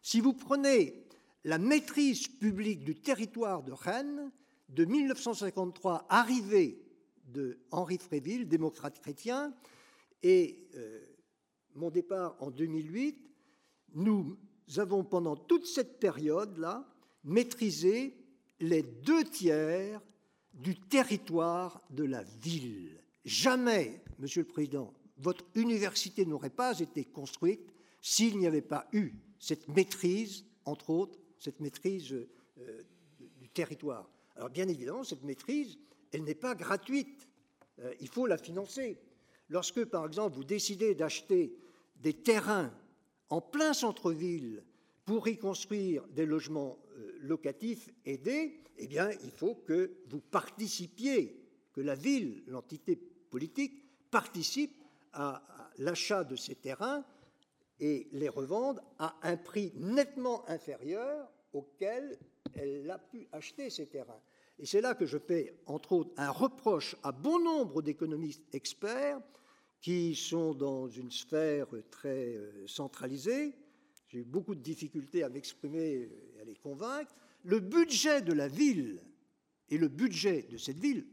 Si 0.02 0.20
vous 0.20 0.34
prenez 0.34 1.08
la 1.44 1.58
maîtrise 1.58 2.28
publique 2.28 2.84
du 2.84 2.96
territoire 2.96 3.64
de 3.64 3.72
Rennes, 3.72 4.32
de 4.70 4.86
1953, 4.86 6.08
arrivée 6.10 6.82
de 7.26 7.60
Henri 7.72 7.98
Fréville, 7.98 8.48
démocrate 8.48 9.00
chrétien, 9.00 9.54
et 10.24 10.68
euh, 10.76 11.02
mon 11.76 11.90
départ 11.90 12.36
en 12.40 12.50
2008, 12.50 13.30
nous 13.96 14.38
avons 14.78 15.04
pendant 15.04 15.36
toute 15.36 15.66
cette 15.66 16.00
période-là 16.00 16.88
maîtrisé 17.24 18.16
les 18.60 18.84
deux 18.84 19.24
tiers 19.24 20.02
du 20.54 20.76
territoire 20.76 21.82
de 21.90 22.04
la 22.04 22.24
ville. 22.24 23.02
Jamais, 23.26 24.02
Monsieur 24.20 24.42
le 24.42 24.48
Président, 24.48 24.94
votre 25.18 25.46
université 25.56 26.26
n'aurait 26.26 26.50
pas 26.50 26.80
été 26.80 27.06
construite 27.06 27.74
s'il 28.02 28.38
n'y 28.38 28.48
avait 28.48 28.62
pas 28.62 28.88
eu 28.92 29.14
cette 29.40 29.68
maîtrise, 29.70 30.46
entre 30.66 30.90
autres, 30.90 31.20
cette 31.40 31.60
maîtrise 31.60 32.14
euh, 32.14 32.82
du 33.40 33.50
territoire. 33.50 34.10
Alors 34.36 34.50
bien 34.50 34.68
évidemment, 34.68 35.04
cette 35.04 35.24
maîtrise, 35.24 35.78
elle 36.12 36.24
n'est 36.24 36.36
pas 36.36 36.56
gratuite. 36.56 37.28
Euh, 37.80 37.94
il 38.00 38.08
faut 38.08 38.28
la 38.28 38.38
financer. 38.38 38.98
Lorsque, 39.50 39.84
par 39.86 40.06
exemple, 40.06 40.36
vous 40.36 40.44
décidez 40.44 40.96
d'acheter 40.96 41.56
des 41.98 42.14
terrains 42.14 42.74
en 43.30 43.42
plein 43.42 43.74
centre-ville 43.74 44.64
pour 45.06 45.28
y 45.28 45.38
construire 45.38 46.08
des 46.08 46.26
logements 46.26 46.80
euh, 46.98 47.18
locatifs 47.22 47.90
aidés, 48.06 48.62
eh 48.78 48.88
bien, 48.88 49.10
il 49.24 49.32
faut 49.32 49.56
que 49.56 49.98
vous 50.08 50.22
participiez, 50.22 51.40
que 51.74 51.82
la 51.82 51.96
ville, 51.96 52.44
l'entité 52.48 52.96
politique, 52.96 53.84
participe 54.12 54.84
à, 55.14 55.44
l'achat 55.80 56.24
de 56.24 56.36
ces 56.36 56.56
terrains 56.56 57.04
et 57.80 58.08
les 58.12 58.30
revende 58.30 58.80
à 59.00 59.16
un 59.24 59.38
prix 59.38 59.74
nettement 59.76 60.48
inférieur 60.48 61.28
auxquels 61.52 62.18
elle 62.54 62.90
a 62.92 63.00
pu 63.00 63.28
acheter 63.32 63.70
ces 63.70 63.88
terrains. 63.88 64.22
Et 64.60 64.66
c'est 64.66 64.82
là 64.82 64.94
que 64.94 65.06
je 65.06 65.18
fais, 65.18 65.58
entre 65.66 65.94
autres, 65.94 66.14
un 66.18 66.30
reproche 66.30 66.96
à 67.02 67.12
bon 67.12 67.40
nombre 67.40 67.82
d'économistes 67.82 68.44
experts 68.54 69.20
qui 69.84 70.16
sont 70.16 70.54
dans 70.54 70.88
une 70.88 71.12
sphère 71.12 71.68
très 71.92 72.38
euh, 72.38 72.66
centralisée. 72.66 73.54
J'ai 74.08 74.20
eu 74.20 74.24
beaucoup 74.24 74.56
de 74.56 74.62
difficultés 74.62 75.24
à 75.24 75.30
m'exprimer 75.30 76.10
et 76.38 76.42
à 76.42 76.46
les 76.46 76.56
convaincre. 76.56 77.14
Le 77.44 77.60
budget 77.60 78.22
de 78.22 78.32
la 78.32 78.48
ville 78.48 79.04
et 79.68 79.78
le 79.78 79.90
budget 79.90 80.44
de 80.44 80.58
cette 80.58 80.80
ville, 80.80 81.06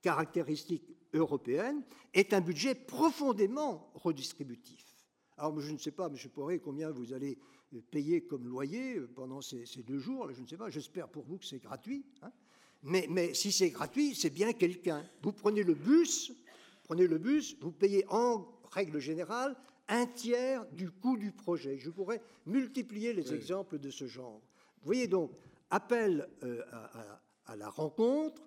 caractéristique 0.00 0.96
européenne, 1.12 1.82
est 2.14 2.32
un 2.32 2.40
budget 2.40 2.74
profondément 2.74 3.92
redistributif. 3.94 4.86
Alors, 5.36 5.60
je 5.60 5.70
ne 5.70 5.78
sais 5.78 5.90
pas, 5.90 6.06
M. 6.06 6.16
Poré, 6.34 6.58
combien 6.58 6.90
vous 6.90 7.12
allez 7.12 7.38
payer 7.90 8.22
comme 8.22 8.48
loyer 8.48 8.98
pendant 9.14 9.42
ces, 9.42 9.66
deux 9.86 9.98
jours. 9.98 10.32
Je 10.32 10.40
ne 10.40 10.46
sais 10.46 10.56
pas, 10.56 10.70
j'espère 10.70 11.10
pour 11.10 11.24
vous 11.24 11.36
que 11.36 11.44
c'est 11.44 11.58
gratuit. 11.58 12.06
Hein. 12.22 12.32
mais, 12.82 13.06
mais, 13.10 13.34
si 13.34 13.52
c'est 13.52 13.68
gratuit, 13.68 14.14
c'est 14.14 14.30
bien 14.30 14.54
quelqu'un. 14.54 15.06
Vous 15.22 15.32
prenez 15.32 15.62
le 15.62 15.74
bus, 15.74 16.32
prenez 16.86 17.08
le 17.08 17.18
bus, 17.18 17.56
vous 17.60 17.72
payez 17.72 18.04
en 18.08 18.46
règle 18.70 19.00
générale 19.00 19.56
un 19.88 20.06
tiers 20.06 20.64
du 20.66 20.90
coût 20.90 21.16
du 21.16 21.32
projet. 21.32 21.78
Je 21.78 21.90
pourrais 21.90 22.22
multiplier 22.46 23.12
les 23.12 23.34
exemples 23.34 23.78
de 23.78 23.90
ce 23.90 24.06
genre. 24.06 24.40
Vous 24.82 24.86
voyez 24.86 25.08
donc, 25.08 25.32
appel 25.70 26.28
euh, 26.44 26.62
à, 27.46 27.56
la 27.56 27.68
rencontre, 27.68 28.40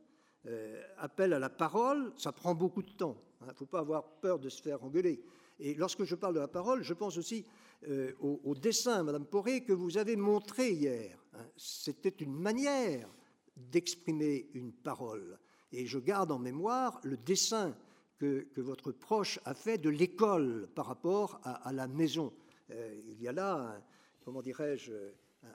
euh, 0.46 0.82
appel 0.98 1.34
à 1.34 1.40
la 1.40 1.50
parole, 1.50 2.14
ça 2.16 2.32
prend 2.32 2.56
beaucoup 2.56 2.82
de 2.82 2.92
temps. 2.92 3.18
Il 3.42 3.44
hein. 3.44 3.48
ne 3.50 3.58
faut 3.58 3.66
pas 3.66 3.80
avoir 3.80 4.06
peur 4.22 4.40
de 4.40 4.48
se 4.48 4.62
faire 4.62 4.82
engueuler. 4.86 5.22
Et 5.60 5.74
lorsque 5.76 6.06
je 6.06 6.16
parle 6.16 6.36
de 6.36 6.40
la 6.40 6.48
parole, 6.48 6.82
je 6.82 6.94
pense 6.94 7.18
aussi 7.18 7.46
euh, 7.90 8.14
au, 8.22 8.56
dessin, 8.56 9.04
Madame 9.04 9.26
Poré, 9.26 9.66
que 9.66 9.74
vous 9.74 9.98
avez 9.98 10.16
montré 10.16 10.72
hier. 10.72 11.18
Hein. 11.34 11.46
C'était 11.58 12.24
une 12.24 12.34
manière 12.34 13.10
d'exprimer 13.58 14.50
une 14.54 14.72
parole. 14.72 15.38
Et 15.74 15.86
je 15.86 16.00
garde 16.00 16.32
en 16.32 16.40
mémoire 16.40 17.02
le 17.04 17.18
dessin 17.18 17.76
que, 18.20 18.48
votre 18.58 18.92
proche 18.92 19.40
a 19.46 19.54
fait 19.54 19.78
de 19.78 19.90
l'école 19.90 20.68
par 20.76 20.86
rapport 20.86 21.42
à, 21.44 21.74
la 21.74 21.88
maison. 21.88 22.32
Euh, 22.70 22.94
il 23.08 23.22
y 23.22 23.28
a 23.28 23.32
là, 23.32 23.82
comment 24.24 24.42
dirais-je, 24.42 24.92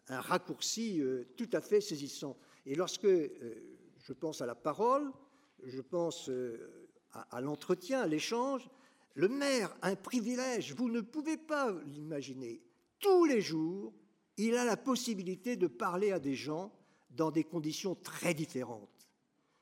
un, 0.08 0.20
raccourci 0.20 1.00
euh, 1.00 1.24
tout 1.36 1.48
à 1.52 1.60
fait 1.60 1.80
saisissant. 1.80 2.36
Et 2.66 2.74
lorsque 2.74 3.06
je 3.06 4.12
pense 4.12 4.40
à 4.40 4.46
la 4.46 4.54
parole, 4.54 5.12
je 5.64 5.80
pense 5.80 6.30
à 7.12 7.40
l'entretien, 7.40 8.00
à 8.00 8.06
l'échange, 8.06 8.68
le 9.14 9.28
maire 9.28 9.74
a 9.82 9.88
un 9.88 9.96
privilège, 9.96 10.74
vous 10.74 10.90
ne 10.90 11.00
pouvez 11.00 11.36
pas 11.36 11.72
l'imaginer. 11.86 12.60
Tous 12.98 13.24
les 13.24 13.40
jours, 13.40 13.92
il 14.36 14.56
a 14.56 14.64
la 14.64 14.76
possibilité 14.76 15.56
de 15.56 15.68
parler 15.68 16.10
à 16.10 16.18
des 16.18 16.34
gens 16.34 16.72
dans 17.10 17.30
des 17.30 17.44
conditions 17.44 17.94
très 17.94 18.34
différentes. 18.34 18.88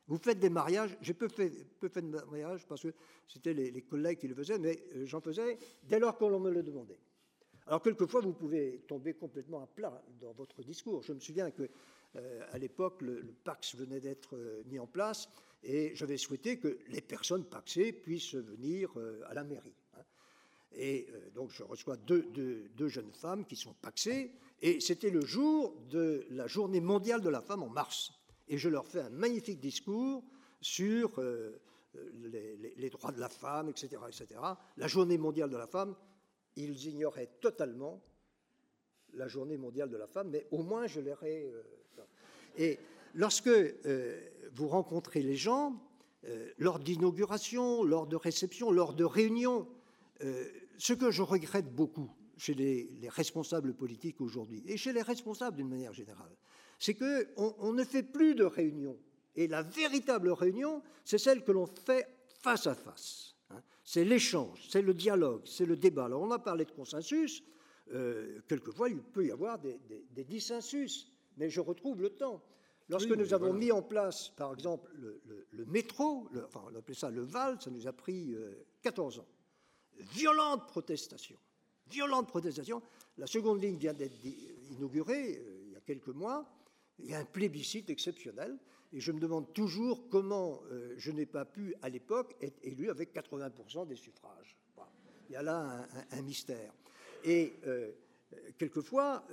Vous 0.09 0.19
faites 0.19 0.39
des 0.39 0.51
mariages, 0.51 0.97
j'ai 1.01 1.15
peu 1.15 1.29
fait, 1.29 1.51
peu 1.79 1.89
de 1.89 2.07
mariages 2.07 2.67
parce 2.67 2.83
que 2.83 2.93
c'était 3.29 3.55
les, 3.55 3.83
collègues 3.83 4.19
qui 4.19 4.29
le 4.29 4.35
faisaient, 4.35 4.59
mais 4.59 4.83
euh, 4.97 5.07
j'en 5.07 5.21
faisais 5.21 5.57
dès 5.85 5.99
lors 5.99 6.17
qu'on 6.17 6.41
me 6.41 6.51
le 6.51 6.63
demandait. 6.63 6.99
Alors 7.67 7.81
quelquefois, 7.81 8.21
vous 8.21 8.33
pouvez 8.33 8.83
tomber 8.89 9.15
complètement 9.15 9.63
à 9.63 9.67
plat 9.67 10.03
dans 10.21 10.33
votre 10.33 10.63
discours. 10.63 11.03
Je 11.03 11.13
me 11.13 11.21
souviens 11.21 11.51
que 11.53 11.69
euh, 12.17 12.45
à 12.51 12.59
l'époque, 12.59 13.01
le, 13.03 13.23
Pax 13.45 13.77
venait 13.77 14.01
d'être 14.01 14.37
euh, 14.37 14.63
mis 14.67 14.81
en 14.81 14.89
place 14.89 15.29
et 15.63 15.95
j'avais 15.95 16.17
souhaité 16.17 16.59
que 16.59 16.79
les 16.89 17.01
personnes 17.01 17.45
paxées 17.45 17.93
puissent 17.93 18.35
venir 18.35 18.93
à 19.29 19.35
la 19.35 19.45
mairie. 19.45 19.77
Hein. 19.95 20.03
Et 20.73 21.07
donc 21.37 21.51
je 21.53 21.63
reçois 21.63 21.97
deux, 21.97 22.27
jeunes 22.89 23.13
femmes 23.13 23.47
qui 23.47 23.55
sont 23.55 23.73
paxées, 23.75 24.33
et 24.61 24.81
c'était 24.81 25.11
le 25.11 25.25
jour 25.25 25.73
de 25.89 26.27
la 26.31 26.49
journée 26.49 26.81
mondiale 26.81 27.21
de 27.21 27.29
la 27.29 27.41
femme 27.41 27.63
en 27.63 27.69
mars. 27.69 28.11
Et 28.49 28.59
je 28.59 28.69
leur 28.69 28.87
fais 28.87 29.01
un 29.01 29.11
magnifique 29.11 29.61
discours 29.61 30.25
sur 30.61 31.21
les, 32.15 32.75
les, 32.77 32.91
droits 32.91 33.13
de 33.13 33.21
la 33.21 33.29
femme, 33.29 33.69
etc., 33.69 33.97
etc. 34.07 34.41
La 34.77 34.87
journée 34.87 35.19
mondiale 35.19 35.51
de 35.51 35.57
la 35.57 35.67
femme, 35.67 35.95
ils 36.57 36.87
ignoraient 36.87 37.31
totalement 37.41 38.03
la 39.15 39.29
journée 39.29 39.57
mondiale 39.57 39.91
de 39.91 39.97
la 39.97 40.07
femme, 40.07 40.31
mais 40.31 40.47
au 40.51 40.63
moins 40.63 40.87
je 40.87 41.01
leur 41.01 41.23
ai 41.25 41.51
et 42.57 42.79
lorsque 43.15 43.49
euh, 43.49 44.21
vous 44.55 44.69
rencontrez 44.69 45.23
les 45.23 45.37
gens, 45.37 45.81
euh, 46.25 46.51
lors 46.59 46.79
d'inauguration, 46.79 47.83
lors 47.83 48.07
de 48.07 48.17
réception, 48.17 48.71
lors 48.71 48.95
de 48.95 49.05
réunions, 49.05 49.69
euh, 50.23 50.45
ce 50.79 50.93
que 50.93 51.11
je 51.11 51.23
regrette 51.23 51.75
beaucoup 51.75 52.11
chez 52.37 52.55
les, 52.55 53.09
responsables 53.09 53.75
politiques 53.75 54.21
aujourd'hui, 54.21 54.63
et 54.67 54.77
chez 54.77 54.93
les 54.93 55.03
responsables 55.03 55.57
d'une 55.57 55.69
manière 55.69 55.93
générale, 55.93 56.35
c'est 56.83 56.95
qu'on 56.95 57.55
on 57.59 57.73
ne 57.73 57.85
fait 57.85 58.03
plus 58.03 58.35
de 58.35 58.45
réunions. 58.45 58.99
Et 59.35 59.49
la 59.49 59.63
véritable 59.63 60.31
réunion, 60.31 60.83
c'est 61.05 61.19
celle 61.19 61.43
que 61.43 61.53
l'on 61.53 61.67
fait 61.67 62.07
face 62.43 62.67
à 62.67 62.75
face. 62.75 63.35
Hein. 63.51 63.63
C'est 63.85 64.05
l'échange, 64.05 64.67
c'est 64.69 64.83
le 64.83 64.95
dialogue, 64.95 65.43
c'est 65.47 65.67
le 65.67 65.77
débat. 65.77 66.07
Alors 66.07 66.23
on 66.23 66.31
a 66.31 66.39
parlé 66.39 66.65
de 66.65 66.71
consensus, 66.73 67.43
quelquefois 68.49 68.89
il 68.89 69.03
peut 69.03 69.27
y 69.27 69.31
avoir 69.31 69.59
des, 69.59 69.79
des 70.11 70.25
dissensus 70.25 71.13
mais 71.37 71.51
je 71.51 71.61
retrouve 71.61 72.01
le 72.01 72.11
temps. 72.11 72.43
Lorsque 72.89 73.11
nous 73.11 73.33
avons 73.33 73.53
mis 73.53 73.73
en 73.73 73.81
place, 73.81 74.31
par 74.37 74.53
exemple, 74.53 74.91
le, 75.51 75.65
métro, 75.67 76.29
enfin, 76.45 76.63
on 76.71 76.77
appelait 76.77 76.95
ça 76.95 77.11
le 77.11 77.23
VAL, 77.23 77.61
ça 77.61 77.71
nous 77.71 77.87
a 77.87 77.93
pris 77.93 78.35
14 78.83 79.19
euh, 79.19 79.21
ans. 79.21 79.27
Violente 80.13 80.67
protestation. 80.67 81.39
Violente 81.89 82.29
protestation. 82.29 82.83
La 83.19 83.27
seconde 83.27 83.63
ligne 83.63 83.77
vient 83.77 83.95
d'être 83.95 84.17
inaugurée 84.71 85.39
euh, 85.39 85.63
il 85.67 85.73
y 85.73 85.77
a 85.77 85.81
quelques 85.81 86.09
mois. 86.09 86.47
Il 86.99 87.11
y 87.11 87.15
a 87.15 87.19
un 87.19 87.25
plébiscite 87.25 87.91
exceptionnel. 87.91 88.59
Et 88.95 89.01
je 89.01 89.11
me 89.11 89.21
demande 89.21 89.53
toujours 89.55 90.09
comment 90.11 90.63
euh, 90.71 90.95
je 90.99 91.11
n'ai 91.11 91.25
pas 91.25 91.47
pu, 91.47 91.75
à 91.81 91.89
l'époque, 91.89 92.37
être 92.43 92.59
élu 92.63 92.91
avec 92.91 93.15
80% 93.15 93.87
des 93.87 93.97
suffrages. 93.97 94.57
Il 95.29 95.33
y 95.33 95.37
a 95.37 95.43
là 95.43 95.89
un, 96.11 96.23
mystère. 96.23 96.75
Et 97.25 97.55
quelquefois, 98.59 99.25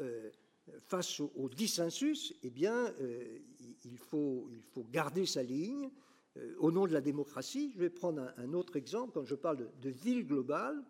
face 0.87 1.19
au, 1.19 1.49
dissensus, 1.49 2.33
eh 2.43 2.49
bien, 2.49 2.93
euh, 3.01 3.39
il, 3.85 3.97
faut, 3.97 4.49
garder 4.91 5.25
sa 5.25 5.43
ligne 5.43 5.89
euh, 6.37 6.55
au 6.59 6.71
nom 6.71 6.87
de 6.87 6.93
la 6.93 7.01
démocratie. 7.01 7.71
Je 7.73 7.79
vais 7.79 7.89
prendre 7.89 8.33
un, 8.37 8.53
autre 8.53 8.75
exemple. 8.75 9.13
Quand 9.13 9.25
je 9.25 9.35
parle 9.35 9.69
de, 9.81 9.89
ville 9.89 10.25
globale, 10.25 10.83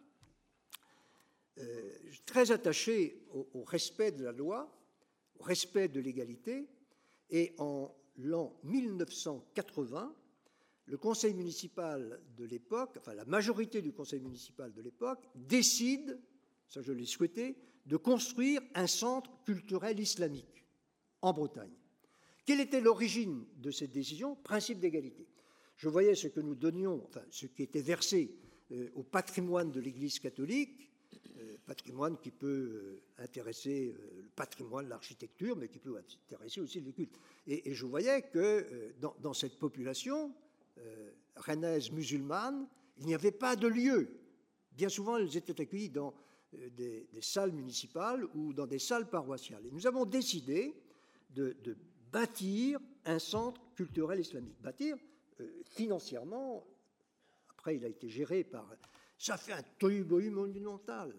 euh, 1.60 1.92
très 2.26 2.52
attaché 2.52 3.22
au, 3.34 3.64
respect 3.64 4.12
de 4.12 4.24
la 4.24 4.32
loi, 4.32 4.72
respect 5.40 5.88
de 5.88 6.00
l'égalité. 6.00 6.68
Et 7.30 7.54
en 7.58 7.94
l'an 8.18 8.60
1980, 8.64 10.16
le 10.86 10.98
conseil 10.98 11.34
municipal 11.34 12.20
de 12.36 12.46
l'époque, 12.46 12.96
enfin 12.98 13.14
la 13.14 13.26
majorité 13.26 13.82
du 13.82 13.94
conseil 13.94 14.20
municipal 14.22 14.74
de 14.74 14.82
l'époque, 14.82 15.24
décide, 15.36 16.20
ça 16.68 16.82
je 16.82 16.92
l'ai 16.92 17.06
souhaité, 17.06 17.58
de 17.86 17.98
construire 17.98 18.62
un 18.76 18.88
centre 18.88 19.32
culturel 19.44 20.00
islamique 20.00 20.66
en 21.22 21.34
Bretagne. 21.34 21.74
Quelle 22.46 22.62
était 22.62 22.82
l'origine 22.82 23.46
de 23.58 23.70
cette 23.70 23.92
décision? 23.92 24.36
Principe 24.36 24.80
d'égalité. 24.80 25.28
Je 25.76 25.88
voyais 25.88 26.16
ce 26.16 26.28
que 26.28 26.40
nous 26.40 26.56
donnions, 26.56 27.04
enfin 27.06 27.22
ce 27.30 27.46
qui 27.46 27.64
était 27.64 27.82
versé 27.82 28.36
euh, 28.72 28.90
au 28.96 29.04
patrimoine 29.04 29.72
de 29.72 29.80
l'Église 29.80 30.20
catholique, 30.20 30.89
patrimoine 31.70 32.18
qui 32.18 32.32
peut 32.32 32.48
euh, 32.48 33.24
intéresser 33.24 33.96
le 34.18 34.30
patrimoine, 34.36 34.90
l'architecture, 34.90 35.56
mais 35.56 35.68
qui 35.68 35.80
peut 35.80 35.98
intéresser 36.26 36.62
aussi 36.62 36.82
le 36.82 36.92
culte. 36.92 37.16
Et, 37.48 37.74
je 37.74 37.86
voyais 37.86 38.24
que 38.24 38.94
dans, 39.00 39.16
dans, 39.22 39.34
cette 39.34 39.58
population 39.58 40.34
rennaise 41.36 41.92
musulmane, 41.92 42.68
il 43.00 43.06
n'y 43.06 43.16
avait 43.16 43.32
pas 43.32 43.56
de 43.56 43.68
lieu. 43.68 44.10
Bien 44.72 44.90
souvent, 44.90 45.18
elles 45.18 45.36
étaient 45.36 45.60
accueillies 45.60 45.90
dans 45.90 46.14
euh, 46.56 46.70
des, 46.70 47.08
salles 47.22 47.52
municipales 47.52 48.26
ou 48.34 48.54
dans 48.54 48.66
des 48.66 48.80
salles 48.80 49.10
paroissiales. 49.10 49.66
Et 49.68 49.72
nous 49.72 49.86
avons 49.86 50.06
décidé 50.06 50.74
de, 51.30 51.56
bâtir 52.12 52.80
un 53.06 53.20
centre 53.20 53.62
culturel 53.76 54.20
islamique. 54.20 54.60
Bâtir 54.62 54.98
euh, 55.40 55.62
financièrement, 55.66 56.66
après 57.52 57.76
il 57.76 57.86
a 57.86 57.88
été 57.88 58.10
géré 58.10 58.44
par... 58.44 58.68
Ça 59.18 59.38
fait 59.38 59.52
un 59.52 59.64
tohu 59.78 60.04
monumental. 60.04 61.14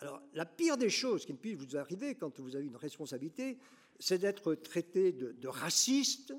Alors 0.00 0.22
la 0.34 0.44
pire 0.44 0.76
des 0.76 0.90
choses 0.90 1.24
qui 1.24 1.32
ne 1.32 1.38
puisse 1.38 1.56
vous 1.56 1.76
arriver 1.76 2.14
quand 2.14 2.38
vous 2.40 2.54
avez 2.54 2.66
une 2.66 2.76
responsabilité, 2.76 3.58
c'est 3.98 4.18
d'être 4.18 4.54
traité 4.54 5.12
de, 5.12 5.48
raciste, 5.48 6.34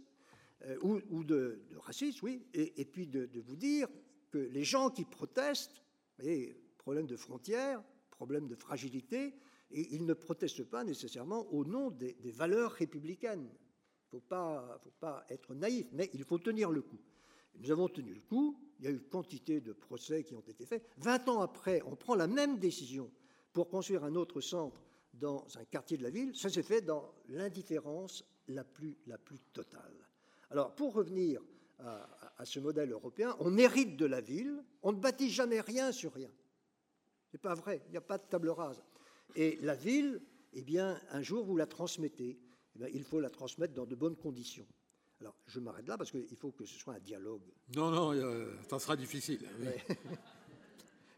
euh, 0.66 0.78
ou, 0.82 1.24
de, 1.24 1.62
raciste, 1.78 2.22
oui, 2.22 2.46
et, 2.54 2.86
puis 2.86 3.08
de, 3.08 3.30
vous 3.40 3.56
dire 3.56 3.88
que 4.30 4.38
les 4.38 4.64
gens 4.64 4.90
qui 4.90 5.06
protestent, 5.06 5.84
vous 6.18 6.26
voyez, 6.26 6.56
problème 6.78 7.08
de 7.08 7.16
frontières, 7.16 7.84
problème 8.12 8.48
de 8.48 8.56
fragilité, 8.56 9.34
et 9.72 9.96
ils 9.96 10.06
ne 10.06 10.14
protestent 10.14 10.64
pas 10.64 10.84
nécessairement 10.84 11.48
au 11.52 11.66
nom 11.66 11.90
des, 11.90 12.16
valeurs 12.26 12.72
républicaines. 12.72 13.50
Il 14.14 14.16
ne 14.16 14.22
faut 14.22 14.26
faut 14.30 14.94
pas 15.00 15.26
être 15.30 15.54
naïf, 15.54 15.88
mais 15.92 16.10
il 16.14 16.24
faut 16.24 16.38
tenir 16.38 16.72
le 16.72 16.82
coup. 16.82 17.00
Nous 17.60 17.72
avons 17.72 17.90
tenu 17.90 18.14
le 18.14 18.22
coup, 18.22 18.58
il 18.80 18.86
y 18.86 18.88
a 18.88 18.92
eu 18.92 19.00
quantité 19.00 19.62
de 19.62 19.74
procès 19.74 20.24
qui 20.24 20.36
ont 20.36 20.42
été 20.42 20.66
faits. 20.66 20.88
Vingt 20.98 21.28
ans 21.28 21.42
après, 21.42 21.82
on 21.86 21.96
prend 21.96 22.16
la 22.16 22.28
même 22.28 22.60
décision 22.60 23.12
pour 23.58 23.70
construire 23.70 24.04
un 24.04 24.14
autre 24.14 24.40
centre 24.40 24.80
dans 25.16 25.44
un 25.58 25.66
quartier 25.66 25.98
de 25.98 26.04
la 26.04 26.12
ville, 26.12 26.36
ça 26.36 26.48
s'est 26.48 26.62
fait 26.62 26.82
dans 26.82 27.12
l'indifférence 27.30 28.24
la 28.50 28.64
plus, 28.64 28.96
la 29.08 29.18
plus 29.18 29.40
totale. 29.52 29.96
Alors, 30.52 30.76
pour 30.76 30.94
revenir 30.94 31.42
à, 31.80 32.46
ce 32.46 32.60
modèle 32.60 32.92
européen, 32.92 33.36
on 33.40 33.58
hérite 33.58 33.98
de 33.98 34.06
la 34.06 34.22
ville, 34.22 34.64
on 34.84 34.92
ne 34.92 35.00
bâtit 35.00 35.32
jamais 35.32 35.60
rien 35.60 35.92
sur 35.92 36.14
rien. 36.14 36.30
C'est 37.32 37.42
pas 37.42 37.56
vrai, 37.56 37.82
il 37.88 37.92
n'y 37.94 37.98
a 37.98 38.02
pas 38.02 38.20
de 38.20 38.28
table 38.30 38.50
rase. 38.50 38.80
Et 39.36 39.58
la 39.64 39.74
ville, 39.74 40.22
eh 40.54 40.62
bien, 40.62 41.02
un 41.10 41.24
jour, 41.24 41.44
vous 41.44 41.58
la 41.58 41.66
transmettez. 41.66 42.40
Eh 42.80 42.92
il 42.94 43.04
faut 43.04 43.20
la 43.20 43.32
transmettre 43.32 43.74
dans 43.74 43.88
de 43.88 43.96
bonnes 43.96 44.18
conditions. 44.18 44.68
Alors, 45.20 45.34
je 45.48 45.60
m'arrête 45.60 45.88
là 45.88 45.98
parce 45.98 46.12
qu'il 46.12 46.38
faut 46.38 46.52
que 46.52 46.66
ce 46.66 46.78
soit 46.78 46.94
un 46.94 47.00
dialogue. 47.00 47.42
Non, 47.76 47.90
non, 47.90 48.14
euh, 48.14 48.54
ça 48.70 48.78
sera 48.78 48.96
difficile. 48.96 49.42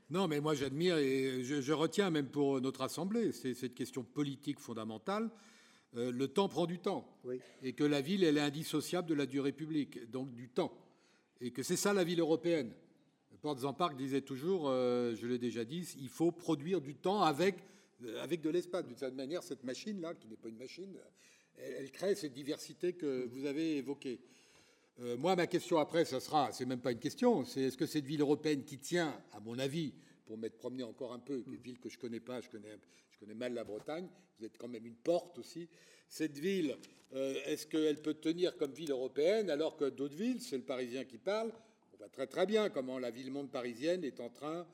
non, 0.10 0.28
mais 0.28 0.40
moi, 0.42 0.56
j'admire 0.56 0.98
et 0.98 1.44
je, 1.44 1.74
retiens 1.74 2.10
même 2.10 2.28
pour 2.28 2.60
notre 2.62 2.82
Assemblée, 2.82 3.32
c'est 3.32 3.54
cette 3.54 3.76
question 3.76 4.04
politique 4.04 4.60
fondamentale. 4.60 5.30
Euh, 5.96 6.12
le 6.12 6.28
temps 6.28 6.50
prend 6.50 6.66
du 6.66 6.80
temps. 6.80 7.08
Et 7.62 7.74
que 7.74 7.84
la 7.84 8.02
ville, 8.02 8.24
elle 8.24 8.38
est 8.38 8.42
indissociable 8.42 9.08
de 9.08 9.14
la 9.14 9.26
durée 9.26 9.52
publique, 9.52 10.10
donc 10.10 10.34
du 10.34 10.50
temps. 10.50 10.74
Et 11.42 11.52
que 11.52 11.62
c'est 11.62 11.76
ça 11.76 11.94
la 11.94 12.04
ville 12.04 12.20
européenne. 12.20 12.72
Portes 13.42 13.64
en 13.64 13.74
Parc 13.74 13.96
disait 13.96 14.22
toujours, 14.22 14.68
euh, 14.68 15.16
je 15.16 15.26
l'ai 15.26 15.38
déjà 15.38 15.64
dit, 15.64 15.88
il 16.00 16.10
faut 16.10 16.32
produire 16.32 16.82
du 16.82 16.96
temps 16.96 17.22
avec, 17.22 17.56
avec 18.22 18.42
de 18.42 18.50
l'espace. 18.50 18.86
D'une 18.86 18.98
certaine 18.98 19.18
manière, 19.18 19.44
cette 19.44 19.64
machine-là, 19.64 20.14
qui 20.16 20.28
n'est 20.28 20.36
pas 20.36 20.50
une 20.50 20.58
machine, 20.58 20.94
elle, 21.58 21.92
crée 21.92 22.16
cette 22.16 22.34
diversité 22.34 22.94
que 22.94 23.28
vous 23.28 23.46
avez 23.46 23.78
évoquée. 23.78 24.20
Euh, 25.02 25.16
moi, 25.18 25.36
ma 25.36 25.48
question 25.48 25.78
après, 25.78 26.04
ça 26.04 26.20
sera, 26.20 26.52
c'est 26.52 26.66
même 26.66 26.82
pas 26.82 26.92
une 26.92 27.00
question, 27.00 27.46
c'est 27.46 27.62
est-ce 27.62 27.78
que 27.78 27.86
cette 27.86 28.06
ville 28.06 28.22
européenne 28.22 28.66
qui 28.66 28.80
tient, 28.80 29.18
à 29.32 29.40
mon 29.40 29.58
avis, 29.58 29.94
pour 30.26 30.38
m'être 30.38 30.58
promené 30.58 30.84
encore 30.84 31.14
un 31.14 31.20
peu, 31.20 31.42
une 31.48 31.56
ville 31.56 31.80
que 31.80 31.90
je 31.90 31.98
connais 31.98 32.20
pas, 32.20 32.42
je 32.42 32.50
connais, 32.50 32.78
je 33.12 33.20
connais 33.20 33.34
mal 33.34 33.54
la 33.54 33.64
Bretagne, 33.64 34.10
vous 34.38 34.46
êtes 34.46 34.58
quand 34.58 34.68
même 34.68 34.86
une 34.86 34.96
porte 34.96 35.40
aussi. 35.40 35.70
Cette 36.10 36.38
ville, 36.38 36.76
euh, 37.14 37.36
est-ce 37.46 37.66
qu'elle 37.66 38.02
peut 38.02 38.16
tenir 38.16 38.58
comme 38.58 38.74
ville 38.74 38.92
européenne 38.92 39.50
alors 39.50 39.78
que 39.78 39.86
d'autres 39.86 40.18
villes, 40.18 40.42
c'est 40.42 40.58
le 40.58 40.64
Parisien 40.64 41.06
qui 41.06 41.18
parle, 41.18 41.52
on 41.94 41.98
voit 41.98 42.10
très 42.10 42.28
très 42.28 42.46
bien 42.46 42.70
comment 42.70 43.00
la 43.00 43.10
ville-monde 43.10 43.52
parisienne 43.52 44.04
est 44.04 44.20
en 44.20 44.30
train 44.30 44.68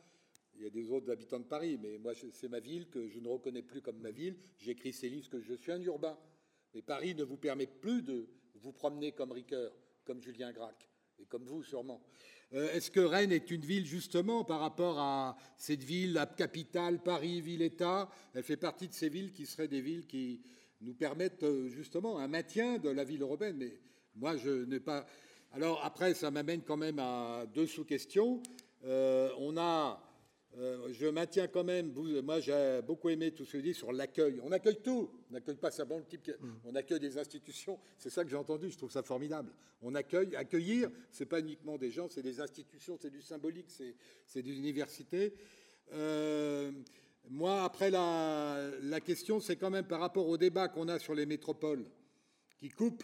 il 0.57 0.63
y 0.63 0.67
a 0.67 0.69
des 0.69 0.89
autres 0.89 1.11
habitants 1.11 1.39
de 1.39 1.45
Paris, 1.45 1.77
mais 1.81 1.97
moi, 1.97 2.13
c'est 2.31 2.47
ma 2.47 2.59
ville 2.59 2.87
que 2.89 3.07
je 3.07 3.19
ne 3.19 3.27
reconnais 3.27 3.61
plus 3.61 3.81
comme 3.81 3.97
ma 3.97 4.11
ville. 4.11 4.37
J'écris 4.57 4.93
ces 4.93 5.09
livres 5.09 5.27
parce 5.29 5.43
que 5.43 5.49
je 5.49 5.53
suis 5.53 5.71
un 5.71 5.81
urbain. 5.81 6.17
Mais 6.73 6.81
Paris 6.81 7.13
ne 7.13 7.23
vous 7.23 7.37
permet 7.37 7.67
plus 7.67 8.01
de 8.01 8.27
vous 8.55 8.71
promener 8.71 9.11
comme 9.11 9.31
Ricoeur, 9.31 9.73
comme 10.05 10.21
Julien 10.21 10.51
Gracq, 10.51 10.87
et 11.19 11.25
comme 11.25 11.43
vous 11.43 11.63
sûrement. 11.63 12.01
Euh, 12.53 12.71
est-ce 12.71 12.91
que 12.91 12.99
Rennes 12.99 13.31
est 13.31 13.51
une 13.51 13.65
ville 13.65 13.85
justement 13.85 14.43
par 14.43 14.59
rapport 14.59 14.99
à 14.99 15.35
cette 15.57 15.83
ville, 15.83 16.13
la 16.13 16.25
capitale, 16.25 17.01
Paris, 17.01 17.41
ville-État 17.41 18.09
Elle 18.33 18.43
fait 18.43 18.57
partie 18.57 18.87
de 18.87 18.93
ces 18.93 19.09
villes 19.09 19.33
qui 19.33 19.45
seraient 19.45 19.67
des 19.67 19.81
villes 19.81 20.05
qui 20.05 20.41
nous 20.81 20.93
permettent 20.93 21.43
euh, 21.43 21.67
justement 21.69 22.19
un 22.19 22.27
maintien 22.27 22.77
de 22.77 22.89
la 22.89 23.03
ville 23.03 23.21
européenne. 23.21 23.57
Mais 23.57 23.79
moi, 24.15 24.37
je 24.37 24.65
n'ai 24.65 24.79
pas. 24.79 25.05
Alors 25.51 25.83
après, 25.83 26.13
ça 26.13 26.31
m'amène 26.31 26.61
quand 26.61 26.77
même 26.77 26.99
à 26.99 27.45
deux 27.53 27.67
sous-questions. 27.67 28.41
Euh, 28.85 29.29
on 29.39 29.57
a 29.57 30.01
euh, 30.57 30.87
je 30.93 31.07
maintiens 31.07 31.47
quand 31.47 31.63
même, 31.65 31.93
moi 32.23 32.39
j'ai 32.39 32.79
beaucoup 32.85 33.09
aimé 33.09 33.31
tout 33.31 33.43
ce 33.43 33.53
que 33.53 33.57
dit 33.57 33.73
sur 33.73 33.91
l'accueil. 33.91 34.39
On 34.43 34.51
accueille 34.51 34.79
tout, 34.81 35.09
on 35.29 35.33
n'accueille 35.33 35.55
pas 35.55 35.71
bon 35.85 35.97
le 35.97 36.05
type, 36.05 36.27
mm. 36.27 36.49
on 36.65 36.75
accueille 36.75 36.99
des 36.99 37.17
institutions. 37.17 37.77
C'est 37.97 38.09
ça 38.09 38.23
que 38.23 38.29
j'ai 38.29 38.37
entendu, 38.37 38.69
je 38.71 38.77
trouve 38.77 38.91
ça 38.91 39.03
formidable. 39.03 39.51
On 39.81 39.93
accueille, 39.95 40.35
accueillir, 40.35 40.89
c'est 41.11 41.25
pas 41.25 41.39
uniquement 41.41 41.77
des 41.77 41.91
gens, 41.91 42.07
c'est 42.09 42.21
des 42.21 42.39
institutions, 42.39 42.97
c'est 43.01 43.09
du 43.09 43.21
symbolique, 43.21 43.69
c'est 43.69 44.41
des 44.41 44.57
universités. 44.57 45.33
Euh, 45.93 46.71
moi, 47.29 47.63
après 47.63 47.91
la, 47.91 48.71
la 48.81 49.01
question, 49.01 49.39
c'est 49.39 49.57
quand 49.57 49.69
même 49.69 49.85
par 49.85 49.99
rapport 49.99 50.27
au 50.27 50.37
débat 50.37 50.69
qu'on 50.69 50.87
a 50.87 50.99
sur 50.99 51.15
les 51.15 51.25
métropoles, 51.25 51.85
qui 52.57 52.69
coupent 52.69 53.03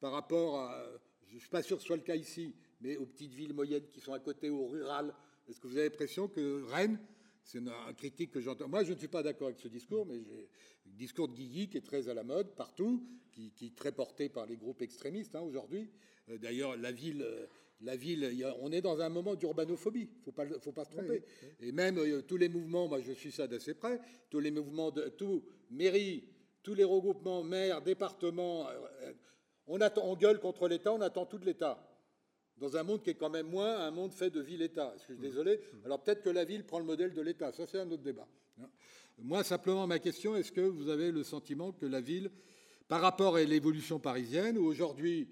par 0.00 0.12
rapport 0.12 0.58
à, 0.58 0.84
je 1.28 1.38
suis 1.38 1.48
pas 1.48 1.62
sûr 1.62 1.76
que 1.76 1.82
ce 1.82 1.86
soit 1.86 1.96
le 1.96 2.02
cas 2.02 2.16
ici, 2.16 2.54
mais 2.80 2.96
aux 2.96 3.06
petites 3.06 3.32
villes 3.32 3.54
moyennes 3.54 3.86
qui 3.92 4.00
sont 4.00 4.12
à 4.12 4.18
côté, 4.18 4.50
au 4.50 4.66
rural, 4.66 5.14
est-ce 5.50 5.60
que 5.60 5.66
vous 5.66 5.76
avez 5.76 5.88
l'impression 5.88 6.28
que 6.28 6.62
Rennes, 6.70 6.98
c'est 7.42 7.58
une, 7.58 7.72
critique 7.96 8.30
que 8.30 8.40
j'entends? 8.40 8.68
Moi, 8.68 8.84
je 8.84 8.92
ne 8.92 8.98
suis 8.98 9.08
pas 9.08 9.22
d'accord 9.22 9.48
avec 9.48 9.58
ce 9.58 9.68
discours, 9.68 10.06
mais 10.06 10.22
j'ai 10.22 10.48
le 10.86 10.92
discours 10.92 11.28
de 11.28 11.34
Guigui 11.34 11.68
qui 11.68 11.78
est 11.78 11.84
très 11.84 12.08
à 12.08 12.14
la 12.14 12.22
mode 12.22 12.54
partout, 12.54 13.04
qui, 13.32 13.52
est 13.60 13.76
très 13.76 13.92
porté 13.92 14.28
par 14.28 14.46
les 14.46 14.56
groupes 14.56 14.82
extrémistes 14.82 15.34
hein, 15.34 15.40
aujourd'hui. 15.40 15.90
Euh, 16.28 16.38
d'ailleurs, 16.38 16.76
la 16.76 16.92
ville, 16.92 17.22
euh, 17.22 17.46
la 17.80 17.96
ville, 17.96 18.44
on 18.60 18.70
est 18.70 18.80
dans 18.80 19.00
un 19.00 19.08
moment 19.08 19.34
d'urbanophobie. 19.34 20.08
Il 20.26 20.32
pas, 20.32 20.46
faut 20.60 20.72
pas 20.72 20.84
se 20.84 20.90
tromper. 20.90 21.24
Et 21.60 21.72
même 21.72 21.98
euh, 21.98 22.22
tous 22.22 22.36
les 22.36 22.48
mouvements, 22.48 22.86
moi, 22.86 23.00
je 23.00 23.12
suis 23.12 23.32
ça 23.32 23.48
d'assez 23.48 23.74
près. 23.74 24.00
Tous 24.28 24.40
les 24.40 24.52
mouvements 24.52 24.92
de 24.92 25.08
tout 25.08 25.42
mairie, 25.70 26.28
tous 26.62 26.74
les 26.74 26.84
regroupements, 26.84 27.42
maires, 27.42 27.82
départements. 27.82 28.68
on 29.66 29.80
attend, 29.80 30.04
on 30.04 30.14
gueule 30.14 30.38
contre 30.38 30.68
l'État, 30.68 30.92
on 30.92 31.00
attend 31.00 31.26
tout 31.26 31.38
de 31.38 31.46
l'État 31.46 31.89
dans 32.60 32.76
un 32.76 32.82
monde 32.82 33.02
qui 33.02 33.10
est 33.10 33.14
quand 33.14 33.30
même 33.30 33.48
moins 33.48 33.78
un 33.78 33.90
monde 33.90 34.12
fait 34.12 34.30
de 34.30 34.40
ville-État. 34.40 34.94
Je 34.98 35.02
suis 35.04 35.16
désolé. 35.16 35.60
Alors 35.84 36.02
peut-être 36.02 36.22
que 36.22 36.30
la 36.30 36.44
ville 36.44 36.64
prend 36.64 36.78
le 36.78 36.84
modèle 36.84 37.14
de 37.14 37.22
l'État. 37.22 37.50
Ça, 37.52 37.66
c'est 37.66 37.80
un 37.80 37.90
autre 37.90 38.02
débat. 38.02 38.28
Moi, 39.18 39.42
simplement, 39.42 39.86
ma 39.86 39.98
question, 39.98 40.36
est-ce 40.36 40.52
que 40.52 40.60
vous 40.60 40.88
avez 40.88 41.10
le 41.10 41.24
sentiment 41.24 41.72
que 41.72 41.86
la 41.86 42.00
ville, 42.00 42.30
par 42.88 43.00
rapport 43.00 43.36
à 43.36 43.42
l'évolution 43.42 43.98
parisienne, 43.98 44.58
où 44.58 44.64
aujourd'hui, 44.64 45.28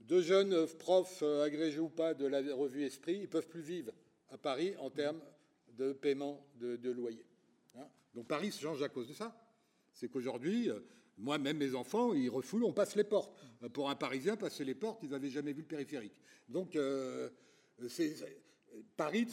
deux 0.00 0.22
jeunes 0.22 0.66
profs 0.78 1.22
agrégés 1.22 1.78
ou 1.78 1.88
pas 1.88 2.14
de 2.14 2.26
la 2.26 2.40
revue 2.54 2.84
Esprit, 2.84 3.18
ils 3.22 3.28
peuvent 3.28 3.48
plus 3.48 3.62
vivre 3.62 3.92
à 4.30 4.38
Paris 4.38 4.74
en 4.78 4.90
termes 4.90 5.20
de 5.76 5.92
paiement 5.92 6.44
de, 6.56 6.90
loyer. 6.90 7.24
Hein? 7.76 7.86
Donc 8.14 8.26
Paris 8.26 8.50
se 8.50 8.60
change 8.60 8.82
à 8.82 8.88
cause 8.88 9.08
de 9.08 9.14
ça. 9.14 9.36
C'est 9.92 10.08
qu'aujourd'hui, 10.08 10.70
moi, 11.20 11.38
même 11.38 11.58
mes 11.58 11.74
enfants, 11.74 12.14
ils 12.14 12.30
refoulent, 12.30 12.64
on 12.64 12.72
passe 12.72 12.96
les 12.96 13.04
portes. 13.04 13.32
Pour 13.72 13.90
un 13.90 13.94
Parisien, 13.94 14.36
passer 14.36 14.64
les 14.64 14.74
portes, 14.74 15.00
ils 15.02 15.10
n'avaient 15.10 15.30
jamais 15.30 15.52
vu 15.52 15.60
le 15.62 15.68
périphérique. 15.68 16.18
Donc, 16.48 16.76
euh, 16.76 17.28
c'est 17.88 18.14
Paris, 18.96 19.26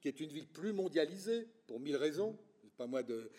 qui 0.00 0.08
est 0.08 0.20
une 0.20 0.30
ville 0.30 0.48
plus 0.48 0.72
mondialisée, 0.72 1.46
pour 1.66 1.80
mille 1.80 1.96
raisons, 1.96 2.36
pas 2.88 3.02
de. 3.02 3.30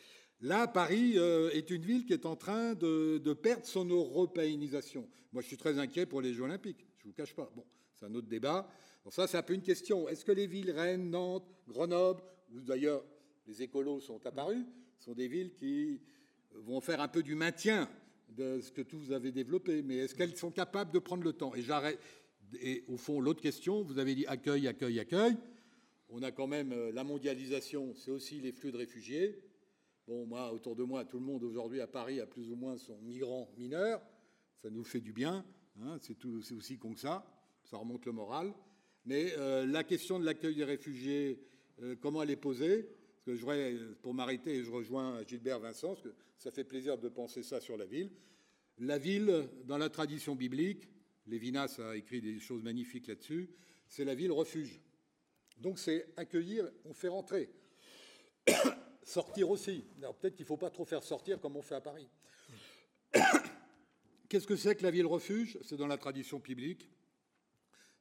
Là, 0.42 0.68
Paris 0.68 1.14
euh, 1.18 1.52
est 1.52 1.70
une 1.70 1.84
ville 1.84 2.06
qui 2.06 2.14
est 2.14 2.26
en 2.26 2.36
train 2.36 2.74
de, 2.74 3.34
perdre 3.34 3.66
son 3.66 3.86
européanisation. 3.86 5.08
Moi, 5.34 5.42
je 5.42 5.48
suis 5.48 5.58
très 5.58 5.78
inquiet 5.78 6.06
pour 6.06 6.22
les 6.22 6.34
Jeux 6.34 6.44
Olympiques, 6.44 6.88
je 6.98 7.06
ne 7.06 7.12
vous 7.12 7.16
cache 7.16 7.36
pas. 7.36 7.52
Bon, 7.56 7.66
c'est 7.96 8.06
un 8.06 8.16
autre 8.16 8.28
débat. 8.28 8.68
Ça, 9.10 9.28
c'est 9.28 9.38
un 9.38 9.44
peu 9.44 9.54
une 9.54 9.62
question. 9.62 10.08
Est-ce 10.08 10.24
que 10.24 10.32
les 10.32 10.48
villes, 10.48 10.72
Rennes, 10.72 11.10
Nantes, 11.10 11.48
Grenoble, 11.68 12.24
où 12.54 12.62
d'ailleurs 12.62 13.04
les 13.48 13.62
écolos 13.64 14.00
sont 14.00 14.26
apparus, 14.26 14.66
sont 15.00 15.14
des 15.14 15.28
villes 15.28 15.54
qui 15.54 16.00
vont 16.56 16.82
faire 16.82 17.02
un 17.02 17.08
peu 17.08 17.24
du 17.24 17.36
maintien 17.36 17.90
de 18.30 18.62
ce 18.62 18.72
que 18.72 18.82
tout 18.82 18.98
vous 18.98 19.12
avez 19.12 19.32
développé, 19.32 19.82
mais 19.82 19.98
est-ce 19.98 20.16
qu'elles 20.16 20.36
sont 20.36 20.52
capables 20.52 20.92
de 20.92 21.00
prendre 21.00 21.24
le 21.24 21.34
temps? 21.34 21.54
Et 21.56 21.62
j'arrête. 21.62 22.00
Et 22.62 22.84
au 22.88 22.98
fond, 22.98 23.20
l'autre 23.20 23.42
question, 23.42 23.84
vous 23.84 23.98
avez 23.98 24.16
dit 24.16 24.26
accueil, 24.26 24.68
accueil, 24.68 25.00
accueil. 25.00 25.38
On 26.10 26.22
a 26.24 26.32
quand 26.32 26.48
même 26.48 26.74
euh, 26.74 26.92
la 26.92 27.04
mondialisation, 27.04 27.94
c'est 27.96 28.12
aussi 28.12 28.42
les 28.42 28.52
flux 28.52 28.72
de 28.72 28.78
réfugiés. 28.78 29.42
Bon, 30.08 30.26
moi, 30.26 30.52
autour 30.52 30.76
de 30.76 30.84
moi, 30.84 31.06
tout 31.06 31.20
le 31.20 31.26
monde 31.26 31.44
aujourd'hui 31.44 31.80
à 31.80 31.88
Paris 31.88 32.20
a 32.20 32.26
plus 32.26 32.50
ou 32.50 32.56
moins 32.56 32.78
son 32.78 32.98
migrant 33.02 33.50
mineur. 33.58 34.02
Ça 34.62 34.70
nous 34.70 34.84
fait 34.84 35.00
du 35.00 35.14
bien. 35.14 35.46
Hein, 35.82 35.98
c'est 36.02 36.18
aussi 36.26 36.78
con 36.78 36.94
que 36.94 37.00
ça. 37.00 37.26
Ça 37.64 37.78
remonte 37.78 38.06
le 38.06 38.12
moral. 38.12 38.54
Mais 39.06 39.34
euh, 39.38 39.66
la 39.66 39.84
question 39.84 40.20
de 40.20 40.26
l'accueil 40.26 40.56
des 40.56 40.64
réfugiés, 40.64 41.42
euh, 41.82 41.96
comment 42.00 42.22
elle 42.22 42.32
est 42.32 42.36
posée? 42.36 42.90
Que 43.24 43.36
je 43.36 43.42
voudrais, 43.42 43.76
pour 44.02 44.14
m'arrêter, 44.14 44.64
je 44.64 44.72
rejoins 44.72 45.24
Gilbert 45.28 45.60
Vincent, 45.60 45.90
parce 45.90 46.02
que 46.02 46.14
ça 46.38 46.52
fait 46.52 46.64
plaisir 46.64 46.98
de 46.98 47.10
penser 47.10 47.44
ça 47.44 47.62
sur 47.62 47.78
la 47.78 47.86
ville. 47.86 48.12
La 48.80 48.98
ville, 48.98 49.48
dans 49.66 49.78
la 49.78 49.90
tradition 49.90 50.36
biblique, 50.36 50.90
Lévinas 51.28 51.80
a 51.80 51.96
écrit 51.96 52.22
des 52.22 52.40
choses 52.40 52.64
magnifiques 52.64 53.08
là-dessus, 53.08 53.50
c'est 53.88 54.06
la 54.06 54.16
ville 54.16 54.32
refuge. 54.32 54.82
Donc 55.58 55.78
c'est 55.78 56.08
accueillir, 56.18 56.70
on 56.86 56.94
fait 56.94 57.10
rentrer. 57.10 57.50
sortir 59.04 59.50
aussi. 59.50 59.86
Alors 59.98 60.16
peut-être 60.16 60.36
qu'il 60.36 60.46
ne 60.46 60.48
faut 60.48 60.58
pas 60.58 60.70
trop 60.70 60.86
faire 60.86 61.04
sortir 61.04 61.40
comme 61.40 61.56
on 61.56 61.62
fait 61.62 61.76
à 61.76 61.82
Paris. 61.82 62.08
Qu'est-ce 64.30 64.48
que 64.48 64.56
c'est 64.56 64.76
que 64.76 64.84
la 64.84 64.92
ville 64.92 65.06
refuge? 65.06 65.60
C'est 65.62 65.76
dans 65.76 65.88
la 65.88 65.98
tradition 65.98 66.40
biblique. 66.40 66.90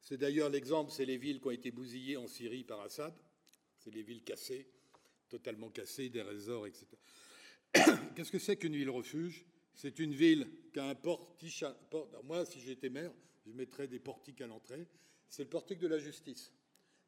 C'est 0.01 0.17
d'ailleurs 0.17 0.49
l'exemple, 0.49 0.91
c'est 0.91 1.05
les 1.05 1.19
villes 1.19 1.41
qui 1.41 1.49
ont 1.49 1.51
été 1.51 1.71
bousillées 1.71 2.17
en 2.17 2.27
Syrie 2.27 2.65
par 2.65 2.81
Assad. 2.81 3.13
C'est 3.77 3.91
les 3.91 4.03
villes 4.03 4.23
cassées 4.23 4.71
totalement 5.31 5.71
cassé, 5.71 6.09
des 6.11 6.23
résorts, 6.23 6.67
etc. 6.67 6.87
Qu'est-ce 8.15 8.31
que 8.31 8.39
c'est 8.39 8.57
qu'une 8.57 8.77
ville 8.77 8.91
refuge? 8.91 9.47
C'est 9.75 9.99
une 9.99 10.13
ville 10.13 10.47
qui 10.73 10.81
a 10.81 10.89
un 10.89 10.95
portique. 10.95 11.65
Moi, 12.25 12.45
si 12.45 12.61
j'étais 12.61 12.91
maire, 12.91 13.13
je 13.47 13.53
mettrais 13.53 13.89
des 13.89 14.01
portiques 14.01 14.41
à 14.43 14.47
l'entrée. 14.47 14.87
C'est 15.29 15.45
le 15.45 15.49
portique 15.49 15.79
de 15.79 15.87
la 15.87 15.99
justice. 15.99 16.53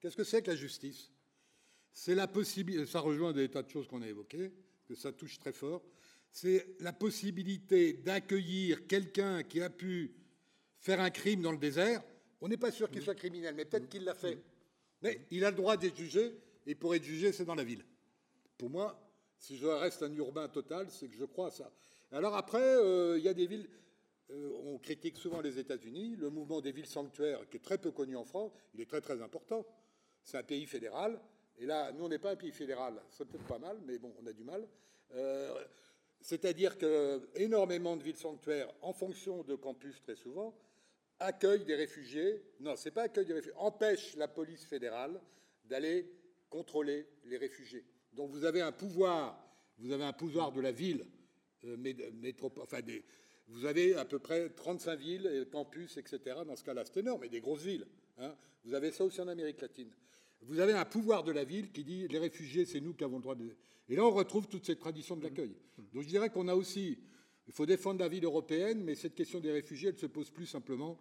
Qu'est-ce 0.01 0.17
que 0.17 0.25
c'est 0.25 0.43
que 0.43 0.51
la 0.51 0.57
justice? 0.57 1.11
C'est 1.93 2.15
la 2.15 2.27
possibilité, 2.27 2.87
ça 2.87 3.01
rejoint 3.01 3.33
des 3.33 3.51
tas 3.51 3.63
de 3.63 3.69
choses 3.69 3.87
qu'on 3.87 4.01
a 4.01 4.09
évoquées, 4.09 4.53
que 4.87 4.95
ça 4.95 5.13
touche 5.13 5.39
très 5.39 5.53
fort, 5.53 5.83
c'est 6.31 6.67
la 6.81 6.93
possibilité 6.93 7.93
d'accueillir 7.93 8.87
quelqu'un 8.87 9.43
qui 9.43 9.61
a 9.61 9.69
pu 9.69 10.15
faire 10.79 11.01
un 11.01 11.11
crime 11.11 11.43
dans 11.43 11.53
le 11.53 11.59
désert. 11.59 12.03
On 12.41 12.49
n'est 12.49 12.57
pas 12.57 12.73
sûr 12.73 12.91
qu'il 12.91 13.03
soit 13.03 13.15
criminel, 13.15 13.55
mais 13.55 13.67
peut-être 13.67 13.89
qu'il 13.89 14.05
l'a 14.05 14.15
fait. 14.15 14.39
Mais 15.03 15.27
il 15.31 15.45
a 15.45 15.51
le 15.51 15.57
droit 15.57 15.77
d'être 15.77 15.97
jugé, 15.97 16.33
et 16.67 16.75
pour 16.75 16.95
être 16.95 17.05
jugé, 17.05 17.33
c'est 17.33 17.45
dans 17.45 17.55
la 17.55 17.65
ville. 17.65 17.85
Pour 18.63 18.71
moi, 18.71 18.97
Si 19.39 19.57
je 19.57 19.67
reste 19.67 20.05
un 20.05 20.15
urbain 20.15 20.47
total, 20.47 20.89
c'est 20.89 21.09
que 21.09 21.17
je 21.17 21.25
crois 21.25 21.49
à 21.49 21.51
ça. 21.51 21.73
Alors 22.13 22.37
après, 22.37 22.63
euh, 22.63 23.19
il 23.19 23.25
y 23.25 23.29
a 23.29 23.35
des 23.35 23.49
villes. 23.49 23.69
Euh, 24.31 24.53
on 24.67 24.79
critique 24.79 25.17
souvent 25.17 25.41
les 25.41 25.59
États-Unis. 25.59 26.15
Le 26.15 26.31
mouvement 26.31 26.61
des 26.61 26.71
villes 26.71 26.87
sanctuaires, 26.87 27.41
qui 27.51 27.57
est 27.57 27.61
très 27.61 27.77
peu 27.77 27.91
connu 27.91 28.15
en 28.15 28.25
France, 28.25 28.53
il 28.73 28.81
est 28.81 28.89
très 28.89 29.01
très 29.01 29.21
important. 29.21 29.67
C'est 30.23 30.39
un 30.39 30.45
pays 30.45 30.65
fédéral. 30.67 31.21
Et 31.59 31.67
là, 31.67 31.91
nous, 31.91 32.05
on 32.05 32.09
n'est 32.09 32.21
pas 32.21 32.31
un 32.31 32.37
pays 32.37 32.53
fédéral. 32.53 33.03
C'est 33.11 33.25
peut-être 33.25 33.49
pas 33.49 33.59
mal, 33.59 33.81
mais 33.85 33.99
bon, 33.99 34.15
on 34.23 34.27
a 34.29 34.33
du 34.33 34.45
mal. 34.45 34.65
Euh, 35.17 35.65
c'est-à-dire 36.21 36.79
que 36.79 37.21
énormément 37.35 37.97
de 37.97 38.05
villes 38.05 38.17
sanctuaires, 38.17 38.73
en 38.81 38.93
fonction 38.93 39.43
de 39.43 39.57
campus 39.57 40.01
très 40.03 40.15
souvent, 40.15 40.55
accueillent 41.19 41.65
des 41.65 41.75
réfugiés. 41.75 42.41
Non, 42.61 42.77
c'est 42.77 42.93
pas 42.93 43.03
accueillent 43.03 43.27
des 43.27 43.35
réfugiés. 43.35 43.59
Empêchent 43.59 44.15
la 44.15 44.29
police 44.29 44.65
fédérale 44.65 45.21
d'aller 45.65 46.09
contrôler 46.49 47.09
les 47.25 47.39
réfugiés. 47.39 47.85
Donc 48.13 48.31
vous 48.31 48.45
avez 48.45 48.61
un 48.61 48.73
pouvoir, 48.73 49.39
vous 49.79 49.93
avez 49.93 50.05
un 50.05 50.13
pouvoir 50.13 50.53
de 50.53 50.61
la 50.61 50.73
ville 50.73 51.05
euh, 51.65 51.77
métropole, 52.21 52.65
enfin 52.65 52.81
des, 52.83 53.05
vous 53.49 53.67
avez 53.67 53.95
à 53.95 54.05
peu 54.05 54.19
près 54.19 54.49
35 54.51 54.99
villes, 54.99 55.27
et 55.27 55.49
campus, 55.51 55.97
etc. 55.97 56.37
Dans 56.47 56.57
ce 56.57 56.65
cas-là, 56.65 56.85
c'est 56.85 57.01
énorme, 57.01 57.25
et 57.25 57.29
des 57.29 57.41
grosses 57.41 57.63
villes. 57.63 57.87
Hein. 58.19 58.35
Vous 58.65 58.75
avez 58.75 58.91
ça 58.91 59.05
aussi 59.05 59.21
en 59.21 59.29
Amérique 59.29 59.61
latine. 59.61 59.91
Vous 60.43 60.59
avez 60.59 60.73
un 60.73 60.85
pouvoir 60.85 61.23
de 61.23 61.33
la 61.33 61.45
ville 61.45 61.71
qui 61.71 61.85
dit 61.85 62.09
les 62.09 62.19
réfugiés, 62.19 62.65
c'est 62.65 62.81
nous 62.81 62.95
qui 62.95 63.05
avons 63.05 63.17
le 63.17 63.23
droit 63.23 63.35
de. 63.35 63.55
Et 63.89 63.97
là, 63.97 64.05
on 64.05 64.11
retrouve 64.11 64.49
toute 64.49 64.65
cette 64.65 64.81
tradition 64.81 65.17
de 65.17 65.23
l'accueil. 65.23 65.55
Donc 65.93 66.03
je 66.03 66.09
dirais 66.09 66.31
qu'on 66.31 66.49
a 66.49 66.55
aussi. 66.55 66.99
Il 67.47 67.53
faut 67.53 67.67
défendre 67.67 68.01
la 68.01 68.09
ville 68.09 68.25
européenne, 68.25 68.83
mais 68.83 68.95
cette 68.95 69.15
question 69.15 69.41
des 69.41 69.51
réfugiés, 69.51 69.89
elle 69.91 69.99
se 69.99 70.07
pose 70.07 70.31
plus 70.31 70.47
simplement 70.47 70.99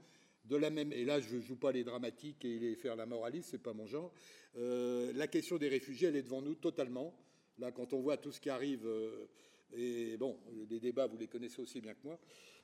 de 0.52 0.58
la 0.58 0.70
même. 0.70 0.92
Et 0.92 1.06
là, 1.06 1.20
je 1.20 1.38
ne 1.38 1.42
joue 1.42 1.56
pas 1.56 1.72
les 1.72 1.84
dramatiques 1.84 2.44
et 2.44 2.60
les 2.60 2.76
faire 2.76 2.96
la 2.96 3.06
moraliste, 3.06 3.50
c'est 3.52 3.64
pas 3.64 3.74
mon 3.74 3.88
genre. 3.88 4.14
Euh, 4.58 5.12
la 5.16 5.28
question 5.28 5.58
des 5.58 5.70
réfugiés, 5.70 6.10
elle 6.10 6.18
est 6.18 6.24
devant 6.24 6.42
nous 6.42 6.56
totalement. 6.56 7.16
Là, 7.58 7.72
quand 7.72 7.94
on 7.94 8.02
voit 8.02 8.18
tout 8.18 8.32
ce 8.32 8.42
qui 8.42 8.50
arrive, 8.50 8.86
euh, 8.86 9.28
et 9.74 10.18
bon, 10.18 10.38
les 10.70 10.80
débats, 10.80 11.08
vous 11.08 11.18
les 11.18 11.28
connaissez 11.28 11.62
aussi 11.62 11.80
bien 11.80 11.94
que 11.94 12.04
moi. 12.04 12.20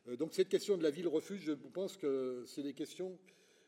Euh, 0.09 0.17
donc 0.17 0.33
cette 0.33 0.49
question 0.49 0.77
de 0.77 0.83
la 0.83 0.89
ville-refuge, 0.89 1.41
je 1.45 1.53
pense 1.53 1.95
que 1.97 2.43
c'est 2.45 2.63
des 2.63 2.73
questions... 2.73 3.17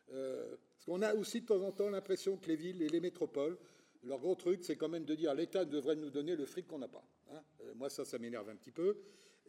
parce 0.09 0.85
qu'on 0.85 1.01
a 1.01 1.13
aussi 1.13 1.41
de 1.41 1.45
temps 1.45 1.61
en 1.61 1.71
temps 1.71 1.89
l'impression 1.89 2.35
que 2.35 2.47
les 2.47 2.55
villes 2.57 2.81
et 2.81 2.89
les 2.89 2.99
métropoles, 2.99 3.57
leur 4.03 4.19
gros 4.19 4.35
truc, 4.35 4.63
c'est 4.63 4.75
quand 4.75 4.89
même 4.89 5.05
de 5.05 5.15
dire 5.15 5.33
l'État 5.33 5.63
devrait 5.63 5.95
nous 5.95 6.09
donner 6.09 6.35
le 6.35 6.45
fric 6.45 6.67
qu'on 6.67 6.79
n'a 6.79 6.87
pas. 6.87 7.05
Hein. 7.31 7.41
moi, 7.75 7.89
ça, 7.89 8.03
ça 8.03 8.17
m'énerve 8.17 8.49
un 8.49 8.55
petit 8.55 8.71
peu. 8.71 8.97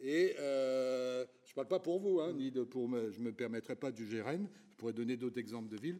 Et 0.01 0.35
je 0.37 1.51
ne 1.51 1.55
parle 1.55 1.67
pas 1.67 1.79
pour 1.79 1.99
vous, 1.99 2.19
hein, 2.19 2.33
ni 2.33 2.51
de 2.51 2.63
pour 2.63 2.87
me, 2.87 3.11
je 3.11 3.19
ne 3.19 3.25
me 3.25 3.31
permettrai 3.31 3.75
pas 3.75 3.93
juger 3.93 4.21
Rennes, 4.21 4.47
je 4.71 4.75
pourrais 4.77 4.93
donner 4.93 5.17
d'autres 5.17 5.37
exemples 5.37 5.69
de 5.69 5.77
villes. 5.79 5.99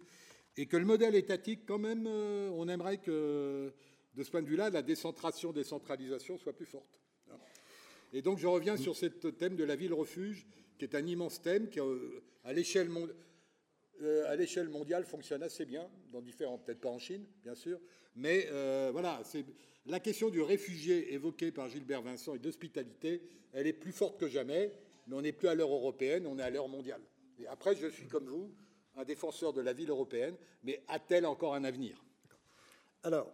Et 0.58 0.66
que 0.66 0.78
le 0.78 0.86
modèle 0.86 1.16
étatique, 1.16 1.62
quand 1.66 1.78
même, 1.78 2.08
euh, 2.08 2.50
on 2.54 2.68
aimerait 2.68 2.98
que, 2.98 3.72
de 4.16 4.24
ce 4.24 4.32
point 4.32 4.42
de 4.42 4.48
vue-là, 4.48 4.70
la 4.70 4.82
décentration, 4.82 5.54
décentralisation 5.54 6.38
soit 6.38 6.54
plus 6.54 6.66
forte. 6.66 7.00
Et 8.14 8.22
donc, 8.22 8.40
je 8.40 8.48
reviens 8.48 8.76
sur 8.76 8.96
ce 8.96 9.06
thème 9.06 9.56
de 9.56 9.64
la 9.64 9.76
ville-refuge, 9.76 10.46
qui 10.78 10.86
est 10.86 10.96
un 10.96 11.06
immense 11.06 11.42
thème 11.42 11.70
qui, 11.70 11.80
euh, 11.80 12.22
à 12.44 12.52
l'échelle 12.52 12.90
mondiale, 12.90 13.16
euh, 14.02 14.30
à 14.30 14.36
l'échelle 14.36 14.70
mondiale 14.70 15.06
fonctionne 15.06 15.44
assez 15.44 15.66
bien, 15.66 15.90
dans 16.12 16.22
différents, 16.22 16.58
peut-être 16.58 16.82
pas 16.82 16.90
en 16.90 17.00
Chine, 17.00 17.26
bien 17.44 17.56
sûr, 17.56 17.80
mais 18.16 18.48
voilà, 18.92 19.22
c'est 19.24 19.46
la 19.86 20.00
question 20.00 20.30
du 20.30 20.42
réfugié 20.42 21.14
évoquée 21.14 21.52
par 21.52 21.70
Gilbert 21.70 22.02
Vincent 22.02 22.36
et 22.36 22.40
d'hospitalité, 22.40 23.22
elle 23.54 23.68
est 23.68 23.74
plus 23.74 23.92
forte 23.92 24.20
que 24.20 24.28
jamais, 24.28 24.74
mais 25.08 25.16
on 25.16 25.22
n'est 25.22 25.32
plus 25.32 25.48
à 25.48 25.56
l'heure 25.56 25.72
européenne, 25.72 26.28
on 26.28 26.38
est 26.38 26.44
à 26.44 26.50
l'heure 26.50 26.68
mondiale. 26.68 27.02
Et 27.40 27.48
après, 27.48 27.76
je 27.76 27.88
suis 27.88 28.08
comme 28.08 28.26
vous, 28.26 28.54
un 28.96 29.04
défenseur 29.06 29.54
de 29.54 29.62
la 29.62 29.74
ville 29.74 29.90
européenne, 29.90 30.36
mais 30.64 30.84
a-t-elle 30.88 31.26
encore 31.26 31.56
un 31.56 31.64
avenir? 31.64 32.04
Alors, 33.04 33.34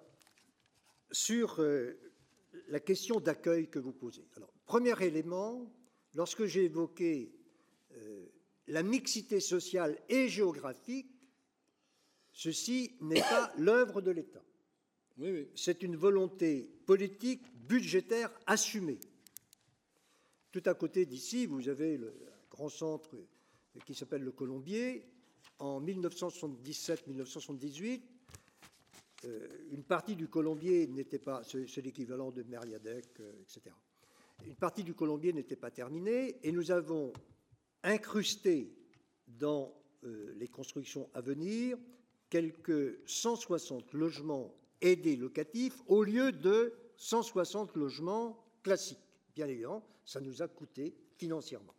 sur 1.12 1.60
euh, 1.60 2.00
la 2.70 2.80
question 2.80 3.20
d'accueil 3.20 3.68
que 3.68 3.80
vous 3.80 3.94
posez. 3.94 4.26
Alors, 4.36 4.54
premier 4.66 4.94
élément, 5.04 5.70
lorsque 6.14 6.46
j'ai 6.46 6.66
évoqué 6.66 7.34
euh, 7.94 8.26
la 8.68 8.84
mixité 8.84 9.40
sociale 9.40 9.98
et 10.10 10.30
géographique, 10.30 11.10
ceci 12.32 12.96
n'est 13.02 13.22
pas 13.22 13.52
l'œuvre 13.58 14.02
de 14.02 14.12
l'État. 14.12 14.44
C'est 15.56 15.82
une 15.82 15.96
volonté 15.96 16.70
politique, 16.86 17.42
budgétaire 17.68 18.30
assumée. 18.46 19.00
Tout 20.52 20.62
à 20.66 20.76
côté 20.76 21.06
d'ici, 21.06 21.48
vous 21.48 21.70
avez 21.70 21.98
le 21.98 22.14
grand 22.52 22.70
centre 22.70 23.16
qui 23.86 23.96
s'appelle 23.96 24.24
le 24.24 24.32
Colombier, 24.32 25.06
en 25.60 25.82
1977-1978, 25.82 28.02
euh, 29.26 29.48
une 29.72 29.84
partie 29.84 30.16
du 30.16 30.28
Colombier 30.28 30.88
n'était 30.88 31.20
pas, 31.20 31.42
c'est 31.44 31.82
l'équivalent 31.82 32.32
de 32.32 32.44
Meriadec, 32.44 33.06
euh, 33.20 33.34
etc. 33.42 33.76
Une 34.46 34.56
partie 34.56 34.84
du 34.84 34.94
Colombier 34.94 35.34
n'était 35.34 35.56
pas 35.56 35.72
terminée 35.72 36.38
et 36.44 36.52
nous 36.52 36.70
avons 36.70 37.12
incrusté 37.84 38.74
dans 39.28 39.74
euh, 40.04 40.34
les 40.38 40.48
constructions 40.48 41.10
à 41.14 41.22
venir 41.22 41.78
quelques 42.30 43.00
160 43.08 43.94
logements 43.94 44.54
aidés 44.82 45.16
locatifs 45.16 45.82
au 45.88 46.04
lieu 46.04 46.32
de 46.32 46.74
160 46.98 47.76
logements 47.76 48.44
classiques. 48.64 48.98
Bien 49.36 49.48
évidemment, 49.48 49.84
ça 50.06 50.20
nous 50.20 50.42
a 50.42 50.48
coûté 50.48 50.96
financièrement. 51.18 51.76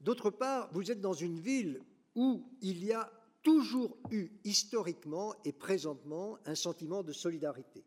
D'autre 0.00 0.30
part, 0.30 0.72
vous 0.72 0.90
êtes 0.90 1.00
dans 1.00 1.12
une 1.12 1.38
ville 1.38 1.80
où 2.14 2.44
il 2.60 2.84
y 2.84 2.92
a 2.92 3.10
toujours 3.42 3.96
eu 4.10 4.28
historiquement 4.44 5.34
et 5.44 5.52
présentement 5.52 6.38
un 6.44 6.54
sentiment 6.54 7.02
de 7.02 7.12
solidarité. 7.12 7.84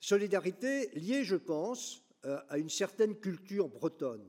Solidarité 0.00 0.90
liée, 0.94 1.24
je 1.24 1.36
pense, 1.36 2.02
euh, 2.24 2.40
à 2.48 2.58
une 2.58 2.70
certaine 2.70 3.16
culture 3.16 3.68
bretonne. 3.68 4.26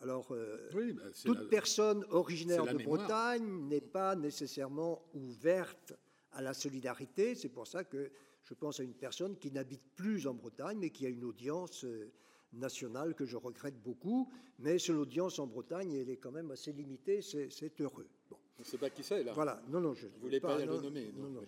Alors, 0.00 0.32
euh, 0.32 0.70
bah, 0.94 1.02
toute 1.24 1.48
personne 1.50 2.04
originaire 2.10 2.64
de 2.64 2.82
Bretagne 2.82 3.68
n'est 3.68 3.82
pas 3.82 4.16
nécessairement 4.16 5.02
ouverte 5.14 5.92
à 6.32 6.40
la 6.40 6.54
solidarité. 6.54 7.34
C'est 7.34 7.50
pour 7.50 7.66
ça 7.66 7.84
que 7.84 8.10
je 8.44 8.54
pense 8.54 8.80
à 8.80 8.82
une 8.82 8.94
personne 8.94 9.36
qui 9.36 9.50
n'habite 9.50 9.82
plus 9.96 10.26
en 10.26 10.34
Bretagne, 10.34 10.78
mais 10.78 10.90
qui 10.90 11.04
a 11.04 11.10
une 11.10 11.24
audience 11.24 11.84
euh, 11.84 12.10
nationale 12.54 13.14
que 13.14 13.26
je 13.26 13.36
regrette 13.36 13.80
beaucoup. 13.82 14.30
Mais 14.58 14.78
son 14.78 14.96
audience 14.96 15.38
en 15.38 15.46
Bretagne, 15.46 15.92
elle 15.92 16.10
est 16.10 16.16
quand 16.16 16.32
même 16.32 16.50
assez 16.50 16.72
limitée. 16.72 17.20
C'est 17.20 17.80
heureux. 17.80 18.08
On 18.30 18.62
ne 18.62 18.64
sait 18.64 18.78
pas 18.78 18.90
qui 18.90 19.02
c'est, 19.02 19.22
là. 19.22 19.32
Voilà. 19.32 19.62
Non, 19.68 19.80
non, 19.80 19.94
je 19.94 20.06
ne 20.06 20.12
voulais 20.20 20.40
pas, 20.40 20.58
le 20.58 20.66
nommer. 20.66 21.12
Non, 21.16 21.28
non, 21.28 21.42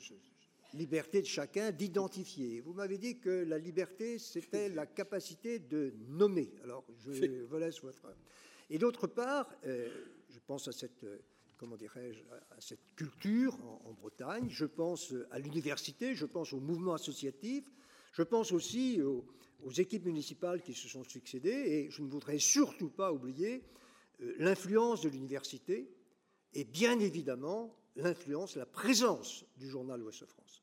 liberté 0.75 1.21
de 1.21 1.27
chacun 1.27 1.71
d'identifier. 1.73 2.61
Vous 2.61 2.73
m'avez 2.73 2.99
dit 2.99 3.19
que 3.19 3.31
la 3.45 3.59
liberté, 3.59 4.19
c'était 4.19 4.69
la 4.69 4.87
capacité 4.87 5.59
de 5.59 5.95
nommer. 6.09 6.53
Alors, 6.63 6.85
je 6.99 7.45
vous 7.45 7.57
laisse 7.59 7.81
votre. 7.81 8.15
Et 8.71 8.79
d'autre 8.79 9.07
part, 9.07 9.49
euh, 9.67 9.89
je 10.31 10.39
pense 10.47 10.69
à 10.69 10.73
cette, 10.73 11.05
euh, 11.05 11.19
comment 11.57 11.77
dirais-je, 11.77 12.21
à 12.57 12.61
cette 12.61 12.95
culture 12.97 13.57
en, 13.85 13.93
Bretagne. 13.93 14.49
Je 14.51 14.65
pense 14.65 15.15
à 15.31 15.39
l'université. 15.39 16.15
Je 16.15 16.27
pense 16.27 16.53
au 16.53 16.61
mouvement 16.61 16.95
associatif. 16.95 17.65
Je 18.13 18.23
pense 18.23 18.53
aussi 18.53 19.01
aux, 19.03 19.25
équipes 19.77 20.07
municipales 20.07 20.61
qui 20.61 20.75
se 20.75 20.89
sont 20.89 21.05
succédées. 21.05 21.51
Et 21.51 21.91
je 21.91 22.03
ne 22.03 22.09
voudrais 22.09 22.39
surtout 22.39 22.91
pas 22.91 23.13
oublier 23.13 23.63
euh, 24.21 24.35
l'influence 24.39 25.03
de 25.03 25.09
l'université 25.09 25.89
et 26.55 26.65
bien 26.65 26.99
évidemment 26.99 27.75
l'influence, 27.97 28.57
la 28.57 28.67
présence 28.67 29.45
du 29.57 29.69
journal 29.69 30.03
Ouest-France, 30.03 30.63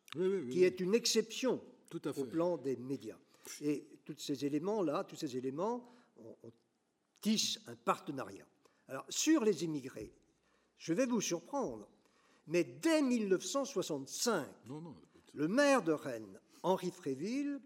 qui 0.51 0.63
est 0.63 0.79
une 0.79 0.95
exception 0.95 1.61
au 1.93 2.25
plan 2.25 2.57
des 2.57 2.75
médias. 2.77 3.17
Et 3.61 3.87
tous 4.05 4.17
ces 4.17 4.45
éléments-là, 4.45 5.03
tous 5.03 5.15
ces 5.15 5.37
éléments, 5.37 5.91
on, 6.17 6.51
tisse 7.21 7.59
un 7.67 7.75
partenariat. 7.75 8.45
Alors, 8.87 9.05
sur 9.09 9.43
les 9.43 9.65
immigrés, 9.65 10.13
je 10.77 10.93
vais 10.93 11.05
vous 11.05 11.19
surprendre, 11.19 11.89
mais 12.47 12.63
dès 12.63 13.01
1965, 13.01 14.47
le 15.33 15.47
maire 15.47 15.83
de 15.83 15.91
Rennes, 15.91 16.39
Henri 16.63 16.91
Fréville, 16.91 17.59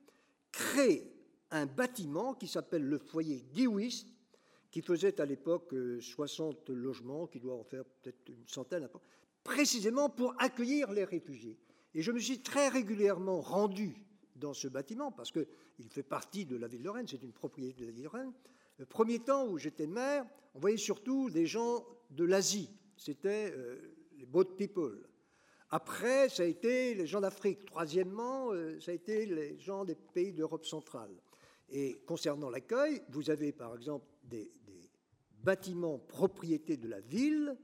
crée 0.51 1.13
un 1.51 1.67
bâtiment 1.67 2.33
qui 2.33 2.47
s'appelle 2.47 2.83
le 2.83 2.97
foyer 2.97 3.45
Guiwist, 3.53 4.07
qui 4.71 4.81
faisait 4.81 5.21
à 5.21 5.25
l'époque 5.25 5.75
60 6.01 6.71
euh, 6.71 6.73
logements, 6.73 7.27
qui 7.27 7.39
doit 7.39 7.53
en 7.53 7.63
faire 7.63 7.85
peut-être 7.85 8.27
une 8.27 8.47
centaine, 8.47 8.89
précisément 9.43 10.09
pour 10.09 10.33
accueillir 10.39 10.91
les 10.91 11.03
réfugiés. 11.03 11.57
Et 11.93 12.01
je 12.01 12.11
me 12.11 12.19
suis 12.19 12.41
très 12.41 12.69
régulièrement 12.69 13.41
rendu 13.41 13.95
dans 14.35 14.53
ce 14.53 14.67
bâtiment, 14.67 15.11
parce 15.11 15.31
qu'il 15.31 15.89
fait 15.89 16.03
partie 16.03 16.45
de 16.45 16.55
la 16.55 16.67
ville 16.67 16.83
de 16.83 16.89
Rennes, 16.89 17.07
c'est 17.07 17.21
une 17.21 17.31
propriété 17.31 17.81
de 17.81 17.85
la 17.87 17.91
ville 17.91 18.03
de 18.03 18.07
Rennes. 18.07 18.33
Le 18.77 18.85
premier 18.85 19.19
temps 19.19 19.47
où 19.47 19.57
j'étais 19.57 19.87
maire, 19.87 20.25
on 20.55 20.59
voyait 20.59 20.77
surtout 20.77 21.29
des 21.29 21.45
gens 21.45 21.85
de 22.09 22.23
l'Asie, 22.23 22.69
c'était 22.97 23.53
euh, 23.55 23.77
les 24.17 24.25
boat 24.25 24.55
people. 24.57 25.07
Après, 25.69 26.29
ça 26.29 26.43
a 26.43 26.45
été 26.45 26.93
les 26.93 27.07
gens 27.07 27.21
d'Afrique. 27.21 27.65
Troisièmement, 27.65 28.51
euh, 28.51 28.79
ça 28.79 28.91
a 28.91 28.93
été 28.93 29.25
les 29.25 29.57
gens 29.59 29.85
des 29.85 29.95
pays 29.95 30.31
d'Europe 30.31 30.65
centrale. 30.65 31.11
Et 31.69 32.01
concernant 32.05 32.51
l'accueil, 32.51 33.01
vous 33.09 33.31
avez 33.31 33.51
par 33.51 33.75
exemple 33.75 34.05
des, 34.23 34.51
bâtiments 35.43 35.97
propriétés 35.97 36.77
de 36.77 36.87
la 36.87 37.01
ville, 37.01 37.57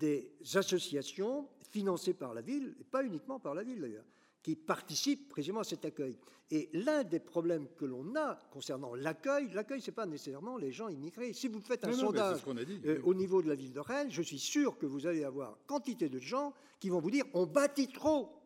des 0.00 0.32
associations 0.54 1.46
financés 1.70 2.14
par 2.14 2.34
la 2.34 2.40
ville, 2.40 2.74
et 2.80 2.84
pas 2.84 3.04
uniquement 3.04 3.38
par 3.38 3.54
la 3.54 3.62
ville 3.62 3.80
d'ailleurs, 3.80 4.04
qui 4.42 4.56
participent 4.56 5.28
précisément 5.28 5.60
à 5.60 5.64
cet 5.64 5.84
accueil. 5.84 6.18
Et 6.50 6.68
l'un 6.72 7.04
des 7.04 7.20
problèmes 7.20 7.68
que 7.76 7.84
l'on 7.84 8.16
a 8.16 8.36
concernant 8.50 8.94
l'accueil, 8.94 9.50
l'accueil, 9.52 9.80
ce 9.80 9.90
n'est 9.90 9.94
pas 9.94 10.06
nécessairement 10.06 10.56
les 10.56 10.72
gens 10.72 10.88
immigrés. 10.88 11.32
Si 11.32 11.46
vous 11.46 11.60
faites 11.60 11.84
un 11.84 11.92
sondage 11.92 12.40
euh, 12.86 13.00
au 13.04 13.14
niveau 13.14 13.40
de 13.40 13.48
la 13.48 13.54
ville 13.54 13.72
de 13.72 13.78
Rennes, 13.78 14.10
je 14.10 14.22
suis 14.22 14.38
sûr 14.38 14.76
que 14.76 14.86
vous 14.86 15.06
allez 15.06 15.22
avoir 15.22 15.56
quantité 15.66 16.08
de 16.08 16.18
gens 16.18 16.52
qui 16.80 16.88
vont 16.88 16.98
vous 16.98 17.10
dire 17.10 17.24
on 17.34 17.46
bâtit 17.46 17.92
trop. 17.92 18.36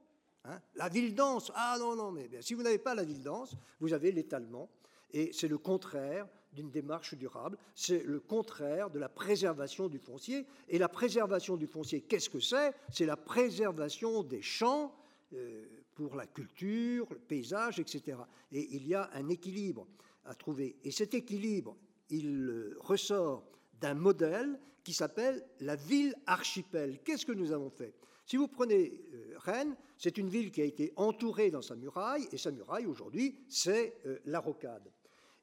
Hein. 0.46 0.60
la 0.74 0.90
ville 0.90 1.14
dense, 1.14 1.50
ah 1.54 1.76
non, 1.78 1.96
non, 1.96 2.12
mais 2.12 2.28
bien, 2.28 2.42
si 2.42 2.52
vous 2.52 2.62
n'avez 2.62 2.76
pas 2.76 2.94
la 2.94 3.04
ville 3.04 3.22
dense, 3.22 3.56
vous 3.80 3.94
avez 3.94 4.12
l'étalement. 4.12 4.68
Et 5.10 5.32
c'est 5.32 5.48
le 5.48 5.56
contraire 5.56 6.26
d'une 6.54 6.70
démarche 6.70 7.14
durable, 7.14 7.58
c'est 7.74 8.04
le 8.04 8.20
contraire 8.20 8.90
de 8.90 8.98
la 8.98 9.08
préservation 9.08 9.88
du 9.88 9.98
foncier. 9.98 10.46
Et 10.68 10.78
la 10.78 10.88
préservation 10.88 11.56
du 11.56 11.66
foncier, 11.66 12.02
qu'est-ce 12.02 12.30
que 12.30 12.40
c'est? 12.40 12.72
C'est 12.90 13.06
la 13.06 13.16
préservation 13.16 14.22
des 14.22 14.42
champs 14.42 14.94
euh, 15.34 15.64
pour 15.94 16.16
la 16.16 16.26
culture, 16.26 17.06
le 17.10 17.18
paysage, 17.18 17.78
etc. 17.78 18.18
Et 18.50 18.74
il 18.74 18.86
y 18.86 18.94
a 18.94 19.10
un 19.14 19.28
équilibre 19.28 19.86
à 20.24 20.34
trouver. 20.34 20.76
Et 20.82 20.90
cet 20.90 21.14
équilibre, 21.14 21.76
il 22.10 22.48
euh, 22.48 22.76
ressort 22.80 23.44
d'un 23.80 23.94
modèle 23.94 24.58
qui 24.82 24.92
s'appelle 24.92 25.44
la 25.60 25.76
ville 25.76 26.14
archipel. 26.26 27.00
Qu'est-ce 27.04 27.26
que 27.26 27.32
nous 27.32 27.52
avons 27.52 27.70
fait? 27.70 27.94
Si 28.26 28.36
vous 28.36 28.48
prenez 28.48 29.00
euh, 29.12 29.34
Rennes, 29.38 29.76
c'est 29.98 30.18
une 30.18 30.28
ville 30.28 30.50
qui 30.50 30.62
a 30.62 30.64
été 30.64 30.92
entourée 30.96 31.50
dans 31.50 31.62
sa 31.62 31.76
muraille, 31.76 32.26
et 32.32 32.38
sa 32.38 32.50
muraille 32.50 32.86
aujourd'hui, 32.86 33.36
c'est 33.48 33.96
la 34.24 34.40
rocade. 34.40 34.90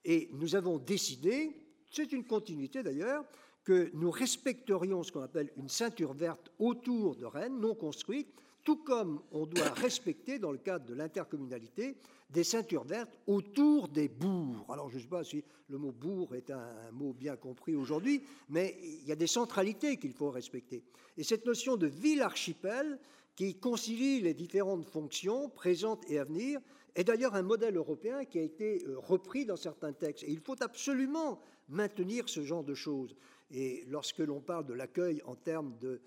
Et 0.06 0.30
nous 0.34 0.56
avons 0.56 0.78
décidé, 0.78 1.52
c'est 1.91 2.12
une 2.12 2.26
continuité 2.26 2.84
d'ailleurs, 2.84 3.26
que 3.64 3.91
nous 3.93 4.10
respecterions 4.10 5.04
ce 5.04 5.12
qu'on 5.12 5.22
appelle 5.22 5.52
une 5.58 5.70
ceinture 5.70 6.14
verte 6.14 6.52
autour 6.58 7.16
de 7.16 7.26
Rennes, 7.26 7.60
non 7.60 7.76
construite, 7.76 8.28
tout 8.64 8.78
comme 8.78 9.22
on 9.32 9.45
doit 9.45 9.70
respecter, 9.70 10.39
dans 10.39 10.52
le 10.52 10.58
cadre 10.58 10.86
de 10.86 10.93
l'intercommunalité, 10.93 11.95
des 12.30 12.43
ceintures 12.43 12.84
vertes 12.84 13.18
autour 13.28 13.88
des 13.88 14.08
bourgs. 14.08 14.66
Alors 14.70 14.89
je 14.89 14.97
ne 14.97 15.02
sais 15.02 15.08
pas 15.08 15.24
si 15.24 15.43
le 15.68 15.78
mot 15.78 15.91
bourg 15.91 16.36
est 16.36 16.49
un, 16.52 16.91
mot 16.91 17.14
bien 17.14 17.36
compris 17.36 17.76
aujourd'hui, 17.76 18.24
mais 18.49 18.78
il 18.84 19.08
y 19.08 19.12
a 19.12 19.16
des 19.16 19.28
centralités 19.28 19.97
qu'il 19.97 20.14
faut 20.14 20.30
respecter. 20.30 20.84
Et 21.18 21.24
cette 21.24 21.45
notion 21.45 21.76
de 21.76 21.88
ville 21.88 22.22
archipel, 22.22 22.99
qui 23.36 23.56
concilie 23.56 24.22
les 24.22 24.34
différentes 24.34 24.86
fonctions 24.86 25.49
présentes 25.49 26.04
et 26.10 26.20
à 26.20 26.26
venir, 26.26 26.60
est 26.96 27.04
d'ailleurs 27.04 27.36
un 27.36 27.42
modèle 27.42 27.78
européen 27.78 28.26
qui 28.26 28.39
a 28.39 28.42
été 28.42 28.84
euh, 28.86 28.98
repris 28.98 29.46
dans 29.46 29.56
certains 29.56 29.94
textes. 29.94 30.24
Et 30.24 30.32
il 30.32 30.39
faut 30.39 30.62
absolument 30.62 31.39
maintenir 31.70 32.28
ce 32.28 32.44
genre 32.44 32.64
de 32.64 32.74
choses. 32.74 33.16
Et 33.52 33.84
lorsque 33.88 34.20
l'on 34.20 34.42
parle 34.42 34.66
de 34.66 34.74
l'accueil 34.74 35.22
en 35.26 35.36
termes 35.36 35.78
de, 35.80 36.02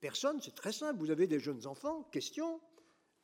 personnes, 0.00 0.40
c'est 0.40 0.54
très 0.54 0.72
simple. 0.72 0.98
Vous 0.98 1.10
avez 1.10 1.26
des 1.26 1.40
jeunes 1.40 1.66
enfants, 1.66 2.04
question, 2.10 2.60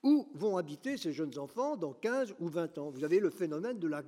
où 0.02 0.28
vont 0.34 0.56
habiter 0.56 0.96
ces 0.96 1.12
jeunes 1.12 1.38
enfants 1.38 1.76
dans 1.76 1.92
15 1.92 2.34
ou 2.40 2.48
20 2.48 2.78
ans? 2.78 2.90
Vous 2.90 3.04
avez 3.04 3.18
le 3.18 3.30
phénomène 3.30 3.78
de 3.78 3.88
la 3.88 4.02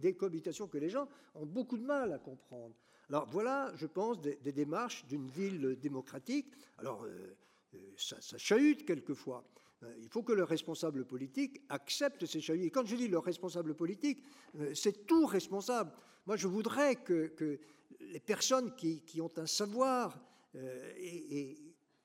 décohabitation 0.00 0.66
que 0.66 0.78
les 0.78 0.88
gens 0.88 1.08
ont 1.34 1.46
beaucoup 1.46 1.76
de 1.76 1.84
mal 1.84 2.12
à 2.12 2.18
comprendre. 2.18 2.74
Alors 3.08 3.26
voilà, 3.28 3.72
je 3.76 3.86
pense, 3.86 4.20
des, 4.20 4.36
démarches 4.52 5.04
d'une 5.06 5.28
ville 5.28 5.76
démocratique. 5.80 6.46
Alors, 6.78 7.04
euh, 7.04 7.36
euh, 7.74 7.78
ça, 7.96 8.16
ça 8.20 8.38
chahute 8.38 8.86
quelquefois. 8.86 9.44
Euh, 9.82 9.94
il 9.98 10.08
faut 10.08 10.22
que 10.22 10.32
le 10.32 10.44
responsable 10.44 11.04
politique 11.04 11.62
accepte 11.68 12.26
ces 12.26 12.40
chahuts. 12.40 12.64
Et 12.64 12.70
quand 12.70 12.86
je 12.86 12.96
dis 12.96 13.08
le 13.08 13.18
responsable 13.18 13.74
politique, 13.74 14.22
euh, 14.58 14.74
c'est 14.74 15.06
tout 15.06 15.26
responsable. 15.26 15.92
Moi, 16.26 16.36
je 16.36 16.46
voudrais 16.46 16.96
que, 16.96 17.58
les 18.00 18.20
personnes 18.20 18.74
qui, 18.76 19.20
ont 19.20 19.30
un 19.36 19.46
savoir 19.46 20.18
euh, 20.54 20.92
et, 20.98 21.56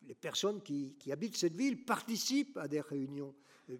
les 0.08 0.16
personnes 0.16 0.62
qui, 0.62 0.96
habitent 1.12 1.38
cette 1.38 1.56
ville 1.56 1.84
participent 1.84 2.58
à 2.58 2.68
des 2.68 2.82
réunions, 2.82 3.34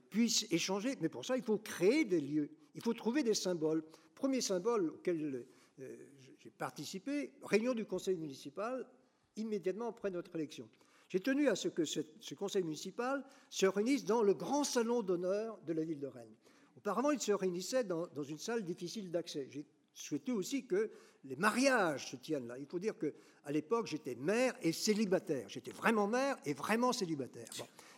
puissent 0.10 0.48
échanger. 0.50 0.96
Mais 1.00 1.10
pour 1.10 1.24
ça, 1.24 1.38
il 1.38 1.44
faut 1.44 1.60
créer 1.60 2.04
des 2.04 2.20
lieux, 2.20 2.50
il 2.74 2.82
faut 2.82 2.94
trouver 2.94 3.22
des 3.22 3.36
symboles. 3.36 3.84
Premier 4.16 4.42
symbole 4.42 4.90
auquel 4.90 5.46
j'ai 5.78 6.50
participé, 6.58 7.32
réunion 7.44 7.76
du 7.76 7.86
conseil 7.86 8.18
municipal 8.18 8.88
immédiatement 9.36 9.90
après 9.90 10.10
notre 10.10 10.36
élection. 10.36 10.68
J'ai 11.16 11.22
tenu 11.22 11.48
à 11.48 11.56
ce 11.56 11.70
que 11.70 11.86
ce, 11.86 12.02
conseil 12.34 12.64
municipal 12.64 13.24
se 13.50 13.66
réunisse 13.66 14.04
dans 14.04 14.22
le 14.22 14.34
grand 14.34 14.66
salon 14.66 15.02
d'honneur 15.02 15.58
de 15.66 15.72
la 15.72 15.86
ville 15.86 15.98
de 15.98 16.08
Rennes. 16.08 16.36
Auparavant, 16.76 17.12
il 17.12 17.22
se 17.22 17.32
réunissait 17.32 17.86
dans, 17.86 18.10
une 18.28 18.38
salle 18.38 18.66
difficile 18.66 19.10
d'accès. 19.10 19.48
J'ai 19.50 19.66
souhaité 19.94 20.34
aussi 20.34 20.66
que 20.66 20.92
les 21.24 21.38
mariages 21.38 22.12
se 22.12 22.18
tiennent 22.18 22.50
là. 22.50 22.58
Il 22.60 22.66
faut 22.66 22.80
dire 22.80 22.98
qu'à 22.98 23.50
l'époque, 23.50 23.88
j'étais 23.88 24.16
maire 24.16 24.56
et 24.62 24.74
célibataire. 24.74 25.48
J'étais 25.48 25.72
vraiment 25.72 26.06
maire 26.06 26.36
et 26.46 26.54
vraiment 26.54 26.92
célibataire. 26.92 27.48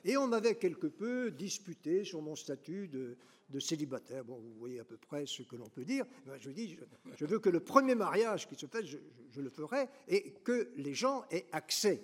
Et 0.06 0.16
on 0.16 0.28
m'avait 0.28 0.54
quelque 0.54 0.86
peu 0.86 1.32
disputé 1.32 2.04
sur 2.04 2.22
mon 2.22 2.36
statut 2.36 2.88
de, 2.88 3.18
célibataire. 3.60 4.26
Bon, 4.26 4.36
vous 4.36 4.54
voyez 4.60 4.80
à 4.80 4.86
peu 4.86 4.98
près 4.98 5.26
ce 5.26 5.42
que 5.42 5.56
l'on 5.56 5.70
peut 5.70 5.86
dire. 5.86 6.06
Je 6.40 6.52
dis, 6.52 6.78
je, 7.18 7.26
veux 7.26 7.40
que 7.40 7.50
le 7.50 7.62
premier 7.62 7.96
mariage 7.96 8.48
qui 8.48 8.54
se 8.54 8.68
fait, 8.68 8.86
je, 8.86 9.00
le 9.42 9.50
ferai 9.50 9.88
et 10.08 10.34
que 10.44 10.70
les 10.76 10.94
gens 10.94 11.26
aient 11.32 11.48
accès. 11.52 12.00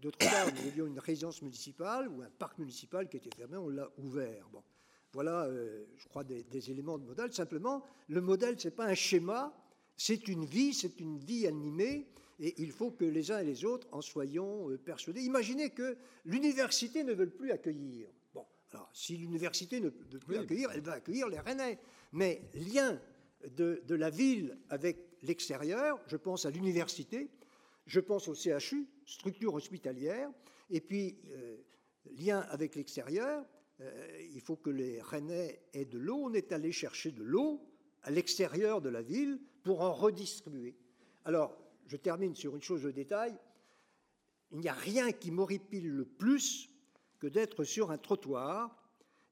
D'autre 0.00 0.18
part, 0.18 0.46
nous 0.52 0.68
avions 0.68 0.86
une 0.86 0.98
résidence 0.98 1.42
municipale 1.42 2.08
ou 2.08 2.22
un 2.22 2.30
parc 2.38 2.58
municipal 2.58 3.08
qui 3.08 3.16
était 3.16 3.34
fermé, 3.34 3.56
on 3.56 3.68
l'a 3.68 3.90
ouvert. 3.98 4.48
Bon. 4.52 4.62
Voilà, 5.12 5.44
euh, 5.46 5.84
je 5.96 6.06
crois, 6.08 6.22
des, 6.24 6.70
éléments 6.70 6.98
de 6.98 7.04
modèle. 7.04 7.32
Simplement, 7.32 7.84
le 8.08 8.20
modèle, 8.20 8.60
ce 8.60 8.68
n'est 8.68 8.74
pas 8.74 8.86
un 8.86 8.94
schéma, 8.94 9.52
c'est 9.96 10.28
une 10.28 10.44
vie, 10.44 10.74
c'est 10.74 11.00
une 11.00 11.18
vie 11.18 11.46
animée, 11.46 12.06
et 12.38 12.54
il 12.62 12.70
faut 12.70 12.90
que 12.90 13.04
les 13.04 13.32
uns 13.32 13.38
et 13.38 13.44
les 13.44 13.64
autres 13.64 13.88
en 13.90 14.00
soyons 14.00 14.70
euh, 14.70 14.78
persuadés. 14.78 15.22
Imaginez 15.22 15.70
que 15.70 15.96
l'université 16.24 17.02
ne 17.02 17.14
veut 17.14 17.30
plus 17.30 17.50
accueillir. 17.50 18.08
Bon, 18.34 18.44
alors, 18.72 18.90
si 18.92 19.16
l'université 19.16 19.80
ne 19.80 19.88
veut 19.88 20.18
plus 20.20 20.36
accueillir, 20.36 20.70
elle 20.72 20.82
va 20.82 20.92
accueillir 20.92 21.28
les 21.28 21.40
Rennais. 21.40 21.78
Mais 22.12 22.42
lien 22.54 23.00
de, 23.56 23.82
de 23.84 23.94
la 23.94 24.10
ville 24.10 24.56
avec 24.68 24.98
l'extérieur, 25.22 25.98
je 26.06 26.16
pense 26.16 26.46
à 26.46 26.50
l'université, 26.50 27.30
je 27.88 28.00
pense 28.00 28.28
au 28.28 28.34
CHU, 28.34 28.86
structure 29.06 29.54
hospitalière, 29.54 30.30
et 30.70 30.80
puis 30.80 31.18
euh, 31.30 31.56
lien 32.16 32.40
avec 32.50 32.76
l'extérieur, 32.76 33.44
euh, 33.80 34.28
il 34.30 34.40
faut 34.42 34.56
que 34.56 34.68
les 34.68 35.00
Rennais 35.00 35.62
aient 35.72 35.86
de 35.86 35.98
l'eau. 35.98 36.24
On 36.24 36.34
est 36.34 36.52
allé 36.52 36.70
chercher 36.70 37.10
de 37.12 37.22
l'eau 37.22 37.66
à 38.02 38.10
l'extérieur 38.10 38.82
de 38.82 38.90
la 38.90 39.00
ville 39.00 39.40
pour 39.62 39.80
en 39.80 39.94
redistribuer. 39.94 40.76
Alors, 41.24 41.56
je 41.86 41.96
termine 41.96 42.34
sur 42.34 42.54
une 42.54 42.62
chose 42.62 42.82
de 42.82 42.90
détail. 42.90 43.34
Il 44.52 44.58
n'y 44.58 44.68
a 44.68 44.74
rien 44.74 45.10
qui 45.12 45.30
m'horripile 45.30 45.88
le 45.88 46.04
plus 46.04 46.68
que 47.18 47.26
d'être 47.26 47.64
sur 47.64 47.90
un 47.90 47.98
trottoir 47.98 48.76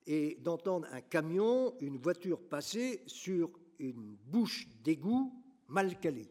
et 0.07 0.37
d'entendre 0.41 0.89
un 0.93 1.03
camion, 1.03 1.77
une 1.81 1.99
voiture 1.99 2.41
passer 2.41 3.03
sur 3.07 3.51
une 3.79 4.17
bouche 4.25 4.67
d'égout 4.83 5.45
mal 5.69 5.99
calée. 6.01 6.31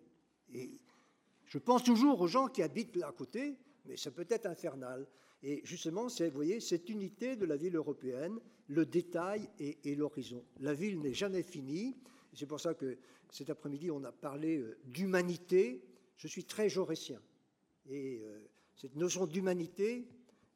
Et 0.53 0.80
je 1.56 1.60
pense 1.60 1.86
toujours 1.86 2.20
aux 2.20 2.28
gens 2.28 2.49
qui 2.49 2.62
habitent 2.62 3.01
à 3.01 3.14
côté, 3.14 3.56
mais 3.86 3.95
ça 3.95 4.12
peut 4.12 4.28
être 4.30 4.45
infernal. 4.45 5.08
Et 5.41 5.62
justement, 5.64 6.10
c'est, 6.10 6.28
vous 6.28 6.36
voyez, 6.36 6.60
cette 6.60 6.89
unité 6.89 7.38
de 7.38 7.45
la 7.45 7.56
ville 7.56 7.78
européenne, 7.78 8.41
le 8.68 8.86
détail 8.86 9.49
et, 9.58 9.95
l'horizon. 9.95 10.43
La 10.60 10.74
ville 10.74 10.99
n'est 10.99 11.14
jamais 11.14 11.43
finie. 11.43 11.95
C'est 12.34 12.45
pour 12.45 12.60
ça 12.60 12.74
que 12.74 12.97
cet 13.30 13.49
après-midi, 13.49 13.89
on 13.89 14.03
a 14.03 14.12
parlé 14.12 14.58
euh, 14.58 14.78
d'humanité. 14.84 15.82
Je 16.18 16.28
suis 16.28 16.43
très 16.43 16.68
jaurétien. 16.68 17.22
Et 17.88 18.20
euh, 18.22 18.49
cette 18.76 18.97
notion 18.97 19.26
d'humanité 19.26 20.10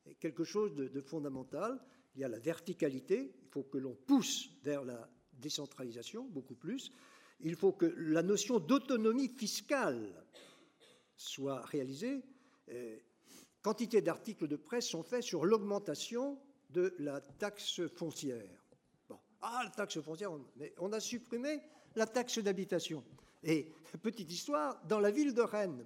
est 0.05 0.15
quelque 0.15 0.43
chose 0.43 0.75
de 0.75 0.99
fondamental. 0.99 1.79
Il 2.15 2.19
y 2.19 2.25
a 2.25 2.27
la 2.27 2.39
verticalité, 2.39 3.31
il 3.41 3.47
faut 3.47 3.63
que 3.63 3.77
l'on 3.77 3.95
pousse 3.95 4.49
vers 4.65 4.83
la 4.83 5.09
décentralisation 5.31 6.25
beaucoup 6.25 6.55
plus. 6.55 6.91
Il 7.39 7.55
faut 7.55 7.71
que 7.71 7.85
la 7.85 8.21
notion 8.21 8.59
d'autonomie 8.59 9.29
fiscale 9.29 10.13
soit 11.19 11.61
réalisée, 11.61 12.23
euh, 12.71 12.97
quantité 13.61 14.01
d'articles 14.01 14.47
de 14.47 14.55
presse 14.55 14.87
sont 14.87 15.03
faits 15.03 15.21
sur 15.21 15.45
l'augmentation 15.45 16.39
de 16.69 16.95
la 16.99 17.19
taxe 17.19 17.85
foncière. 17.87 18.65
Bon. 19.09 19.19
Ah, 19.41 19.61
la 19.65 19.69
taxe 19.69 19.99
foncière, 19.99 20.31
mais 20.55 20.73
on 20.77 20.93
a 20.93 20.99
supprimé 20.99 21.59
la 21.95 22.07
taxe 22.07 22.39
d'habitation. 22.39 23.03
Et, 23.43 23.71
petite 24.01 24.31
histoire, 24.31 24.81
dans 24.87 24.99
la 24.99 25.11
ville 25.11 25.33
de 25.33 25.41
Rennes, 25.41 25.85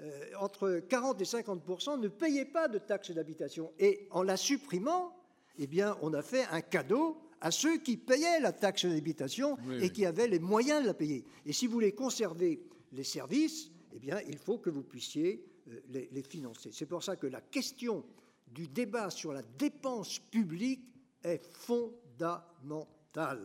euh, 0.00 0.32
entre 0.40 0.80
40 0.88 1.20
et 1.20 1.24
50% 1.24 2.00
ne 2.00 2.08
payaient 2.08 2.44
pas 2.44 2.66
de 2.66 2.78
taxe 2.78 3.12
d'habitation. 3.12 3.72
Et 3.78 4.08
en 4.10 4.24
la 4.24 4.36
supprimant, 4.36 5.14
eh 5.56 5.68
bien, 5.68 5.96
on 6.02 6.12
a 6.14 6.22
fait 6.22 6.46
un 6.50 6.62
cadeau 6.62 7.16
à 7.40 7.52
ceux 7.52 7.78
qui 7.78 7.96
payaient 7.96 8.40
la 8.40 8.52
taxe 8.52 8.86
d'habitation 8.86 9.56
et 9.80 9.90
qui 9.90 10.04
avaient 10.04 10.26
les 10.26 10.40
moyens 10.40 10.82
de 10.82 10.88
la 10.88 10.94
payer. 10.94 11.24
Et 11.46 11.52
si 11.52 11.68
vous 11.68 11.74
voulez 11.74 11.92
conserver 11.92 12.66
les 12.90 13.04
services, 13.04 13.70
eh 13.94 14.00
bien, 14.00 14.20
il 14.26 14.36
faut 14.38 14.58
que 14.58 14.70
vous 14.70 14.82
puissiez 14.82 15.44
euh, 15.68 15.80
les, 15.88 16.22
financer. 16.22 16.70
C'est 16.72 16.86
pour 16.86 17.04
ça 17.04 17.14
que 17.16 17.28
la 17.28 17.40
question 17.40 18.04
du 18.46 18.66
débat 18.66 19.08
sur 19.08 19.32
la 19.32 19.42
dépense 19.42 20.18
publique 20.18 20.82
est 21.22 21.40
fondamentale. 21.52 23.40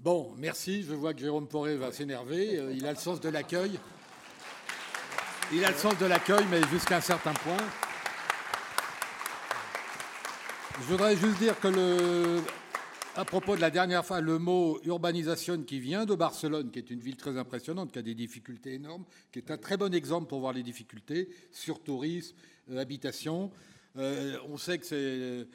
Bon, 0.00 0.34
merci. 0.36 0.82
Je 0.82 0.92
vois 0.92 1.14
que 1.14 1.20
Jérôme 1.20 1.46
Poré 1.46 1.76
va 1.76 1.92
s'énerver. 1.92 2.58
Euh, 2.58 2.72
il 2.72 2.84
a 2.84 2.90
le 2.90 2.98
sens 2.98 3.20
de 3.20 3.28
l'accueil. 3.28 3.78
Il 5.52 5.64
a 5.64 5.70
le 5.70 5.76
sens 5.76 5.96
de 5.98 6.06
l'accueil, 6.06 6.44
mais 6.50 6.60
jusqu'à 6.68 6.96
un 6.96 7.00
certain 7.00 7.34
point. 7.34 7.56
Je 10.80 10.84
voudrais 10.84 11.16
juste 11.16 11.38
dire 11.38 11.58
que 11.60 11.68
le, 11.68 12.40
à 13.16 13.24
propos 13.24 13.54
de 13.54 13.60
la 13.60 13.70
dernière 13.70 14.04
fois, 14.04 14.20
le 14.20 14.38
mot 14.38 14.80
urbanisation 14.84 15.62
qui 15.62 15.78
vient 15.78 16.04
de 16.04 16.14
Barcelone, 16.14 16.70
qui 16.70 16.80
est 16.80 16.90
une 16.90 16.98
ville 16.98 17.16
très 17.16 17.38
impressionnante, 17.38 17.92
qui 17.92 17.98
a 17.98 18.02
des 18.02 18.14
difficultés 18.14 18.74
énormes, 18.74 19.04
qui 19.30 19.38
est 19.38 19.50
un 19.52 19.56
très 19.56 19.76
bon 19.76 19.94
exemple 19.94 20.26
pour 20.26 20.40
voir 20.40 20.52
les 20.52 20.64
difficultés 20.64 21.28
sur 21.52 21.80
tourisme, 21.82 22.36
euh, 22.70 22.78
habitation. 22.78 23.52
Euh, 23.96 24.36
on 24.48 24.56
sait 24.56 24.78
que 24.78 24.86
c'est 24.86 25.46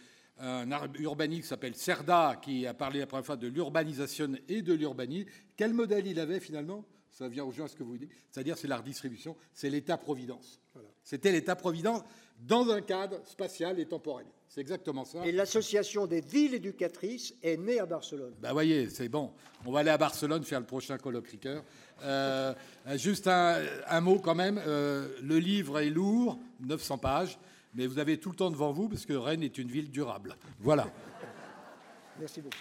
un 0.42 0.94
urbaniste 1.00 1.42
qui 1.42 1.48
s'appelle 1.50 1.76
Cerda 1.76 2.40
qui 2.42 2.66
a 2.66 2.74
parlé 2.74 3.00
la 3.00 3.08
première 3.08 3.26
fois 3.26 3.36
de 3.36 3.48
l'urbanisation 3.48 4.32
et 4.48 4.62
de 4.62 4.74
l'urbanisme. 4.74 5.28
Quel 5.58 5.74
modèle 5.74 6.08
il 6.08 6.18
avait 6.18 6.40
finalement? 6.40 6.86
Ça 7.12 7.28
vient 7.28 7.46
à 7.46 7.68
ce 7.68 7.76
que 7.76 7.84
vous 7.84 7.98
dites. 7.98 8.12
C'est-à-dire 8.32 8.58
c'est 8.58 8.70
la 8.70 8.78
redistribution, 8.78 9.36
c'est 9.54 9.70
l'État-providence. 9.70 10.62
C'était 11.04 11.34
l'État-providence 11.34 12.04
dans 12.40 12.70
un 12.70 12.82
cadre 12.82 13.20
spatial 13.26 13.80
et 13.80 13.86
temporel. 13.86 14.26
C'est 14.48 14.62
exactement 14.62 15.06
ça. 15.06 15.26
Et 15.26 15.32
l'association 15.32 16.08
des 16.08 16.22
villes 16.22 16.56
éducatrices 16.56 17.36
est 17.44 17.58
née 17.58 17.80
à 17.80 17.86
Barcelone. 17.86 18.34
Ben 18.42 18.52
voyez, 18.52 18.90
c'est 18.90 19.08
bon. 19.08 19.32
On 19.66 19.72
va 19.72 19.82
aller 19.82 19.92
à 19.92 19.98
Barcelone 19.98 20.44
faire 20.44 20.60
le 20.60 20.66
prochain 20.66 20.98
colloque 20.98 21.28
Ricoeur. 21.28 21.64
Euh, 22.02 22.54
juste 22.96 23.28
un, 23.28 24.02
mot 24.02 24.20
quand 24.20 24.36
même. 24.36 24.60
Euh, 24.66 25.10
le 25.22 25.38
livre 25.38 25.80
est 25.80 25.90
lourd, 25.90 26.40
900 26.62 26.98
pages, 26.98 27.38
mais 27.76 27.86
vous 27.86 28.00
avez 28.00 28.18
tout 28.20 28.32
le 28.32 28.36
temps 28.36 28.50
devant 28.50 28.72
vous 28.72 28.90
parce 28.90 29.06
que 29.06 29.14
Rennes 29.14 29.44
est 29.44 29.58
une 29.60 29.70
ville 29.70 29.92
durable. 29.92 30.36
Voilà. 30.60 30.88
Merci 32.20 32.42
beaucoup. 32.42 32.56